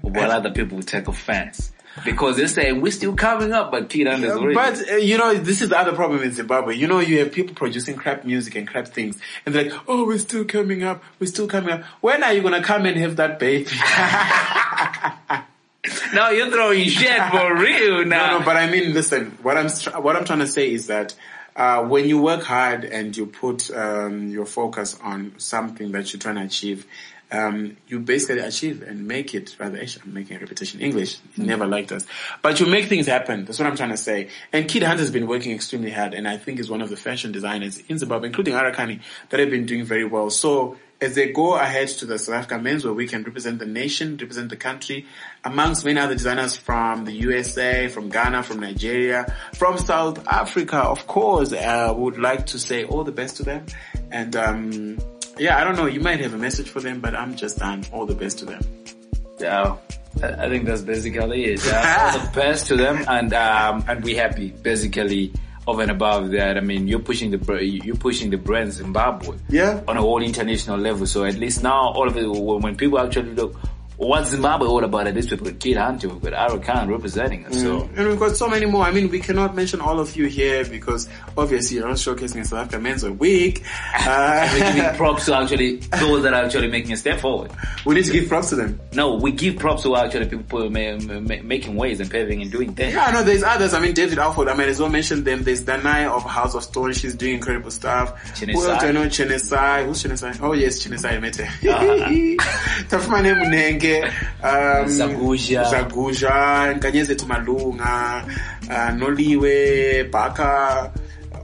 While 0.00 0.30
other 0.30 0.50
people 0.52 0.76
will 0.76 0.84
take 0.84 1.08
offense. 1.08 1.72
Because 2.04 2.36
they're 2.36 2.46
saying 2.46 2.82
we're 2.82 2.92
still 2.92 3.16
coming 3.16 3.52
up, 3.54 3.70
but 3.72 3.88
Kid 3.88 4.06
Hunter's 4.06 4.32
already. 4.32 4.54
But, 4.54 4.90
uh, 4.90 4.96
you 4.96 5.16
know, 5.16 5.32
this 5.32 5.62
is 5.62 5.70
the 5.70 5.78
other 5.78 5.92
problem 5.94 6.22
in 6.22 6.30
Zimbabwe. 6.30 6.76
You 6.76 6.86
know, 6.88 7.00
you 7.00 7.20
have 7.20 7.32
people 7.32 7.54
producing 7.54 7.96
crap 7.96 8.22
music 8.22 8.54
and 8.54 8.68
crap 8.68 8.88
things. 8.88 9.18
And 9.46 9.54
they're 9.54 9.70
like, 9.70 9.80
oh, 9.88 10.04
we're 10.06 10.18
still 10.18 10.44
coming 10.44 10.82
up. 10.82 11.02
We're 11.18 11.26
still 11.28 11.48
coming 11.48 11.70
up. 11.70 11.84
When 12.02 12.22
are 12.22 12.34
you 12.34 12.42
going 12.42 12.52
to 12.52 12.60
come 12.62 12.84
and 12.84 12.98
have 12.98 13.16
that 13.16 13.38
baby? 13.38 13.70
now 16.14 16.30
you're 16.30 16.50
throwing 16.50 16.88
shit 16.88 17.22
for 17.30 17.56
real 17.56 18.04
now. 18.04 18.26
No, 18.26 18.38
no, 18.38 18.44
but 18.44 18.56
I 18.56 18.68
mean, 18.70 18.92
listen. 18.92 19.38
What 19.42 19.56
I'm 19.56 19.68
what 20.02 20.16
I'm 20.16 20.24
trying 20.24 20.40
to 20.40 20.46
say 20.46 20.72
is 20.72 20.86
that 20.88 21.14
uh, 21.54 21.84
when 21.84 22.08
you 22.08 22.20
work 22.20 22.42
hard 22.42 22.84
and 22.84 23.16
you 23.16 23.26
put 23.26 23.70
um, 23.70 24.28
your 24.28 24.46
focus 24.46 24.98
on 25.02 25.32
something 25.38 25.92
that 25.92 26.12
you're 26.12 26.20
trying 26.20 26.36
to 26.36 26.42
achieve, 26.42 26.86
um, 27.30 27.76
you 27.88 27.98
basically 27.98 28.40
achieve 28.40 28.82
and 28.82 29.06
make 29.06 29.34
it. 29.34 29.56
Rather, 29.58 29.78
actually, 29.78 30.02
I'm 30.06 30.14
making 30.14 30.36
a 30.36 30.40
repetition. 30.40 30.80
English 30.80 31.18
never 31.36 31.66
liked 31.66 31.92
us, 31.92 32.06
but 32.42 32.60
you 32.60 32.66
make 32.66 32.86
things 32.86 33.06
happen. 33.06 33.44
That's 33.44 33.58
what 33.58 33.66
I'm 33.66 33.76
trying 33.76 33.90
to 33.90 33.96
say. 33.96 34.28
And 34.52 34.68
Kid 34.68 34.82
Hunter 34.82 35.00
has 35.00 35.10
been 35.10 35.26
working 35.26 35.52
extremely 35.52 35.90
hard, 35.90 36.14
and 36.14 36.28
I 36.28 36.36
think 36.36 36.60
is 36.60 36.70
one 36.70 36.82
of 36.82 36.88
the 36.88 36.96
fashion 36.96 37.32
designers 37.32 37.78
in 37.88 37.98
Zimbabwe, 37.98 38.28
including 38.28 38.54
Arakani, 38.54 39.00
that 39.30 39.40
have 39.40 39.50
been 39.50 39.66
doing 39.66 39.84
very 39.84 40.04
well. 40.04 40.30
So 40.30 40.76
as 41.00 41.14
they 41.14 41.30
go 41.30 41.56
ahead 41.56 41.88
to 41.88 42.06
the 42.06 42.18
South 42.18 42.34
Africa 42.34 42.54
Menswear 42.54 42.94
Week 42.94 43.12
and 43.12 43.26
represent 43.26 43.58
the 43.58 43.66
nation, 43.66 44.16
represent 44.16 44.48
the 44.48 44.56
country, 44.56 45.06
amongst 45.44 45.84
many 45.84 46.00
other 46.00 46.14
designers 46.14 46.56
from 46.56 47.04
the 47.04 47.12
USA, 47.12 47.88
from 47.88 48.08
Ghana, 48.08 48.42
from 48.42 48.60
Nigeria, 48.60 49.26
from 49.54 49.78
South 49.78 50.26
Africa, 50.26 50.78
of 50.78 51.06
course, 51.06 51.52
uh, 51.52 51.92
would 51.96 52.18
like 52.18 52.46
to 52.46 52.58
say 52.58 52.84
all 52.84 53.04
the 53.04 53.12
best 53.12 53.36
to 53.36 53.42
them. 53.42 53.66
And, 54.10 54.34
um, 54.36 54.98
yeah, 55.38 55.58
I 55.58 55.64
don't 55.64 55.76
know, 55.76 55.86
you 55.86 56.00
might 56.00 56.20
have 56.20 56.32
a 56.32 56.38
message 56.38 56.70
for 56.70 56.80
them, 56.80 57.00
but 57.00 57.14
I'm 57.14 57.36
just 57.36 57.58
done. 57.58 57.84
All 57.92 58.06
the 58.06 58.14
best 58.14 58.38
to 58.38 58.46
them. 58.46 58.62
Yeah, 59.38 59.76
I 60.22 60.46
I 60.46 60.48
think 60.48 60.64
that's 60.64 60.80
basically 60.80 61.44
it. 61.44 61.64
Yeah. 61.66 62.12
All 62.14 62.18
the 62.18 62.30
best 62.34 62.68
to 62.68 62.76
them, 62.76 63.04
and 63.06 63.34
um, 63.34 63.84
and 63.86 64.02
we 64.02 64.14
happy 64.14 64.48
basically 64.48 65.32
over 65.66 65.82
and 65.82 65.90
above 65.90 66.30
that. 66.30 66.56
I 66.56 66.60
mean, 66.60 66.86
you're 66.88 67.00
pushing 67.00 67.30
the 67.30 67.64
you're 67.64 67.96
pushing 67.96 68.30
the 68.30 68.36
brand 68.36 68.72
Zimbabwe, 68.72 69.36
Yeah. 69.48 69.80
on 69.88 69.96
a 69.96 70.00
whole 70.00 70.22
international 70.22 70.78
level. 70.78 71.06
So 71.06 71.24
at 71.24 71.34
least 71.36 71.62
now, 71.62 71.90
all 71.92 72.06
of 72.06 72.16
it, 72.16 72.26
when 72.26 72.76
people 72.76 72.98
actually 72.98 73.34
look, 73.34 73.56
what's 73.96 74.30
Zimbabwe 74.30 74.66
all 74.68 74.84
about 74.84 75.06
at 75.06 75.14
this? 75.14 75.30
We've 75.30 75.42
got 75.42 75.58
Kid 75.58 75.76
Hunter, 75.76 76.08
we've 76.08 76.20
got 76.22 76.32
Aro 76.50 76.62
Khan 76.62 76.88
representing 76.90 77.46
us. 77.46 77.60
So 77.60 77.88
And 77.96 78.08
we've 78.08 78.18
got 78.18 78.36
so 78.36 78.48
many 78.48 78.66
more. 78.66 78.84
I 78.84 78.90
mean, 78.90 79.08
we 79.10 79.20
cannot 79.20 79.54
mention 79.54 79.80
all 79.80 79.98
of 80.00 80.14
you 80.16 80.26
here 80.26 80.64
because 80.64 81.08
obviously 81.36 81.76
you're 81.78 81.86
not 81.88 81.96
showcasing 81.96 82.44
South 82.46 82.60
Africa 82.60 82.78
Men's 82.80 83.04
Week. 83.04 83.62
we're 84.04 84.12
Uh, 84.12 84.72
giving 84.72 84.94
props 84.96 85.26
to 85.26 85.34
actually 85.36 85.76
those 85.98 86.22
that 86.24 86.34
are 86.34 86.44
actually 86.44 86.68
making 86.68 86.92
a 86.92 86.96
step 86.96 87.20
forward. 87.20 87.50
we 87.84 87.94
need 87.94 88.04
to 88.04 88.12
give 88.12 88.28
props 88.28 88.50
to 88.50 88.56
them. 88.56 88.78
No, 88.92 89.14
we 89.16 89.32
give 89.32 89.56
props 89.56 89.82
to 89.84 89.96
actually 89.96 90.26
people 90.26 90.68
ma- 90.70 90.96
ma- 90.98 91.20
ma- 91.20 91.42
making 91.42 91.76
ways 91.76 92.00
and 92.00 92.10
paving 92.10 92.42
and 92.42 92.50
doing 92.52 92.74
things. 92.74 92.94
Yeah, 92.94 93.10
no, 93.12 93.22
there's 93.22 93.42
others. 93.42 93.72
I 93.74 93.80
mean, 93.80 93.94
David 93.94 94.18
Alford, 94.18 94.48
I 94.48 94.54
might 94.54 94.68
as 94.68 94.80
well 94.80 94.90
mention 94.90 95.24
them. 95.24 95.42
There's 95.42 95.62
Danai 95.64 96.06
of 96.10 96.22
House 96.24 96.54
of 96.54 96.62
Stone. 96.64 96.92
She's 96.94 97.14
doing 97.14 97.34
incredible 97.34 97.70
stuff. 97.70 98.14
Chinesai. 98.34 98.52
Who 98.52 98.66
else 98.70 98.82
do 98.82 98.88
I 98.88 98.92
know? 98.92 99.06
Chinesai. 99.06 99.84
Who's? 99.86 100.06
Oh, 100.42 100.52
yes, 100.52 100.84
Chinesai 100.84 101.20
Mete. 101.20 101.46
Tafumane 102.88 103.34
Munenge. 103.86 104.12
Um. 104.42 104.88
Nkanyeze 106.78 107.14
Tumalunga. 107.16 108.24
Uh, 108.68 108.90
Noliwe. 108.96 110.10
Baka. 110.10 110.92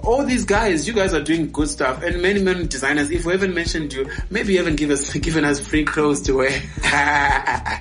All 0.04 0.24
these 0.24 0.44
guys, 0.44 0.88
you 0.88 0.94
guys 0.94 1.14
are 1.14 1.22
doing 1.22 1.52
good 1.52 1.68
stuff, 1.68 2.02
and 2.02 2.20
many, 2.20 2.42
many 2.42 2.66
designers. 2.66 3.08
If 3.12 3.24
we 3.24 3.34
haven't 3.34 3.54
mentioned 3.54 3.92
you, 3.92 4.10
maybe 4.30 4.54
you 4.54 4.58
haven't 4.58 4.74
given 4.74 4.94
us 4.94 5.12
given 5.28 5.44
us 5.44 5.60
free 5.60 5.84
clothes 5.84 6.22
to 6.22 6.32
wear. 6.38 6.50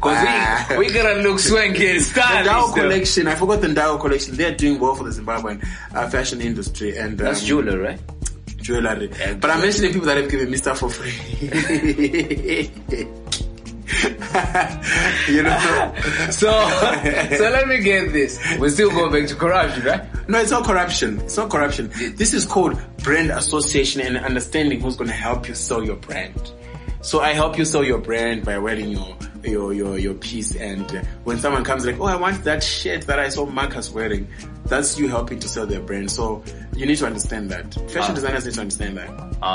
Cause 0.00 0.68
we, 0.70 0.76
we 0.78 0.92
gotta 0.92 1.22
look 1.22 1.38
swanky 1.38 1.86
and 1.88 2.00
The 2.00 2.04
stylish. 2.04 2.46
Dow 2.46 2.72
collection, 2.72 3.28
I 3.28 3.36
forgot 3.36 3.60
the 3.60 3.72
Dow 3.72 3.96
collection. 3.96 4.34
They're 4.34 4.56
doing 4.56 4.80
well 4.80 4.96
for 4.96 5.04
the 5.04 5.10
Zimbabwean 5.10 5.64
uh, 5.94 6.08
fashion 6.10 6.40
industry 6.40 6.96
and 6.98 7.12
um, 7.20 7.26
That's 7.26 7.44
jewelry, 7.44 7.78
right? 7.78 8.00
jewelry. 8.56 9.08
But 9.40 9.50
I'm 9.50 9.60
mentioning 9.60 9.92
people 9.92 10.06
that 10.06 10.16
have 10.16 10.28
given 10.30 10.50
me 10.50 10.56
stuff 10.56 10.80
for 10.80 10.90
free. 10.90 11.12
you 15.28 15.42
know, 15.42 15.94
So, 16.30 16.50
so 16.50 17.50
let 17.50 17.68
me 17.68 17.80
get 17.80 18.12
this. 18.12 18.38
We're 18.58 18.70
still 18.70 18.90
going 18.90 19.12
back 19.12 19.28
to 19.28 19.34
corruption, 19.34 19.84
right? 19.84 20.28
no, 20.28 20.40
it's 20.40 20.50
not 20.50 20.64
corruption. 20.64 21.20
It's 21.20 21.36
not 21.36 21.50
corruption. 21.50 21.90
This 22.16 22.32
is 22.34 22.46
called 22.46 22.80
brand 22.98 23.30
association 23.30 24.00
and 24.00 24.16
understanding 24.16 24.80
who's 24.80 24.96
going 24.96 25.08
to 25.08 25.16
help 25.16 25.48
you 25.48 25.54
sell 25.54 25.84
your 25.84 25.96
brand. 25.96 26.52
So 27.02 27.20
I 27.20 27.32
help 27.32 27.58
you 27.58 27.64
sell 27.64 27.84
your 27.84 27.98
brand 27.98 28.44
by 28.44 28.58
wearing 28.58 28.90
your 28.90 29.16
your 29.42 29.72
your 29.72 29.98
your 29.98 30.14
piece, 30.14 30.54
and 30.54 30.84
uh, 30.94 31.02
when 31.24 31.36
someone 31.38 31.64
comes 31.64 31.84
like, 31.84 31.98
oh, 31.98 32.04
I 32.04 32.14
want 32.14 32.44
that 32.44 32.62
shirt 32.62 33.02
that 33.08 33.18
I 33.18 33.28
saw 33.28 33.44
Marcus 33.44 33.90
wearing, 33.90 34.28
that's 34.66 34.98
you 34.98 35.08
helping 35.08 35.38
to 35.40 35.48
sell 35.48 35.66
their 35.66 35.80
brand. 35.80 36.10
So 36.10 36.42
you 36.74 36.86
need 36.86 36.96
to 36.96 37.06
understand 37.06 37.50
that. 37.50 37.74
Fashion 37.90 38.14
designers 38.14 38.44
need 38.44 38.54
to 38.54 38.60
understand 38.60 38.96
that. 38.96 39.10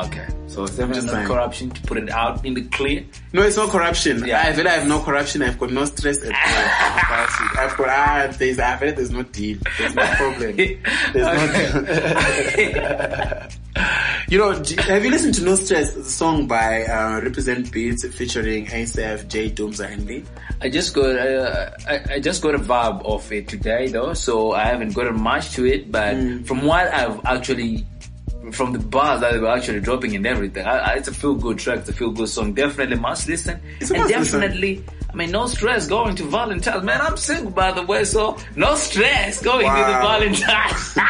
Okay. 0.06 0.28
So 0.48 0.64
it's 0.64 0.76
definitely 0.76 1.06
not 1.06 1.12
saying. 1.12 1.28
corruption 1.28 1.70
to 1.72 1.82
put 1.84 1.98
it 1.98 2.10
out 2.10 2.46
in 2.46 2.54
the 2.54 2.64
clear. 2.64 3.06
No, 3.34 3.42
it's 3.42 3.58
not 3.58 3.70
corruption. 3.70 4.26
Yeah. 4.26 4.42
I 4.42 4.54
feel 4.54 4.68
I 4.68 4.72
have 4.72 4.88
no 4.88 5.02
corruption. 5.02 5.42
I've 5.42 5.58
got 5.58 5.72
no 5.72 5.86
stress 5.86 6.24
at 6.24 6.26
all. 6.26 6.32
it. 6.34 6.38
I've 7.58 7.78
got 7.78 7.90
ah, 7.90 8.34
there's 8.38 8.60
I 8.60 8.78
feel 8.78 8.94
there's 8.94 9.12
no 9.12 9.24
deal. 9.24 9.58
There's 9.78 9.96
no 9.96 10.06
problem. 10.16 10.56
There's 11.14 11.16
no. 11.16 13.48
you 14.30 14.38
know, 14.38 14.52
have 14.52 15.06
you 15.06 15.12
listened 15.12 15.36
to 15.36 15.44
No 15.44 15.56
Stress, 15.56 15.94
the 15.94 16.04
song 16.04 16.48
by 16.48 16.84
uh, 16.84 17.22
Represent 17.22 17.72
Beats 17.72 18.08
featuring 18.08 18.66
ASAF, 18.68 19.28
J 19.28 19.52
Doomza, 19.52 19.92
and 19.92 20.06
me? 20.06 20.24
I 20.60 20.70
just 20.70 20.94
got 20.96 21.16
uh, 21.16 21.70
I, 21.88 22.14
I 22.16 22.20
just 22.20 22.42
got 22.42 22.56
a 22.56 22.60
vibe 22.60 23.06
of 23.06 23.32
it 23.32 23.48
today 23.48 23.88
though, 23.90 24.14
so 24.14 24.54
I 24.54 24.66
haven't 24.66 24.94
gotten 24.96 25.22
much 25.22 25.52
to 25.52 25.66
it. 25.66 25.92
But 25.92 26.16
Mm. 26.16 26.48
from 26.48 26.64
what 26.66 26.88
I've 26.94 27.24
actually, 27.26 27.86
from 28.52 28.74
the 28.74 28.80
bars 28.80 29.22
that 29.22 29.34
they 29.34 29.40
were 29.40 29.50
actually 29.52 29.82
dropping 29.82 30.16
and 30.16 30.26
everything, 30.26 30.66
I, 30.66 30.78
I, 30.80 30.94
it's 30.96 31.08
a 31.08 31.14
feel 31.14 31.36
good 31.36 31.60
track. 31.60 31.80
It's 31.80 31.90
a 31.90 31.94
feel 31.94 32.10
good 32.12 32.30
song. 32.30 32.54
Definitely 32.54 32.98
must 32.98 33.28
listen. 33.28 33.60
It's 33.80 33.92
a 33.92 33.94
and 33.94 34.04
must 34.04 34.16
listen. 34.16 34.40
definitely, 34.42 34.84
I 35.12 35.16
mean, 35.16 35.30
no 35.32 35.46
stress 35.46 35.88
going 35.88 36.16
to 36.16 36.24
Valentine's. 36.24 36.84
Man, 36.84 37.02
I'm 37.02 37.18
single 37.18 37.52
by 37.52 37.72
the 37.72 37.84
way, 37.84 38.04
so 38.04 38.38
no 38.56 38.74
stress 38.76 39.42
going 39.44 39.68
to 39.68 39.72
the 39.72 39.98
Valentine's. 40.10 40.98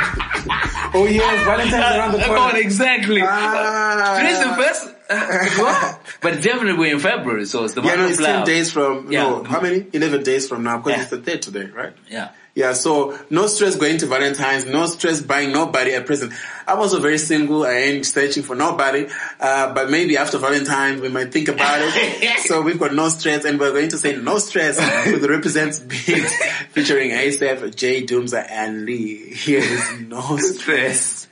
Oh 0.94 1.06
yes, 1.06 1.44
Valentine's 1.46 1.96
around 1.98 2.12
the 2.14 2.24
corner. 2.26 2.58
exactly. 2.58 3.22
Ah. 3.24 4.16
Today's 4.18 4.40
the 4.40 4.56
first. 4.56 4.94
but 6.22 6.42
definitely 6.42 6.74
we're 6.74 6.94
in 6.94 7.00
February, 7.00 7.46
so 7.46 7.64
it's 7.64 7.74
the 7.74 7.82
Yeah, 7.82 7.96
month 7.96 8.00
no, 8.00 8.06
of 8.06 8.12
it's 8.12 8.20
ten 8.22 8.44
days 8.46 8.72
from 8.72 9.12
Yeah. 9.12 9.24
no, 9.24 9.44
how 9.44 9.62
many? 9.62 9.86
Eleven 9.94 10.24
days 10.24 10.48
from 10.48 10.64
now 10.64 10.78
because 10.78 10.94
Yeah. 10.98 11.02
it's 11.02 11.12
the 11.12 11.22
third 11.22 11.42
today, 11.42 11.66
right? 11.74 11.94
Yeah. 12.10 12.30
Yeah, 12.56 12.74
so 12.74 13.16
no 13.30 13.46
stress 13.46 13.76
going 13.76 14.00
to 14.00 14.08
Valentine's, 14.08 14.66
no 14.66 14.88
stress 14.88 15.22
buying 15.22 15.52
nobody 15.52 15.94
a 15.94 16.02
present. 16.02 16.34
I'm 16.68 16.80
also 16.80 17.00
very 17.00 17.20
single. 17.20 17.64
I 17.64 17.74
ain't 17.74 18.04
searching 18.04 18.42
for 18.42 18.56
nobody. 18.56 19.08
Uh, 19.40 19.72
but 19.76 19.92
maybe 19.92 20.18
after 20.18 20.40
Valentine's 20.40 21.00
we 21.00 21.10
might 21.10 21.32
think 21.32 21.50
about 21.50 21.78
it. 21.80 22.40
so 22.48 22.62
we've 22.62 22.80
got 22.80 22.96
no 22.96 23.10
stress 23.10 23.46
and 23.46 23.60
we're 23.60 23.72
going 23.74 23.90
to 23.90 23.98
say 24.00 24.16
no 24.16 24.40
stress 24.40 24.78
with 25.06 25.22
the 25.22 25.30
represents 25.30 25.78
beats 25.78 26.34
featuring 26.72 27.12
ASAF, 27.12 27.76
J 27.76 28.04
Doomsa, 28.08 28.44
and 28.50 28.86
Lee. 28.86 29.36
Here 29.36 29.60
is 29.60 30.00
no 30.02 30.38
stress. 30.38 31.28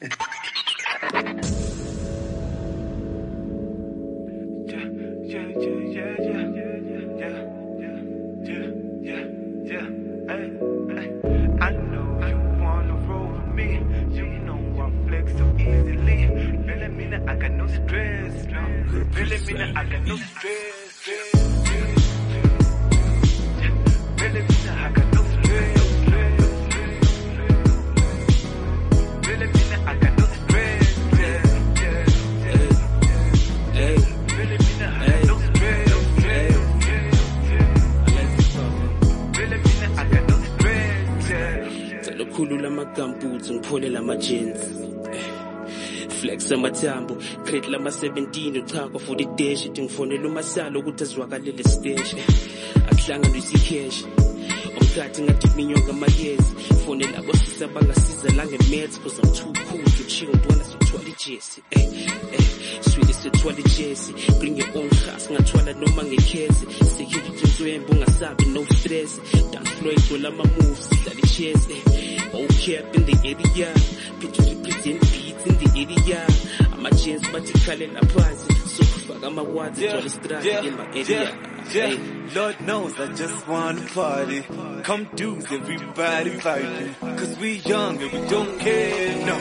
Amagambuthi 43.49 43.53
ngiphole 43.53 43.89
lama-jeans 43.89 44.59
flex 46.21 46.51
amathambo 46.51 47.15
crate 47.43 47.69
lama-17 47.69 48.63
uchakwa 48.63 48.99
for 48.99 49.21
ideshi 49.21 49.67
ithi 49.67 49.81
ngifonela 49.81 50.27
umasalo 50.27 50.79
ukuthi 50.79 51.03
azwakalele 51.03 51.63
siteshi 51.63 52.15
akuhlanganwe 52.89 53.37
isikheshi 53.37 54.05
omkhathi 54.95 55.21
ngathi 55.21 55.47
kuminyonga 55.47 55.89
amayezi. 55.89 56.55
Fonela 56.85 57.17
abosisa 57.17 57.67
bangasiza 57.67 58.29
langemets 58.35 58.97
cause 59.01 59.19
i'm 59.19 59.33
too 59.33 59.53
cool 59.67 59.83
to 59.83 60.03
chill. 60.07 60.29
Ntwana 60.29 60.63
sokuthwala 60.63 61.09
ijesi 61.09 61.61
eh, 61.71 61.87
eh, 62.33 63.59
ijesi. 63.59 64.13
Bring 64.39 64.57
your 64.57 64.69
own 64.77 64.89
gas 64.89 65.29
ngathwala 65.31 65.73
noma 65.73 66.03
ngekhezi 66.03 66.65
security 66.97 67.45
nswembe 67.47 67.91
ungasabi 67.93 68.45
no 68.45 68.65
stress. 68.65 69.19
Dance 69.51 69.69
floor 69.69 69.93
igcwele 69.93 70.27
ama-moves 70.27 70.89
okay 71.35 72.79
in 72.93 73.05
the 73.05 73.15
area 73.23 73.73
picture 74.19 74.43
represent 74.43 75.01
beats 75.01 75.45
in 75.45 75.55
the 75.57 75.67
area 75.81 76.21
ama-jeans 76.73 77.21
bathi 77.33 77.53
khalela 77.65 78.01
phansi 78.13 78.53
sokufaka 78.75 79.27
ama-wads 79.27 79.79
igcwale 79.79 80.05
istrati 80.05 80.49
in 80.67 80.75
my 80.77 80.87
area 80.99 81.37
Hey. 81.67 81.97
Lord 82.35 82.61
knows 82.61 82.93
I 82.99 83.07
just 83.13 83.47
wanna 83.47 83.81
party. 83.87 84.43
Come 84.83 85.07
dudes, 85.15 85.51
everybody 85.51 86.29
vibing. 86.37 87.17
Cause 87.17 87.39
we 87.39 87.53
young 87.71 87.99
and 88.03 88.11
we 88.13 88.29
don't 88.29 88.59
care. 88.59 89.25
No, 89.25 89.35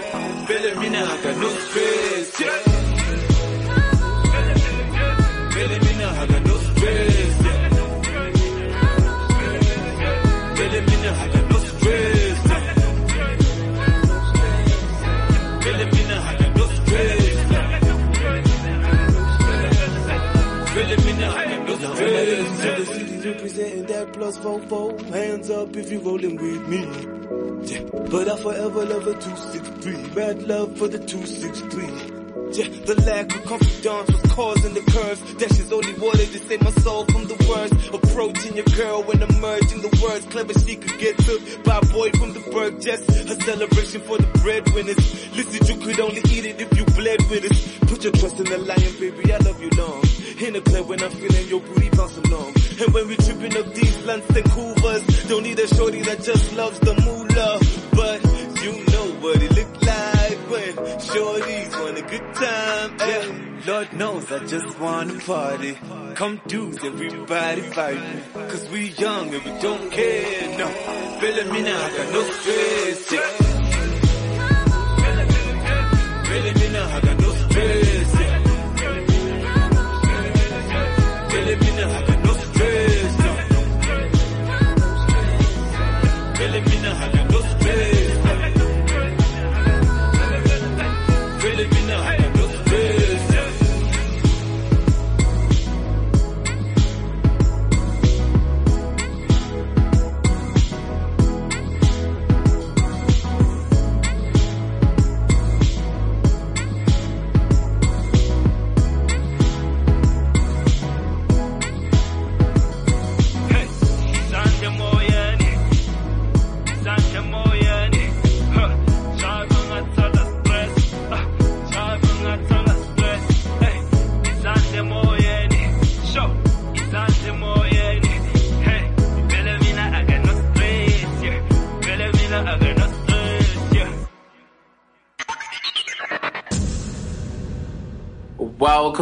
feeling 0.47 0.81
me 0.81 0.89
now, 0.89 1.05
I 1.05 1.23
got 1.23 1.37
no 1.37 1.51
stress. 1.51 2.41
Yeah. 2.41 2.74
Representing 23.35 23.85
that 23.87 24.13
plus 24.13 24.39
four 24.39 24.61
four. 24.63 24.99
Hands 25.05 25.51
up 25.51 25.77
if 25.77 25.91
you 25.91 26.01
rolling 26.01 26.37
with 26.37 26.69
me. 26.69 26.81
Yeah. 27.67 27.83
But 28.11 28.29
I 28.29 28.37
forever 28.37 28.85
love 28.85 29.07
a 29.07 29.15
263. 29.15 30.15
Mad 30.15 30.43
love 30.43 30.77
for 30.79 30.89
the 30.89 30.99
263. 30.99 32.24
Yeah, 32.55 32.69
the 32.87 32.95
lack 33.03 33.35
of 33.35 33.45
confidence 33.47 34.13
was 34.15 34.23
causing 34.31 34.75
the 34.75 34.85
curves. 34.87 35.21
Dash 35.35 35.59
is 35.59 35.73
only 35.73 35.93
water 35.95 36.23
to 36.23 36.39
save 36.39 36.63
my 36.63 36.71
soul 36.87 37.05
from 37.07 37.27
the 37.27 37.35
worst. 37.51 37.75
Approaching 37.91 38.55
your 38.55 38.71
girl 38.79 39.03
when 39.03 39.21
emerging 39.23 39.83
the 39.83 39.91
words. 39.99 40.25
Clever 40.27 40.55
she 40.63 40.77
could 40.77 40.97
get 41.01 41.19
took 41.19 41.43
by 41.65 41.79
a 41.79 41.87
boy 41.91 42.11
from 42.15 42.33
the 42.33 42.39
burg. 42.55 42.81
Just 42.81 43.11
a 43.11 43.35
celebration 43.43 44.03
for 44.03 44.19
the 44.19 44.31
breadwinners. 44.39 45.03
Listen, 45.35 45.67
you 45.67 45.77
could 45.83 45.99
only 45.99 46.23
eat 46.31 46.47
it 46.47 46.61
if 46.63 46.71
you 46.79 46.85
bled 46.95 47.21
with 47.27 47.51
us. 47.51 47.59
Put 47.91 48.05
your 48.05 48.13
trust 48.23 48.39
in 48.39 48.47
the 48.47 48.59
lion, 48.59 48.93
baby. 49.03 49.33
I 49.35 49.39
love 49.39 49.59
you 49.61 49.71
long. 49.75 50.07
In 50.39 50.53
the 50.55 50.63
club 50.63 50.87
when 50.87 51.03
I'm 51.03 51.11
feeling 51.11 51.49
your 51.49 51.61
booty 51.61 51.91
bounce 51.91 52.15
long. 52.31 52.55
And 52.55 52.95
when 52.95 53.09
we 53.09 53.17
tripping 53.17 53.57
up 53.59 53.67
these 53.75 53.97
blunts 54.07 54.31
and 54.31 54.47
coolers, 54.55 55.03
don't 55.27 55.43
need 55.43 55.59
a 55.59 55.67
shorty 55.75 56.03
that 56.03 56.23
just 56.23 56.55
loves 56.55 56.79
the 56.79 56.95
moolah. 57.03 57.59
But 57.99 58.23
you 58.63 58.73
know 58.95 59.07
what 59.19 59.43
it 59.43 59.51
look 59.59 59.75
like 59.83 59.84
when 60.51 60.75
shorties 60.99 61.81
want 61.81 61.99
a 61.99 62.03
good 62.03 62.35
time. 62.35 62.97
Yeah. 62.99 63.27
Lord 63.67 63.93
knows 63.95 64.31
I 64.33 64.39
just 64.47 64.79
wanna 64.79 65.19
party. 65.21 65.79
Come 66.15 66.41
dudes, 66.47 66.85
everybody 66.85 67.63
vibe. 67.63 68.33
Cause 68.51 68.69
we 68.71 68.89
young 68.91 69.35
and 69.35 69.45
we 69.45 69.51
don't 69.61 69.91
care, 69.91 70.59
no. 70.59 70.69
Feeling 71.21 71.53
me 71.53 71.63
now, 71.63 71.85
I 71.85 71.91
got 71.97 72.13
no 72.13 72.23
stress. 72.31 73.13
Yeah. 73.13 73.29
Feeling 76.29 76.59
me 76.61 76.69
now, 76.73 76.89
I 76.97 77.01
got 77.01 77.19
no 77.21 77.31
stress. 77.31 78.15
Yeah. 78.21 78.41
Feeling 81.31 81.59
me 81.61 81.71
now, 81.77 81.91
I 81.91 82.07
got 82.07 82.21
no 82.25 82.33
stress. 82.35 83.19
No. 83.19 83.33
Feeling 86.37 86.65
me 86.65 86.77
now, 86.83 86.97
I 86.97 87.13
got 87.13 87.31
no 87.31 87.34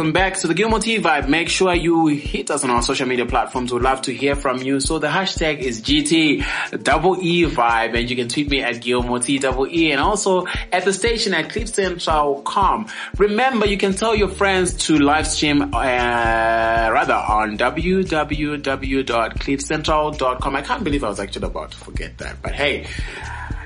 Welcome 0.03 0.11
back 0.11 0.35
to 0.39 0.47
the 0.47 0.53
Gilmore 0.53 0.81
T 0.81 0.99
Vibe. 0.99 1.29
Make 1.29 1.47
sure 1.47 1.73
you 1.73 2.07
hit 2.07 2.51
us 2.51 2.65
on 2.65 2.69
our 2.69 2.81
social 2.81 3.07
media 3.07 3.25
platforms. 3.25 3.71
We'd 3.71 3.83
love 3.83 4.01
to 4.01 4.13
hear 4.13 4.35
from 4.35 4.61
you. 4.61 4.81
So 4.81 4.99
the 4.99 5.07
hashtag 5.07 5.59
is 5.59 5.81
GT 5.81 6.43
double 6.83 7.17
E 7.21 7.45
Vibe 7.45 7.97
and 7.97 8.09
you 8.09 8.17
can 8.17 8.27
tweet 8.27 8.49
me 8.49 8.61
at 8.61 8.81
Gilmore 8.81 9.19
T 9.19 9.39
double 9.39 9.65
E 9.65 9.93
and 9.93 10.01
also 10.01 10.45
at 10.73 10.83
the 10.83 10.91
station 10.91 11.33
at 11.33 11.47
cliffcentral.com. 11.47 12.87
Remember, 13.17 13.65
you 13.65 13.77
can 13.77 13.93
tell 13.93 14.13
your 14.13 14.27
friends 14.27 14.73
to 14.87 14.99
live 14.99 15.25
stream, 15.25 15.61
uh, 15.61 15.67
rather 15.71 17.13
on 17.13 17.57
www.cliffcentral.com. 17.57 20.55
I 20.57 20.61
can't 20.63 20.83
believe 20.83 21.05
I 21.05 21.07
was 21.07 21.21
actually 21.21 21.47
about 21.47 21.71
to 21.71 21.77
forget 21.77 22.17
that, 22.17 22.41
but 22.41 22.51
hey, 22.51 22.87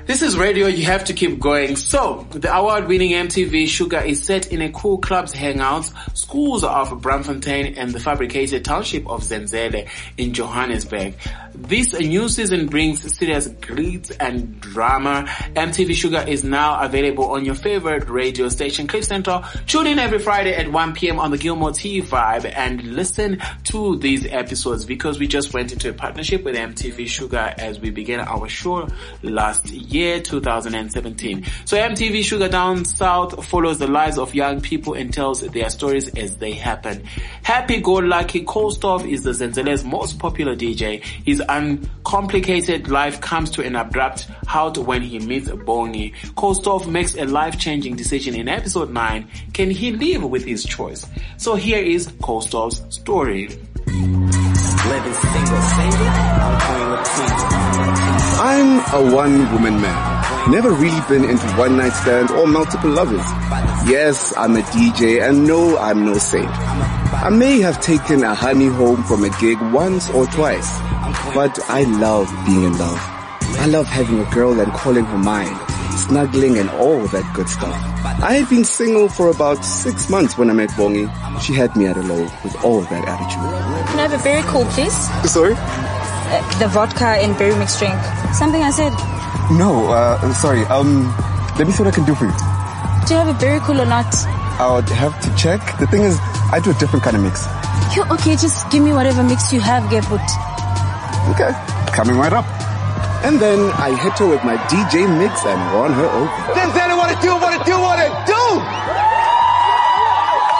this 0.08 0.22
is 0.22 0.38
radio, 0.38 0.68
you 0.68 0.86
have 0.86 1.04
to 1.04 1.12
keep 1.12 1.38
going. 1.38 1.76
So, 1.76 2.26
the 2.30 2.50
award-winning 2.56 3.10
MTV 3.10 3.64
Shuga 3.64 4.06
is 4.06 4.22
set 4.22 4.50
in 4.50 4.62
a 4.62 4.72
cool 4.72 4.96
club's 4.96 5.34
hangouts, 5.34 5.92
schools 6.16 6.64
of 6.64 6.88
Braamfontein 7.02 7.74
and 7.76 7.92
the 7.92 8.00
fabricated 8.00 8.64
township 8.64 9.06
of 9.06 9.20
Zenzele 9.20 9.86
in 10.16 10.32
Johannesburg. 10.32 11.12
This 11.60 11.92
new 11.92 12.28
season 12.28 12.66
brings 12.66 13.02
serious 13.16 13.48
glitz 13.48 14.16
and 14.20 14.60
drama. 14.60 15.24
MTV 15.56 15.90
Shuga 15.90 16.26
is 16.26 16.44
now 16.44 16.80
available 16.80 17.32
on 17.32 17.44
your 17.44 17.56
favorite 17.56 18.08
radio 18.08 18.48
station, 18.48 18.86
Cliff 18.86 19.04
Central. 19.04 19.44
Tune 19.66 19.88
in 19.88 19.98
every 19.98 20.20
Friday 20.20 20.54
at 20.54 20.70
1 20.70 20.94
p.m. 20.94 21.18
on 21.18 21.32
the 21.32 21.36
Gilmore 21.36 21.72
T 21.72 22.00
Vibe 22.00 22.50
and 22.54 22.94
listen 22.94 23.42
to 23.64 23.96
these 23.98 24.24
episodes 24.24 24.84
because 24.84 25.18
we 25.18 25.26
just 25.26 25.52
went 25.52 25.72
into 25.72 25.90
a 25.90 25.92
partnership 25.92 26.44
with 26.44 26.54
MTV 26.54 27.04
Shuga 27.06 27.58
as 27.58 27.80
we 27.80 27.90
began 27.90 28.20
our 28.20 28.48
show 28.48 28.88
last 29.22 29.66
year, 29.66 30.20
2017. 30.20 31.44
So 31.64 31.76
MTV 31.76 32.20
Shuga 32.20 32.50
Down 32.50 32.84
South 32.84 33.44
follows 33.44 33.78
the 33.78 33.88
lives 33.88 34.16
of 34.16 34.32
young 34.32 34.60
people 34.60 34.94
and 34.94 35.12
tells 35.12 35.40
their 35.40 35.70
stories 35.70 36.08
as 36.16 36.36
they 36.36 36.52
happen. 36.52 37.04
Happy 37.42 37.80
Go 37.80 37.94
Lucky 37.94 38.44
Kostov 38.44 39.06
is 39.06 39.24
the 39.24 39.32
Zenzele's 39.32 39.82
most 39.82 40.20
popular 40.20 40.54
DJ. 40.54 41.04
His 41.48 41.56
uncomplicated 41.56 42.88
life 42.88 43.22
comes 43.22 43.50
to 43.52 43.64
an 43.64 43.74
abrupt 43.74 44.28
halt 44.46 44.76
when 44.76 45.00
he 45.00 45.18
meets 45.18 45.50
Bonnie. 45.50 46.12
Kostov 46.36 46.86
makes 46.86 47.16
a 47.16 47.24
life-changing 47.24 47.96
decision 47.96 48.34
in 48.34 48.48
episode 48.48 48.90
9. 48.90 49.26
Can 49.54 49.70
he 49.70 49.92
live 49.92 50.24
with 50.24 50.44
his 50.44 50.64
choice? 50.64 51.06
So 51.38 51.54
here 51.54 51.82
is 51.82 52.08
Kostov's 52.08 52.82
story. 52.94 53.48
Living 53.48 55.14
single, 55.14 55.62
single, 55.62 56.08
I'm 58.40 58.78
I'm 58.78 58.94
a 58.94 59.14
one-woman 59.14 59.80
man. 59.80 60.50
Never 60.50 60.70
really 60.70 61.00
been 61.08 61.28
into 61.28 61.46
one-night 61.56 61.92
stand 61.92 62.30
or 62.30 62.46
multiple 62.46 62.90
lovers. 62.90 63.26
Yes, 63.86 64.32
I'm 64.36 64.56
a 64.56 64.60
DJ 64.60 65.28
and 65.28 65.46
no, 65.46 65.76
I'm 65.78 66.04
no 66.04 66.14
saint. 66.14 66.48
I 66.48 67.30
may 67.30 67.60
have 67.60 67.80
taken 67.80 68.22
a 68.22 68.34
honey 68.34 68.68
home 68.68 69.02
from 69.04 69.24
a 69.24 69.30
gig 69.40 69.60
once 69.72 70.08
or 70.10 70.26
twice, 70.26 70.70
but 71.34 71.58
I 71.68 71.82
love 71.84 72.28
being 72.46 72.64
in 72.64 72.78
love. 72.78 72.98
I 73.58 73.66
love 73.66 73.86
having 73.86 74.20
a 74.20 74.30
girl 74.30 74.60
and 74.60 74.72
calling 74.72 75.04
her 75.04 75.18
mine, 75.18 75.56
snuggling 75.96 76.58
and 76.58 76.70
all 76.70 77.06
that 77.08 77.24
good 77.34 77.48
stuff. 77.48 77.74
I 78.22 78.34
had 78.34 78.48
been 78.48 78.64
single 78.64 79.08
for 79.08 79.30
about 79.30 79.64
six 79.64 80.08
months 80.10 80.36
when 80.38 80.50
I 80.50 80.52
met 80.52 80.70
Bongi. 80.70 81.06
She 81.40 81.54
had 81.54 81.74
me 81.76 81.86
at 81.86 81.96
a 81.96 82.02
low 82.02 82.22
with 82.44 82.56
all 82.64 82.78
of 82.78 82.88
that 82.90 83.06
attitude. 83.06 83.88
Can 83.90 83.98
I 83.98 84.02
have 84.02 84.12
a 84.12 84.18
very 84.18 84.42
cool, 84.42 84.64
please? 84.66 84.94
Sorry? 85.30 85.54
Uh, 85.56 86.58
the 86.58 86.68
vodka 86.68 87.06
and 87.06 87.36
berry 87.38 87.54
mixed 87.56 87.78
drink. 87.78 87.98
Something 88.34 88.62
I 88.62 88.70
said. 88.70 88.92
No, 89.56 89.88
uh, 89.88 90.32
sorry. 90.34 90.64
Um, 90.66 91.08
let 91.58 91.66
me 91.66 91.72
see 91.72 91.82
what 91.82 91.92
I 91.92 91.94
can 91.94 92.04
do 92.04 92.14
for 92.14 92.26
you. 92.26 92.34
Do 93.06 93.14
you 93.14 93.20
have 93.20 93.28
a 93.34 93.38
berry 93.38 93.60
cool 93.60 93.80
or 93.80 93.86
not? 93.86 94.14
I 94.60 94.70
would 94.74 94.88
have 94.90 95.18
to 95.22 95.34
check. 95.36 95.78
The 95.78 95.86
thing 95.86 96.02
is, 96.02 96.18
I 96.52 96.60
do 96.62 96.70
a 96.70 96.74
different 96.74 97.02
kind 97.04 97.16
of 97.16 97.22
mix. 97.22 97.46
You 97.96 98.04
okay? 98.12 98.36
Just 98.36 98.70
give 98.70 98.82
me 98.82 98.92
whatever 98.92 99.22
mix 99.22 99.52
you 99.52 99.60
have, 99.60 99.84
Geput. 99.84 100.47
Okay, 101.28 101.52
coming 101.92 102.16
right 102.16 102.32
up. 102.32 102.46
And 103.26 103.36
then 103.42 103.58
I 103.76 103.92
hit 103.92 104.16
her 104.22 104.28
with 104.30 104.42
my 104.46 104.56
DJ 104.70 105.04
mix 105.04 105.44
and 105.44 105.60
won 105.74 105.92
her 105.92 106.08
over. 106.08 106.30
Zenzele, 106.54 106.96
what 106.96 107.10
it 107.10 107.20
do, 107.20 107.34
what 107.36 107.52
it 107.52 107.62
do, 107.66 107.76
what 107.76 107.98
it 107.98 108.14
do? 108.24 108.44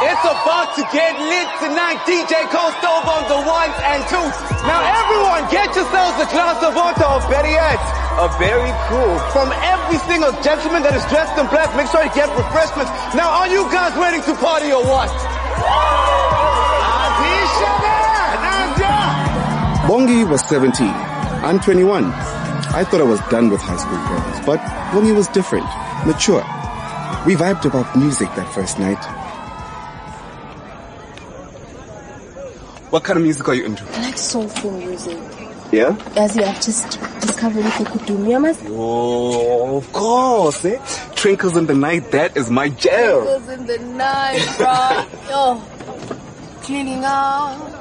It's 0.05 0.25
about 0.27 0.75
to 0.77 0.83
get 0.93 1.15
lit 1.17 1.49
tonight. 1.63 2.03
DJ 2.05 2.47
Coast 2.51 2.83
over 2.83 3.15
on 3.17 3.25
the 3.31 3.41
ones 3.47 3.75
and 3.81 4.03
twos. 4.13 4.35
Now 4.67 4.83
everyone, 4.85 5.47
get 5.51 5.73
yourselves 5.75 6.21
a 6.21 6.29
glass 6.31 6.61
of 6.63 6.75
water 6.75 7.07
or 7.07 7.23
better 7.31 7.51
yet, 7.51 7.81
a 8.19 8.29
very 8.37 8.75
cool. 8.91 9.17
From 9.31 9.51
every 9.63 9.99
single 10.11 10.35
gentleman 10.43 10.83
that 10.83 10.95
is 10.95 11.07
dressed 11.09 11.39
in 11.39 11.47
black, 11.49 11.71
make 11.79 11.89
sure 11.89 12.03
you 12.03 12.13
get 12.13 12.29
refreshments. 12.37 12.91
Now 13.15 13.31
are 13.41 13.49
you 13.49 13.65
guys 13.71 13.95
ready 13.97 14.21
to 14.23 14.35
party 14.37 14.71
or 14.75 14.83
what? 14.83 16.18
Bongi 19.89 20.29
was 20.29 20.47
17. 20.47 20.87
I'm 20.87 21.59
21. 21.61 22.05
I 22.05 22.85
thought 22.85 23.01
I 23.01 23.05
was 23.05 23.21
done 23.31 23.49
with 23.49 23.63
high 23.63 23.79
school 23.79 23.97
girls, 23.97 24.45
but 24.45 24.61
Bongi 24.93 25.17
was 25.17 25.29
different, 25.29 25.65
mature. 26.05 26.45
We 27.25 27.35
vibed 27.35 27.65
about 27.65 27.97
music 27.97 28.29
that 28.35 28.53
first 28.53 28.79
night. 28.79 29.03
What 32.91 33.03
kind 33.03 33.17
of 33.17 33.23
music 33.23 33.49
are 33.49 33.55
you 33.55 33.65
into? 33.65 33.83
I 33.97 34.03
like 34.03 34.19
soulful 34.19 34.73
music. 34.73 35.17
Yeah? 35.73 35.97
As 36.17 36.37
you 36.37 36.43
have 36.43 36.61
just 36.61 37.01
discovered 37.23 37.65
if 37.65 37.79
you 37.79 37.87
could 37.87 38.05
do 38.05 38.19
me, 38.19 38.35
I. 38.35 38.55
Oh, 38.67 39.79
of 39.79 39.91
course, 39.95 40.67
eh? 40.67 40.77
Twinkles 41.15 41.57
in 41.57 41.65
the 41.65 41.75
night, 41.75 42.11
that 42.11 42.37
is 42.37 42.51
my 42.51 42.69
jam. 42.69 43.25
Goes 43.25 43.49
in 43.49 43.67
the 43.67 43.79
night, 43.79 44.55
bro. 44.59 45.07
Yo, 45.31 45.63
cleaning 46.61 47.07
up, 47.07 47.78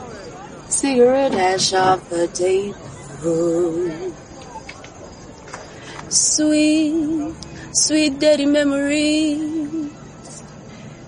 cigarette 0.88 1.34
ash 1.34 1.74
off 1.74 2.10
the 2.10 2.28
table. 2.28 3.92
Sweet, 6.10 7.36
sweet 7.74 8.20
dirty 8.20 8.46
memories 8.46 9.92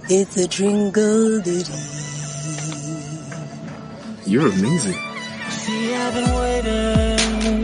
It's 0.09 0.35
a 0.35 0.47
twinkle 0.49 1.41
You're 4.25 4.49
amazing. 4.49 4.99
See, 5.49 5.95
I've 5.95 6.13
been 6.17 6.31
waiting, 6.43 7.63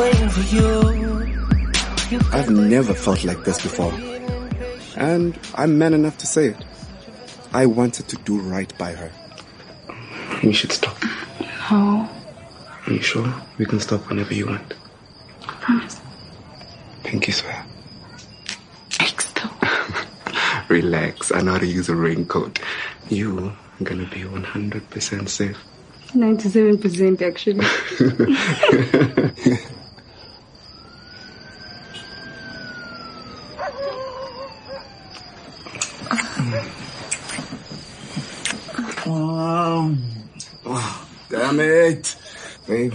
waiting 0.00 0.30
for 0.36 0.44
you. 0.56 0.68
you 2.10 2.18
I've 2.32 2.50
never 2.50 2.92
felt 2.92 3.22
like 3.22 3.44
this 3.44 3.62
before. 3.62 3.94
And 4.96 5.38
I'm 5.54 5.78
man 5.78 5.94
enough 5.94 6.18
to 6.18 6.26
say 6.26 6.46
it. 6.46 6.64
I 7.52 7.66
wanted 7.66 8.08
to 8.08 8.16
do 8.24 8.40
right 8.40 8.76
by 8.78 8.92
her. 8.94 9.12
We 10.42 10.52
should 10.52 10.72
stop. 10.72 10.96
No, 11.70 12.08
Are 12.86 12.92
you 12.92 13.00
sure? 13.02 13.32
We 13.58 13.66
can 13.66 13.80
stop 13.80 14.08
whenever 14.08 14.34
you 14.34 14.46
want. 14.46 14.74
promise. 15.60 16.00
Pinky 17.04 17.32
swear. 17.32 17.64
Relax. 20.68 21.32
I 21.32 21.40
know 21.42 21.52
how 21.52 21.58
to 21.58 21.66
use 21.66 21.88
a 21.88 21.94
raincoat. 21.96 22.58
You 23.08 23.38
are 23.80 23.84
gonna 23.84 24.06
be 24.06 24.22
100% 24.22 25.28
safe. 25.28 25.56
97% 26.12 27.22
actually. 27.22 27.64
damn 41.28 41.60
it. 41.60 42.16
Babe, 42.66 42.94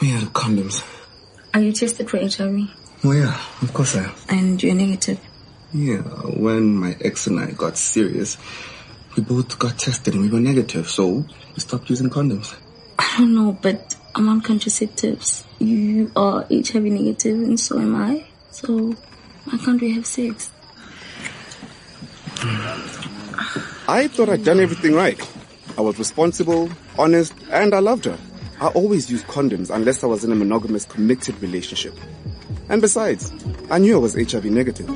we 0.00 0.08
had 0.10 0.28
condoms. 0.32 0.84
Are 1.54 1.60
you 1.60 1.72
tested 1.72 2.10
for 2.10 2.18
HIV? 2.18 2.70
Oh 3.04 3.12
yeah, 3.12 3.40
of 3.62 3.72
course 3.72 3.96
I 3.96 4.04
am. 4.04 4.14
And 4.28 4.62
you're 4.62 4.74
negative? 4.74 5.20
Yeah, 5.72 6.02
when 6.36 6.76
my 6.76 6.96
ex 7.00 7.26
and 7.26 7.38
I 7.38 7.50
got 7.50 7.76
serious, 7.76 8.38
we 9.16 9.22
both 9.22 9.58
got 9.58 9.78
tested 9.78 10.14
and 10.14 10.22
we 10.22 10.30
were 10.30 10.40
negative, 10.40 10.88
so 10.88 11.24
we 11.54 11.60
stopped 11.60 11.90
using 11.90 12.10
condoms. 12.10 12.54
I 12.98 13.14
don't 13.18 13.34
know, 13.34 13.52
but 13.52 13.96
I'm 14.14 14.28
on 14.28 14.40
contraceptives. 14.42 15.44
You 15.58 16.10
are 16.16 16.46
HIV 16.50 16.82
negative 16.82 17.38
and 17.38 17.58
so 17.58 17.78
am 17.78 17.96
I. 17.96 18.26
So 18.50 18.94
why 19.44 19.58
can't 19.58 19.80
we 19.80 19.92
have 19.94 20.06
sex? 20.06 20.50
I 23.88 24.08
thought 24.08 24.28
I'd 24.28 24.44
done 24.44 24.60
everything 24.60 24.94
right. 24.94 25.18
I 25.78 25.80
was 25.80 25.96
responsible, 25.96 26.68
honest, 26.98 27.32
and 27.52 27.72
I 27.72 27.78
loved 27.78 28.04
her. 28.06 28.18
I 28.60 28.66
always 28.66 29.08
used 29.12 29.26
condoms 29.28 29.70
unless 29.72 30.02
I 30.02 30.08
was 30.08 30.24
in 30.24 30.32
a 30.32 30.34
monogamous 30.34 30.84
committed 30.84 31.40
relationship. 31.40 31.94
And 32.68 32.82
besides, 32.82 33.32
I 33.70 33.78
knew 33.78 33.94
I 33.94 33.98
was 34.00 34.14
HIV 34.14 34.46
negative. 34.46 34.88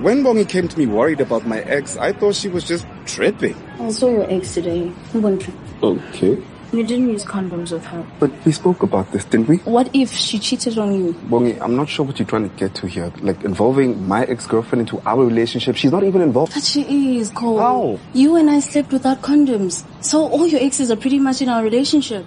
When 0.00 0.22
Bongi 0.22 0.46
came 0.46 0.68
to 0.68 0.78
me 0.78 0.86
worried 0.86 1.20
about 1.20 1.46
my 1.46 1.60
ex, 1.60 1.96
I 1.96 2.12
thought 2.12 2.34
she 2.34 2.48
was 2.48 2.64
just 2.64 2.84
tripping. 3.06 3.56
I 3.80 3.90
saw 3.90 4.10
your 4.10 4.30
ex 4.30 4.52
today. 4.54 4.92
You 5.14 5.20
won't- 5.20 5.48
Okay. 5.82 6.36
You 6.74 6.82
didn't 6.82 7.08
use 7.08 7.24
condoms 7.24 7.70
with 7.70 7.84
her. 7.86 8.04
But 8.18 8.32
we 8.44 8.50
spoke 8.50 8.82
about 8.82 9.12
this, 9.12 9.24
didn't 9.24 9.46
we? 9.46 9.58
What 9.58 9.94
if 9.94 10.10
she 10.10 10.40
cheated 10.40 10.76
on 10.76 10.92
you? 10.92 11.12
Bongi, 11.30 11.56
I'm 11.60 11.76
not 11.76 11.88
sure 11.88 12.04
what 12.04 12.18
you're 12.18 12.26
trying 12.26 12.50
to 12.50 12.56
get 12.56 12.74
to 12.76 12.88
here. 12.88 13.12
Like 13.20 13.44
involving 13.44 14.08
my 14.08 14.24
ex-girlfriend 14.24 14.80
into 14.80 15.00
our 15.06 15.24
relationship. 15.24 15.76
She's 15.76 15.92
not 15.92 16.02
even 16.02 16.20
involved. 16.20 16.52
But 16.54 16.64
she 16.64 17.18
is, 17.18 17.30
Cole. 17.30 17.58
How? 17.58 18.00
You 18.12 18.34
and 18.34 18.50
I 18.50 18.58
slept 18.58 18.90
without 18.92 19.22
condoms. 19.22 19.84
So 20.02 20.26
all 20.26 20.48
your 20.48 20.60
exes 20.60 20.90
are 20.90 20.96
pretty 20.96 21.20
much 21.20 21.40
in 21.42 21.48
our 21.48 21.62
relationship. 21.62 22.26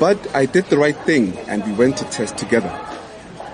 But 0.00 0.34
I 0.34 0.46
did 0.46 0.64
the 0.66 0.78
right 0.78 0.96
thing 0.96 1.36
and 1.46 1.64
we 1.64 1.72
went 1.72 1.96
to 1.98 2.04
test 2.06 2.36
together. 2.36 2.72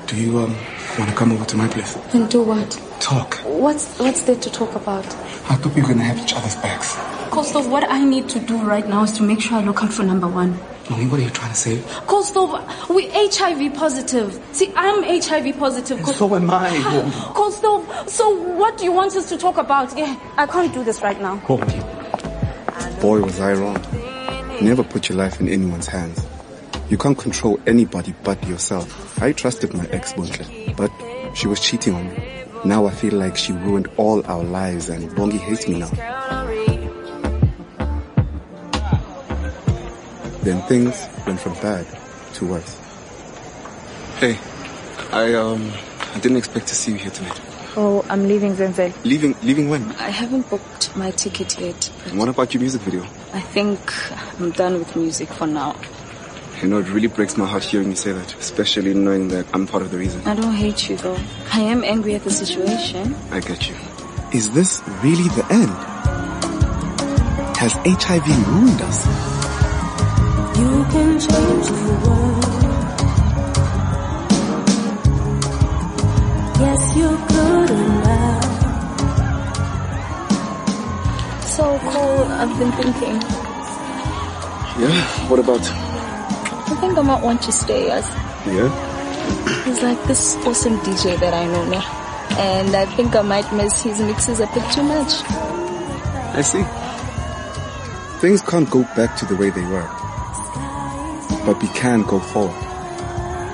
Do 0.06 0.16
you 0.16 0.38
um 0.38 0.56
want 0.98 1.10
to 1.10 1.16
come 1.16 1.32
over 1.32 1.44
to 1.44 1.56
my 1.56 1.68
place? 1.68 1.96
And 2.14 2.30
do 2.30 2.42
what? 2.42 2.80
Talk. 3.00 3.34
What's 3.44 3.98
what's 3.98 4.22
there 4.22 4.36
to 4.36 4.50
talk 4.50 4.74
about? 4.74 5.04
I 5.48 5.56
thought 5.56 5.74
we 5.74 5.82
were 5.82 5.88
gonna 5.88 6.02
have 6.04 6.18
each 6.18 6.34
other's 6.34 6.56
backs. 6.56 6.96
Kostov, 7.30 7.68
what 7.68 7.90
I 7.90 8.04
need 8.04 8.28
to 8.30 8.38
do 8.38 8.56
right 8.58 8.86
now 8.88 9.02
is 9.02 9.12
to 9.12 9.22
make 9.22 9.40
sure 9.40 9.58
I 9.58 9.62
look 9.62 9.82
out 9.82 9.92
for 9.92 10.02
number 10.02 10.28
one. 10.28 10.54
Bongi, 10.84 11.10
what 11.10 11.18
are 11.20 11.22
you 11.22 11.30
trying 11.30 11.50
to 11.50 11.56
say? 11.56 11.82
Kostov, 12.06 12.90
we 12.90 13.08
HIV 13.08 13.74
positive. 13.74 14.38
See, 14.52 14.72
I'm 14.76 15.02
HIV 15.02 15.58
positive. 15.58 15.98
Kostov. 16.02 16.30
So 16.30 16.36
am 16.36 16.50
I. 16.50 16.70
Kostov, 17.34 18.08
so 18.08 18.30
what 18.30 18.78
do 18.78 18.84
you 18.84 18.92
want 18.92 19.16
us 19.16 19.28
to 19.30 19.38
talk 19.38 19.58
about? 19.58 19.96
Yeah, 19.96 20.16
I 20.36 20.46
can't 20.46 20.72
do 20.72 20.84
this 20.84 21.02
right 21.02 21.20
now. 21.20 21.36
Boy, 23.00 23.20
was 23.20 23.40
I 23.40 23.52
wrong. 23.54 23.80
Never 24.62 24.82
put 24.82 25.08
your 25.08 25.18
life 25.18 25.40
in 25.40 25.48
anyone's 25.48 25.86
hands. 25.88 26.24
You 26.88 26.98
can't 26.98 27.18
control 27.18 27.58
anybody 27.66 28.14
but 28.22 28.42
yourself. 28.46 29.20
I 29.22 29.32
trusted 29.32 29.74
my 29.74 29.86
ex 29.86 30.12
Bonke, 30.12 30.76
but 30.76 30.90
she 31.34 31.46
was 31.48 31.60
cheating 31.60 31.94
on 31.94 32.08
me. 32.08 32.44
Now 32.64 32.86
I 32.86 32.90
feel 32.92 33.12
like 33.14 33.36
she 33.36 33.52
ruined 33.52 33.88
all 33.98 34.24
our 34.26 34.42
lives 34.42 34.88
and 34.88 35.10
Bongi 35.10 35.38
hates 35.38 35.68
me 35.68 35.80
now. 35.80 35.90
Then 40.42 40.62
things 40.62 41.06
went 41.26 41.40
from 41.40 41.52
bad 41.54 41.86
to 42.34 42.46
worse. 42.46 42.80
Hey, 44.18 44.38
I 45.12 45.34
um 45.34 45.70
I 46.14 46.18
didn't 46.20 46.38
expect 46.38 46.68
to 46.68 46.74
see 46.74 46.92
you 46.92 46.98
here 46.98 47.10
tonight. 47.10 47.38
Oh, 47.76 48.04
I'm 48.08 48.26
leaving 48.28 48.54
Zenzel. 48.54 48.92
Leaving 49.04 49.36
leaving 49.42 49.68
when? 49.68 49.82
I 49.92 50.08
haven't 50.08 50.48
booked 50.48 50.96
my 50.96 51.10
ticket 51.10 51.58
yet. 51.60 51.84
What 52.14 52.28
about 52.28 52.54
your 52.54 52.62
music 52.62 52.80
video? 52.82 53.02
I 53.34 53.40
think 53.40 53.78
I'm 54.40 54.52
done 54.52 54.78
with 54.78 54.96
music 54.96 55.28
for 55.28 55.46
now. 55.46 55.76
You 56.64 56.70
know, 56.70 56.78
it 56.78 56.88
really 56.88 57.08
breaks 57.08 57.36
my 57.36 57.44
heart 57.44 57.62
hearing 57.62 57.90
you 57.90 57.94
say 57.94 58.12
that, 58.12 58.34
especially 58.36 58.94
knowing 58.94 59.28
that 59.28 59.44
I'm 59.52 59.66
part 59.66 59.82
of 59.82 59.90
the 59.90 59.98
reason. 59.98 60.26
I 60.26 60.34
don't 60.34 60.54
hate 60.54 60.88
you 60.88 60.96
though. 60.96 61.18
I 61.52 61.60
am 61.60 61.84
angry 61.84 62.14
at 62.14 62.24
the 62.24 62.30
situation. 62.30 63.14
I 63.30 63.40
get 63.40 63.68
you. 63.68 63.76
Is 64.32 64.50
this 64.52 64.82
really 65.02 65.28
the 65.36 65.44
end? 65.50 65.68
Has 67.58 67.74
HIV 67.84 68.26
ruined 68.48 68.80
us? 68.80 69.04
You 70.56 70.84
can 70.88 71.20
change 71.20 71.66
the 71.68 72.00
world. 72.02 72.44
Yes, 76.64 76.96
you 76.96 77.10
could 77.28 77.68
So 81.46 81.78
Cole, 81.90 82.24
I've 82.40 82.58
been 82.58 82.72
thinking. 82.72 83.20
Yeah? 84.80 85.28
What 85.28 85.40
about? 85.40 85.83
I 86.84 86.86
think 86.88 86.98
I 86.98 87.02
might 87.02 87.22
want 87.22 87.40
to 87.40 87.50
stay 87.50 87.90
as 87.90 88.06
Yeah? 88.46 89.64
he's 89.64 89.82
like 89.82 90.04
this 90.04 90.36
awesome 90.44 90.76
DJ 90.80 91.18
that 91.18 91.32
I 91.32 91.46
know 91.46 91.64
now. 91.64 91.80
And 92.38 92.76
I 92.76 92.84
think 92.84 93.16
I 93.16 93.22
might 93.22 93.50
miss 93.54 93.82
his 93.82 94.00
mixes 94.00 94.38
a 94.38 94.46
bit 94.48 94.70
too 94.70 94.82
much. 94.82 95.22
I 96.36 96.42
see. 96.42 96.62
Things 98.20 98.42
can't 98.42 98.68
go 98.68 98.82
back 98.94 99.16
to 99.16 99.24
the 99.24 99.34
way 99.34 99.48
they 99.48 99.62
were. 99.62 99.88
But 101.46 101.62
we 101.62 101.68
can 101.68 102.02
go 102.02 102.20
forward. 102.20 102.52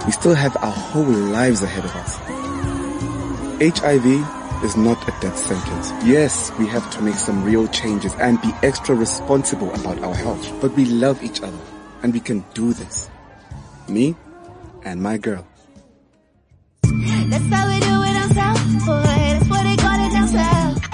We 0.06 0.10
still 0.10 0.34
have 0.34 0.56
our 0.56 0.72
whole 0.72 1.04
lives 1.04 1.62
ahead 1.62 1.84
of 1.84 1.94
us. 1.94 2.16
HIV 3.62 4.64
is 4.64 4.76
not 4.76 5.00
a 5.06 5.12
death 5.20 5.38
sentence. 5.38 5.92
Yes, 6.04 6.50
we 6.58 6.66
have 6.66 6.90
to 6.94 7.00
make 7.00 7.14
some 7.14 7.44
real 7.44 7.68
changes 7.68 8.12
and 8.14 8.42
be 8.42 8.52
extra 8.64 8.96
responsible 8.96 9.72
about 9.72 10.00
our 10.02 10.16
health. 10.16 10.52
But 10.60 10.72
we 10.72 10.84
love 10.86 11.22
each 11.22 11.40
other 11.42 11.60
and 12.02 12.12
we 12.12 12.18
can 12.18 12.44
do 12.54 12.72
this. 12.72 13.08
Me 13.91 14.14
and 14.84 15.03
my 15.03 15.18
girl. 15.18 15.47
That's 16.82 17.47
how 17.47 17.68
we 17.68 17.80
do 17.80 18.03
it 18.03 18.16
on 18.22 18.34
South 18.34 18.86
Boy. 18.86 19.03
That's 19.03 19.49
what 19.49 19.62
they 19.64 19.76
call 19.76 20.07
it 20.07 20.12
down 20.12 20.28
south. 20.28 20.86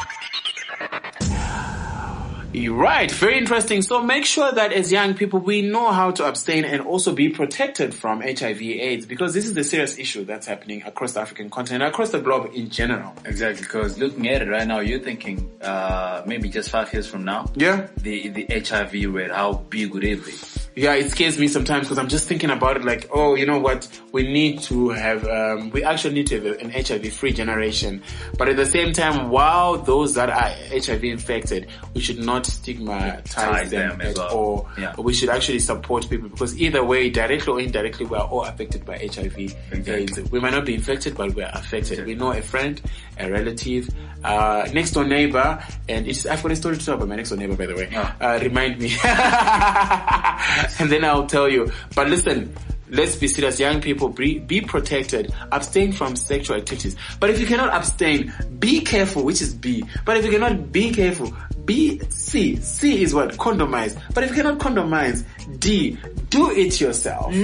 You're 2.55 2.75
right. 2.75 3.11
Very 3.11 3.37
interesting. 3.37 3.83
So 3.83 4.03
make 4.03 4.25
sure 4.25 4.51
that 4.51 4.73
as 4.73 4.91
young 4.91 5.13
people, 5.13 5.41
we 5.41 5.61
know 5.61 5.93
how 5.93 6.11
to 6.13 6.25
abstain 6.25 6.65
and 6.65 6.81
also 6.81 7.13
be 7.15 7.29
protected 7.29 7.95
from 7.95 8.23
HIV 8.23 8.63
AIDS 8.63 9.05
because 9.05 9.35
this 9.35 9.45
is 9.47 9.55
a 9.59 9.65
serious 9.65 9.99
issue 9.99 10.25
that's 10.25 10.47
happening 10.47 10.83
across 10.85 11.13
the 11.13 11.21
African 11.21 11.51
continent, 11.51 11.85
across 11.85 12.11
the 12.11 12.19
globe 12.21 12.53
in 12.55 12.71
general. 12.71 13.13
Exactly, 13.27 13.61
because 13.63 13.99
looking 13.99 14.27
at 14.29 14.41
it 14.41 14.49
right 14.49 14.67
now, 14.67 14.81
you're 14.81 15.01
thinking 15.01 15.51
uh, 15.61 16.23
maybe 16.25 16.49
just 16.49 16.71
five 16.71 16.91
years 16.95 17.07
from 17.07 17.25
now, 17.27 17.51
Yeah. 17.57 17.89
the 17.99 18.29
the 18.31 18.47
HIV 18.49 19.13
rate, 19.13 19.31
how 19.33 19.53
big 19.53 19.93
would 19.93 20.05
it 20.05 20.25
be? 20.25 20.33
Yeah, 20.77 20.93
it 20.93 21.11
scares 21.11 21.39
me 21.39 21.49
sometimes 21.49 21.87
because 21.87 21.97
I'm 21.99 22.09
just 22.09 22.29
thinking 22.29 22.51
about 22.51 22.77
it 22.77 22.85
like, 22.85 23.09
oh, 23.11 23.35
you 23.35 23.47
know 23.47 23.59
what? 23.59 23.89
We 24.13 24.25
need 24.31 24.61
to 24.65 24.91
have, 24.91 25.27
um, 25.27 25.71
we 25.71 25.83
actually 25.83 26.13
need 26.13 26.27
to 26.27 26.35
have 26.39 26.61
an 26.61 26.71
HIV 26.71 27.15
free 27.15 27.33
generation. 27.33 28.03
But 28.37 28.51
at 28.51 28.57
the 28.57 28.67
same 28.67 28.93
time, 28.93 29.31
while 29.31 29.79
those 29.79 30.13
that 30.17 30.29
are 30.29 30.51
HIV 30.79 31.03
infected, 31.05 31.69
we 31.95 32.03
should 32.03 32.19
not 32.19 32.45
stigmatize 32.45 33.71
them, 33.71 33.99
them 33.99 34.01
at 34.03 34.19
well. 34.19 34.29
all. 34.29 34.69
Yeah. 34.77 34.95
We 34.99 35.15
should 35.15 35.31
actually 35.31 35.61
support 35.61 36.11
people 36.11 36.29
because 36.29 36.61
either 36.61 36.85
way, 36.85 37.09
directly 37.09 37.55
or 37.55 37.59
indirectly, 37.59 38.05
we 38.05 38.19
are 38.19 38.27
all 38.27 38.45
affected 38.45 38.85
by 38.85 38.99
HIV 38.99 39.57
AIDS. 39.73 40.31
We 40.31 40.41
might 40.41 40.53
not 40.53 40.67
be 40.67 40.75
infected, 40.75 41.17
but 41.17 41.35
we 41.35 41.43
are 41.43 41.53
affected. 41.55 42.05
We 42.05 42.17
know 42.17 42.33
a 42.33 42.43
friend, 42.43 42.79
a 43.19 43.31
relative, 43.31 43.89
uh, 44.25 44.69
next 44.75 44.91
door 44.91 45.05
neighbor, 45.05 45.63
and 45.89 46.07
it's, 46.07 46.27
I've 46.27 46.43
got 46.43 46.53
a 46.53 46.57
story 46.57 46.77
to 46.77 46.85
tell 46.85 46.97
about 46.97 47.09
my 47.09 47.17
next 47.17 47.31
door 47.31 47.39
neighbor, 47.39 47.57
by 47.57 47.67
the 47.67 47.77
way. 47.77 47.89
Uh, 47.95 48.39
remind 48.43 48.79
me. 48.79 48.89
and 50.79 50.91
then 50.91 51.05
I'll 51.05 51.27
tell 51.27 51.49
you. 51.49 51.73
But 51.95 52.09
listen, 52.09 52.55
let's 52.89 53.17
be 53.17 53.29
serious. 53.29 53.59
Young 53.61 53.81
people, 53.81 54.09
be, 54.09 54.39
be 54.39 54.61
protected. 54.61 55.33
Abstain 55.53 55.93
from 55.93 56.17
sexual 56.17 56.57
activities. 56.57 56.97
But 57.21 57.31
if 57.31 57.41
you 57.41 57.47
cannot 57.47 57.73
abstain, 57.73 58.33
be 58.59 58.81
careful, 58.81 59.25
which 59.25 59.41
is 59.43 59.55
B. 59.55 59.85
But 60.05 60.17
if 60.17 60.25
you 60.25 60.31
cannot 60.31 60.73
be 60.73 60.93
careful, 60.93 61.33
B, 61.65 62.01
C. 62.11 62.57
C 62.57 63.03
is 63.03 63.15
what? 63.15 63.37
Condomize. 63.37 64.01
But 64.15 64.25
if 64.25 64.31
you 64.31 64.37
cannot 64.37 64.59
condomize, 64.59 65.25
D, 65.59 65.99
do 66.31 66.51
it 66.51 66.81
yourself. 66.81 67.33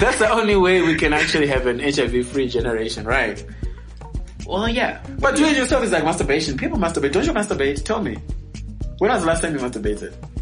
That's 0.00 0.18
the 0.18 0.30
only 0.30 0.56
way 0.56 0.80
we 0.82 0.94
can 0.96 1.12
actually 1.12 1.46
have 1.48 1.66
an 1.66 1.78
HIV 1.80 2.28
free 2.28 2.48
generation, 2.48 3.04
right? 3.04 3.44
Well, 4.46 4.68
yeah. 4.68 5.02
But 5.18 5.36
doing 5.36 5.52
it 5.52 5.56
yourself 5.56 5.84
is 5.84 5.92
like 5.92 6.04
masturbation. 6.04 6.56
People 6.56 6.78
masturbate. 6.78 7.12
Don't 7.12 7.24
you 7.24 7.32
masturbate? 7.32 7.84
Tell 7.84 8.02
me. 8.02 8.18
When 9.04 9.12
was 9.12 9.20
the 9.20 9.26
last 9.26 9.42
time 9.42 9.52
you 9.52 9.60
masturbated? 9.60 10.33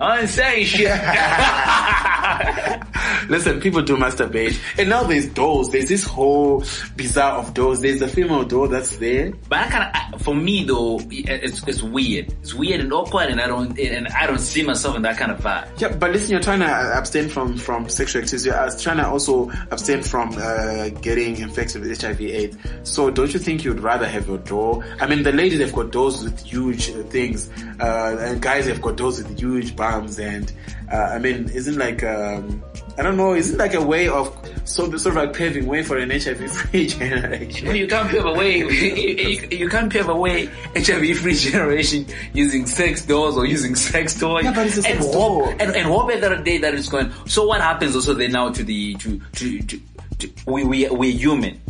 I 0.00 0.20
ain't 0.20 0.30
saying 0.30 0.64
shit. 0.64 0.90
Listen, 3.28 3.60
people 3.60 3.82
do 3.82 3.96
masturbate. 3.96 4.58
And 4.78 4.88
now 4.88 5.02
there's 5.02 5.28
dolls. 5.28 5.70
There's 5.70 5.88
this 5.88 6.04
whole 6.04 6.64
bizarre 6.96 7.38
of 7.38 7.54
dolls. 7.54 7.80
There's 7.80 8.00
the 8.00 8.08
female 8.08 8.44
doll 8.44 8.68
that's 8.68 8.96
there. 8.96 9.32
But 9.48 9.58
I 9.58 9.68
kind 9.68 10.14
of, 10.14 10.22
for 10.22 10.34
me 10.34 10.64
though, 10.64 11.00
it's 11.10 11.66
it's 11.68 11.82
weird. 11.82 12.32
It's 12.40 12.54
weird 12.54 12.80
and 12.80 12.92
awkward, 12.92 13.28
and 13.28 13.40
I 13.40 13.46
don't 13.46 13.78
and 13.78 14.08
I 14.08 14.26
don't 14.26 14.40
see 14.40 14.62
myself 14.62 14.96
in 14.96 15.02
that 15.02 15.18
kind 15.18 15.32
of 15.32 15.40
vibe. 15.40 15.80
Yeah, 15.80 15.94
but 15.96 16.12
listen, 16.12 16.30
you're 16.30 16.40
trying 16.40 16.60
to 16.60 16.96
abstain 16.96 17.28
from, 17.28 17.56
from 17.56 17.88
sexual 17.88 18.22
activities. 18.22 18.46
You're 18.46 18.56
uh, 18.56 18.70
trying 18.78 18.98
to 18.98 19.08
also 19.08 19.50
abstain 19.70 20.02
from 20.02 20.30
uh, 20.36 20.88
getting 21.00 21.36
infected 21.38 21.82
with 21.82 22.00
HIV 22.00 22.20
AIDS. 22.20 22.56
So 22.84 23.10
don't 23.10 23.32
you 23.32 23.38
think 23.38 23.64
you'd 23.64 23.80
rather 23.80 24.08
have 24.08 24.28
a 24.30 24.38
doll? 24.38 24.82
I 25.00 25.06
mean, 25.06 25.22
the 25.22 25.32
ladies 25.32 25.60
have 25.60 25.72
got 25.72 25.92
dolls 25.92 26.24
with 26.24 26.40
huge 26.40 26.86
things, 27.10 27.50
uh, 27.80 28.16
and 28.18 28.40
guys 28.40 28.66
have 28.66 28.80
got 28.80 28.96
dolls 28.96 29.22
with 29.22 29.38
huge 29.38 29.76
bums. 29.90 30.18
And 30.18 30.52
uh, 30.92 30.96
I 30.96 31.18
mean, 31.18 31.48
isn't 31.50 31.76
like 31.76 32.02
um, 32.02 32.62
I 32.98 33.02
don't 33.02 33.16
know, 33.16 33.34
isn't 33.34 33.58
like 33.58 33.74
a 33.74 33.82
way 33.82 34.08
of 34.08 34.26
sort 34.64 34.92
of, 34.92 35.00
sort 35.00 35.16
of 35.16 35.22
like 35.22 35.32
paving 35.34 35.66
way 35.66 35.82
for 35.82 35.98
an 35.98 36.10
HIV-free 36.10 36.86
generation? 36.98 37.74
You 37.74 37.86
can't 37.86 38.10
pave 38.10 38.24
away. 38.24 38.58
you, 38.58 38.68
you, 38.68 39.48
you 39.50 39.68
can't 39.68 39.92
pave 39.92 40.08
away 40.08 40.46
HIV-free 40.76 41.34
generation 41.34 42.06
using 42.32 42.66
sex 42.66 43.04
dolls 43.04 43.36
or 43.36 43.46
using 43.46 43.74
sex 43.74 44.18
toys. 44.18 44.44
Yeah, 44.44 44.54
but 44.54 44.66
it's 44.66 44.84
a 44.84 44.88
and 44.88 44.98
hope. 45.00 45.48
And, 45.60 45.74
and 45.74 45.86
hope 45.86 46.10
at 46.10 46.44
day 46.44 46.58
that 46.58 46.74
it's 46.74 46.88
going. 46.88 47.12
So 47.26 47.46
what 47.46 47.60
happens 47.60 47.94
also 47.94 48.14
then 48.14 48.32
now 48.32 48.50
to 48.50 48.62
the 48.62 48.94
to 48.94 49.20
to, 49.32 49.60
to, 49.62 49.80
to 50.18 50.30
we 50.46 50.64
we 50.64 50.88
we're 50.88 51.12
human. 51.12 51.60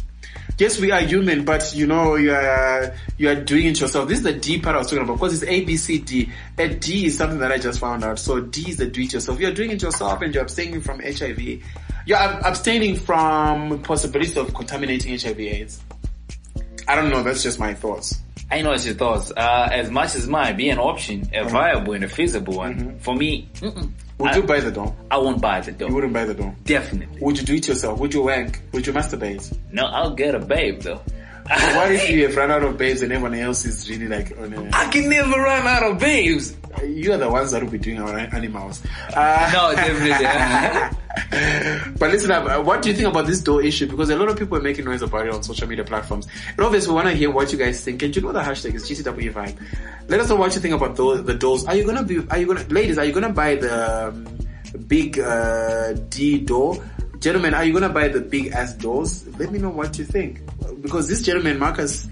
Yes, 0.61 0.79
we 0.79 0.93
are 0.93 1.01
human, 1.01 1.47
but 1.47 1.75
you 1.75 1.87
know, 1.87 2.17
you 2.17 2.35
are, 2.35 2.95
you 3.17 3.31
are 3.31 3.35
doing 3.35 3.65
it 3.65 3.81
yourself. 3.81 4.11
This 4.11 4.19
is 4.19 4.25
the 4.25 4.35
D 4.35 4.61
part 4.61 4.77
I 4.77 4.81
was 4.81 4.89
talking 4.89 5.05
about, 5.05 5.15
because 5.15 5.43
it's 5.43 5.51
A, 5.51 5.65
B, 5.65 5.79
C, 5.79 5.99
D. 6.01 6.31
A 6.59 6.69
D 6.69 7.07
is 7.07 7.17
something 7.17 7.39
that 7.39 7.51
I 7.51 7.57
just 7.57 7.81
found 7.81 8.05
out. 8.05 8.19
So 8.19 8.41
D 8.41 8.69
is 8.69 8.77
the 8.77 8.85
do 8.85 9.01
it 9.01 9.15
yourself. 9.15 9.41
You're 9.41 9.55
doing 9.55 9.71
it 9.71 9.81
yourself 9.81 10.21
and 10.21 10.35
you're 10.35 10.43
abstaining 10.43 10.83
from 10.83 11.01
HIV. 11.01 11.63
You're 12.05 12.19
ab- 12.19 12.45
abstaining 12.45 12.97
from 12.97 13.83
possibilities 13.83 14.37
of 14.37 14.53
contaminating 14.53 15.19
HIV 15.19 15.41
AIDS. 15.41 15.81
I 16.89 16.97
don't 16.97 17.11
know, 17.11 17.23
that's 17.23 17.43
just 17.43 17.59
my 17.59 17.75
thoughts. 17.75 18.21
I 18.51 18.63
know 18.63 18.73
it's 18.73 18.85
your 18.85 18.97
thoughts. 18.97 19.31
Uh, 19.37 19.69
as 19.71 19.91
much 19.91 20.17
as 20.17 20.27
mine 20.27 20.57
be 20.57 20.71
an 20.71 20.79
option, 20.79 21.31
a 21.33 21.49
viable 21.49 21.93
and 21.93 22.03
a 22.03 22.09
feasible 22.09 22.55
one, 22.55 22.99
for 22.99 23.15
me, 23.15 23.49
mm-mm. 23.55 23.93
Would 24.21 24.33
I, 24.33 24.37
you 24.37 24.43
buy 24.43 24.61
the 24.61 24.71
doll? 24.71 24.95
I 25.11 25.17
won't 25.17 25.41
buy 25.41 25.63
the 25.63 25.73
doll. 25.73 25.89
You 25.89 25.95
wouldn't 25.95 26.13
buy 26.13 26.27
the 26.27 26.35
doll? 26.35 26.55
Definitely. 26.65 27.21
Would 27.23 27.39
you 27.39 27.47
do 27.47 27.55
it 27.55 27.67
yourself? 27.67 27.99
Would 28.01 28.13
you 28.13 28.23
wank? 28.23 28.61
Would 28.73 28.87
you 28.87 28.93
masturbate? 28.93 29.57
No, 29.73 29.87
I'll 29.87 30.15
get 30.15 30.35
a 30.35 30.39
babe 30.39 30.83
though. 30.83 30.97
what 31.47 31.91
if 31.93 32.11
you 32.11 32.27
have 32.27 32.37
run 32.37 32.51
out 32.51 32.63
of 32.63 32.77
babes 32.77 33.01
and 33.01 33.13
everyone 33.13 33.39
else 33.39 33.65
is 33.65 33.89
really 33.89 34.09
like 34.09 34.39
on 34.39 34.53
a... 34.53 34.71
I 34.75 34.89
can 34.89 35.09
never 35.09 35.41
run 35.41 35.67
out 35.67 35.85
of 35.85 35.99
babes. 35.99 36.55
You 36.85 37.15
are 37.15 37.17
the 37.17 37.31
ones 37.31 37.53
that 37.53 37.63
will 37.63 37.71
be 37.71 37.79
doing 37.79 37.99
our 37.99 38.19
animals. 38.19 38.83
Uh, 39.15 39.51
no, 39.55 39.75
definitely. 39.75 40.99
but 41.99 42.11
listen 42.11 42.31
up, 42.31 42.47
uh, 42.47 42.63
what 42.63 42.83
do 42.83 42.89
you 42.89 42.95
think 42.95 43.09
about 43.09 43.27
this 43.27 43.41
door 43.41 43.63
issue? 43.63 43.87
Because 43.87 44.11
a 44.11 44.17
lot 44.17 44.29
of 44.29 44.39
people 44.39 44.57
are 44.57 44.63
making 44.63 44.85
noise 44.85 45.03
about 45.03 45.27
it 45.27 45.33
on 45.33 45.43
social 45.43 45.67
media 45.67 45.85
platforms. 45.85 46.29
And 46.49 46.61
obviously 46.61 46.91
we 46.91 46.95
want 46.95 47.09
to 47.09 47.15
hear 47.15 47.31
what 47.31 47.51
you 47.53 47.59
guys 47.59 47.83
think. 47.85 48.03
And 48.03 48.15
you 48.15 48.23
know 48.23 48.33
the 48.33 48.41
hashtag 48.41 48.75
is 48.75 48.89
GCW 48.89 49.33
vibe. 49.33 49.59
Let 50.09 50.21
us 50.21 50.29
know 50.29 50.37
what 50.37 50.55
you 50.55 50.61
think 50.61 50.75
about 50.75 50.97
those, 50.97 51.25
the 51.25 51.35
doors. 51.35 51.65
Are 51.65 51.75
you 51.75 51.85
gonna 51.85 52.05
be, 52.05 52.27
are 52.29 52.39
you 52.39 52.47
gonna, 52.47 52.65
ladies, 52.69 52.99
are 52.99 53.05
you 53.05 53.13
gonna 53.13 53.33
buy 53.33 53.57
the 53.57 54.09
um, 54.09 54.39
big, 54.87 55.19
uh, 55.19 55.95
D 56.09 56.39
door? 56.39 56.83
Gentlemen, 57.19 57.55
are 57.55 57.65
you 57.65 57.73
gonna 57.73 57.89
buy 57.89 58.09
the 58.09 58.21
big 58.21 58.49
ass 58.49 58.73
doors? 58.75 59.27
Let 59.39 59.51
me 59.51 59.59
know 59.59 59.71
what 59.71 59.99
you 59.99 60.05
think. 60.05 60.41
Because 60.81 61.09
this 61.09 61.23
gentleman, 61.23 61.59
Marcus, 61.59 62.07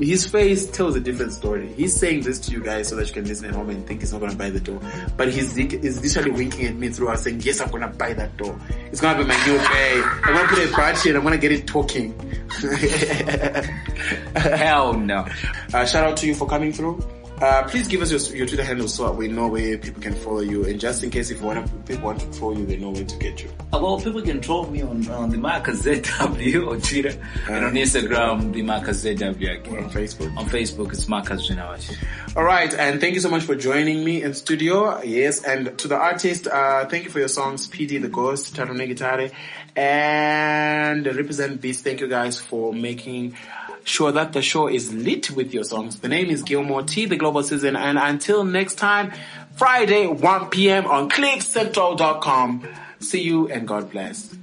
his 0.00 0.26
face 0.26 0.66
tells 0.70 0.96
a 0.96 1.00
different 1.00 1.32
story. 1.32 1.72
He's 1.74 1.94
saying 1.94 2.22
this 2.22 2.38
to 2.40 2.52
you 2.52 2.62
guys 2.62 2.88
so 2.88 2.96
that 2.96 3.06
you 3.08 3.14
can 3.14 3.24
listen 3.24 3.46
at 3.46 3.54
home 3.54 3.70
and 3.70 3.86
think 3.86 4.00
he's 4.00 4.12
not 4.12 4.20
gonna 4.20 4.34
buy 4.34 4.50
the 4.50 4.60
door. 4.60 4.80
But 5.16 5.28
he's, 5.32 5.54
he's 5.54 6.00
literally 6.02 6.30
winking 6.30 6.66
at 6.66 6.74
me 6.76 6.88
through 6.88 7.08
us 7.08 7.24
saying, 7.24 7.40
yes, 7.42 7.60
I'm 7.60 7.70
gonna 7.70 7.88
buy 7.88 8.14
that 8.14 8.36
door. 8.36 8.58
It's 8.90 9.00
gonna 9.00 9.18
be 9.18 9.24
my 9.28 9.46
new 9.46 9.58
bay. 9.58 10.02
I'm 10.24 10.34
gonna 10.34 10.48
put 10.48 10.58
a 10.58 10.76
battery 10.76 11.10
and 11.10 11.18
I'm 11.18 11.24
gonna 11.24 11.38
get 11.38 11.52
it 11.52 11.66
talking. 11.66 12.14
Hell 14.36 14.94
no. 14.94 15.26
Uh, 15.72 15.84
shout 15.84 16.04
out 16.04 16.16
to 16.18 16.26
you 16.26 16.34
for 16.34 16.48
coming 16.48 16.72
through. 16.72 17.00
Uh, 17.40 17.66
please 17.68 17.88
give 17.88 18.02
us 18.02 18.10
your, 18.10 18.36
your 18.36 18.46
Twitter 18.46 18.62
handle 18.62 18.86
so 18.86 19.06
that 19.06 19.12
we 19.12 19.26
know 19.26 19.48
where 19.48 19.78
people 19.78 20.02
can 20.02 20.14
follow 20.14 20.40
you. 20.40 20.66
And 20.66 20.78
just 20.78 21.02
in 21.02 21.08
case 21.08 21.30
if 21.30 21.40
want 21.40 21.66
to, 21.66 21.72
people 21.90 22.04
want 22.04 22.20
to 22.20 22.26
follow 22.32 22.52
you, 22.52 22.66
they 22.66 22.76
know 22.76 22.90
where 22.90 23.04
to 23.04 23.16
get 23.16 23.42
you. 23.42 23.50
Uh, 23.72 23.78
well, 23.80 23.98
people 23.98 24.20
can 24.20 24.42
troll 24.42 24.66
me 24.66 24.82
on, 24.82 25.08
on 25.08 25.30
the 25.30 25.38
Marcus 25.38 25.82
ZW 25.82 26.68
on 26.70 26.80
Twitter 26.82 27.18
and 27.48 27.64
on 27.64 27.72
Instagram, 27.72 28.52
the 28.52 28.60
Marcus 28.60 29.02
ZW 29.02 29.36
again. 29.36 29.84
On 29.84 29.90
Facebook. 29.90 30.36
On 30.36 30.44
Facebook, 30.46 30.92
it's 30.92 31.08
Marcus 31.08 31.48
Jinawachi. 31.48 31.96
All 32.36 32.44
right, 32.44 32.72
and 32.74 33.00
thank 33.00 33.14
you 33.14 33.20
so 33.20 33.30
much 33.30 33.44
for 33.44 33.54
joining 33.54 34.04
me 34.04 34.22
in 34.22 34.34
studio. 34.34 35.02
Yes, 35.02 35.42
and 35.42 35.78
to 35.78 35.88
the 35.88 35.96
artist, 35.96 36.46
uh, 36.46 36.86
thank 36.86 37.04
you 37.04 37.10
for 37.10 37.20
your 37.20 37.28
songs, 37.28 37.66
PD 37.68 38.02
the 38.02 38.08
Ghost, 38.08 38.54
Tariro 38.54 38.76
NeGitare, 38.76 39.32
and 39.76 41.06
Represent 41.06 41.60
Beats. 41.60 41.80
Thank 41.80 42.00
you 42.00 42.08
guys 42.08 42.38
for 42.38 42.74
making 42.74 43.36
sure 43.84 44.12
that 44.12 44.32
the 44.32 44.42
show 44.42 44.68
is 44.68 44.92
lit 44.92 45.30
with 45.30 45.52
your 45.54 45.64
songs. 45.64 46.00
The 46.00 46.08
name 46.08 46.30
is 46.30 46.42
Gilmore 46.42 46.82
T, 46.82 47.06
the 47.06 47.16
Global 47.16 47.42
Season, 47.42 47.76
and 47.76 47.98
until 47.98 48.44
next 48.44 48.76
time, 48.76 49.12
Friday, 49.56 50.06
1 50.06 50.50
p.m. 50.50 50.86
on 50.86 51.10
cliffcentral.com. 51.10 52.66
See 53.00 53.22
you 53.22 53.48
and 53.48 53.66
God 53.66 53.90
bless. 53.90 54.34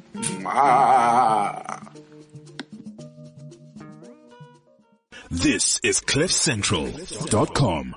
This 5.30 5.80
is 5.84 6.00
CliffCentral.com. 6.00 7.96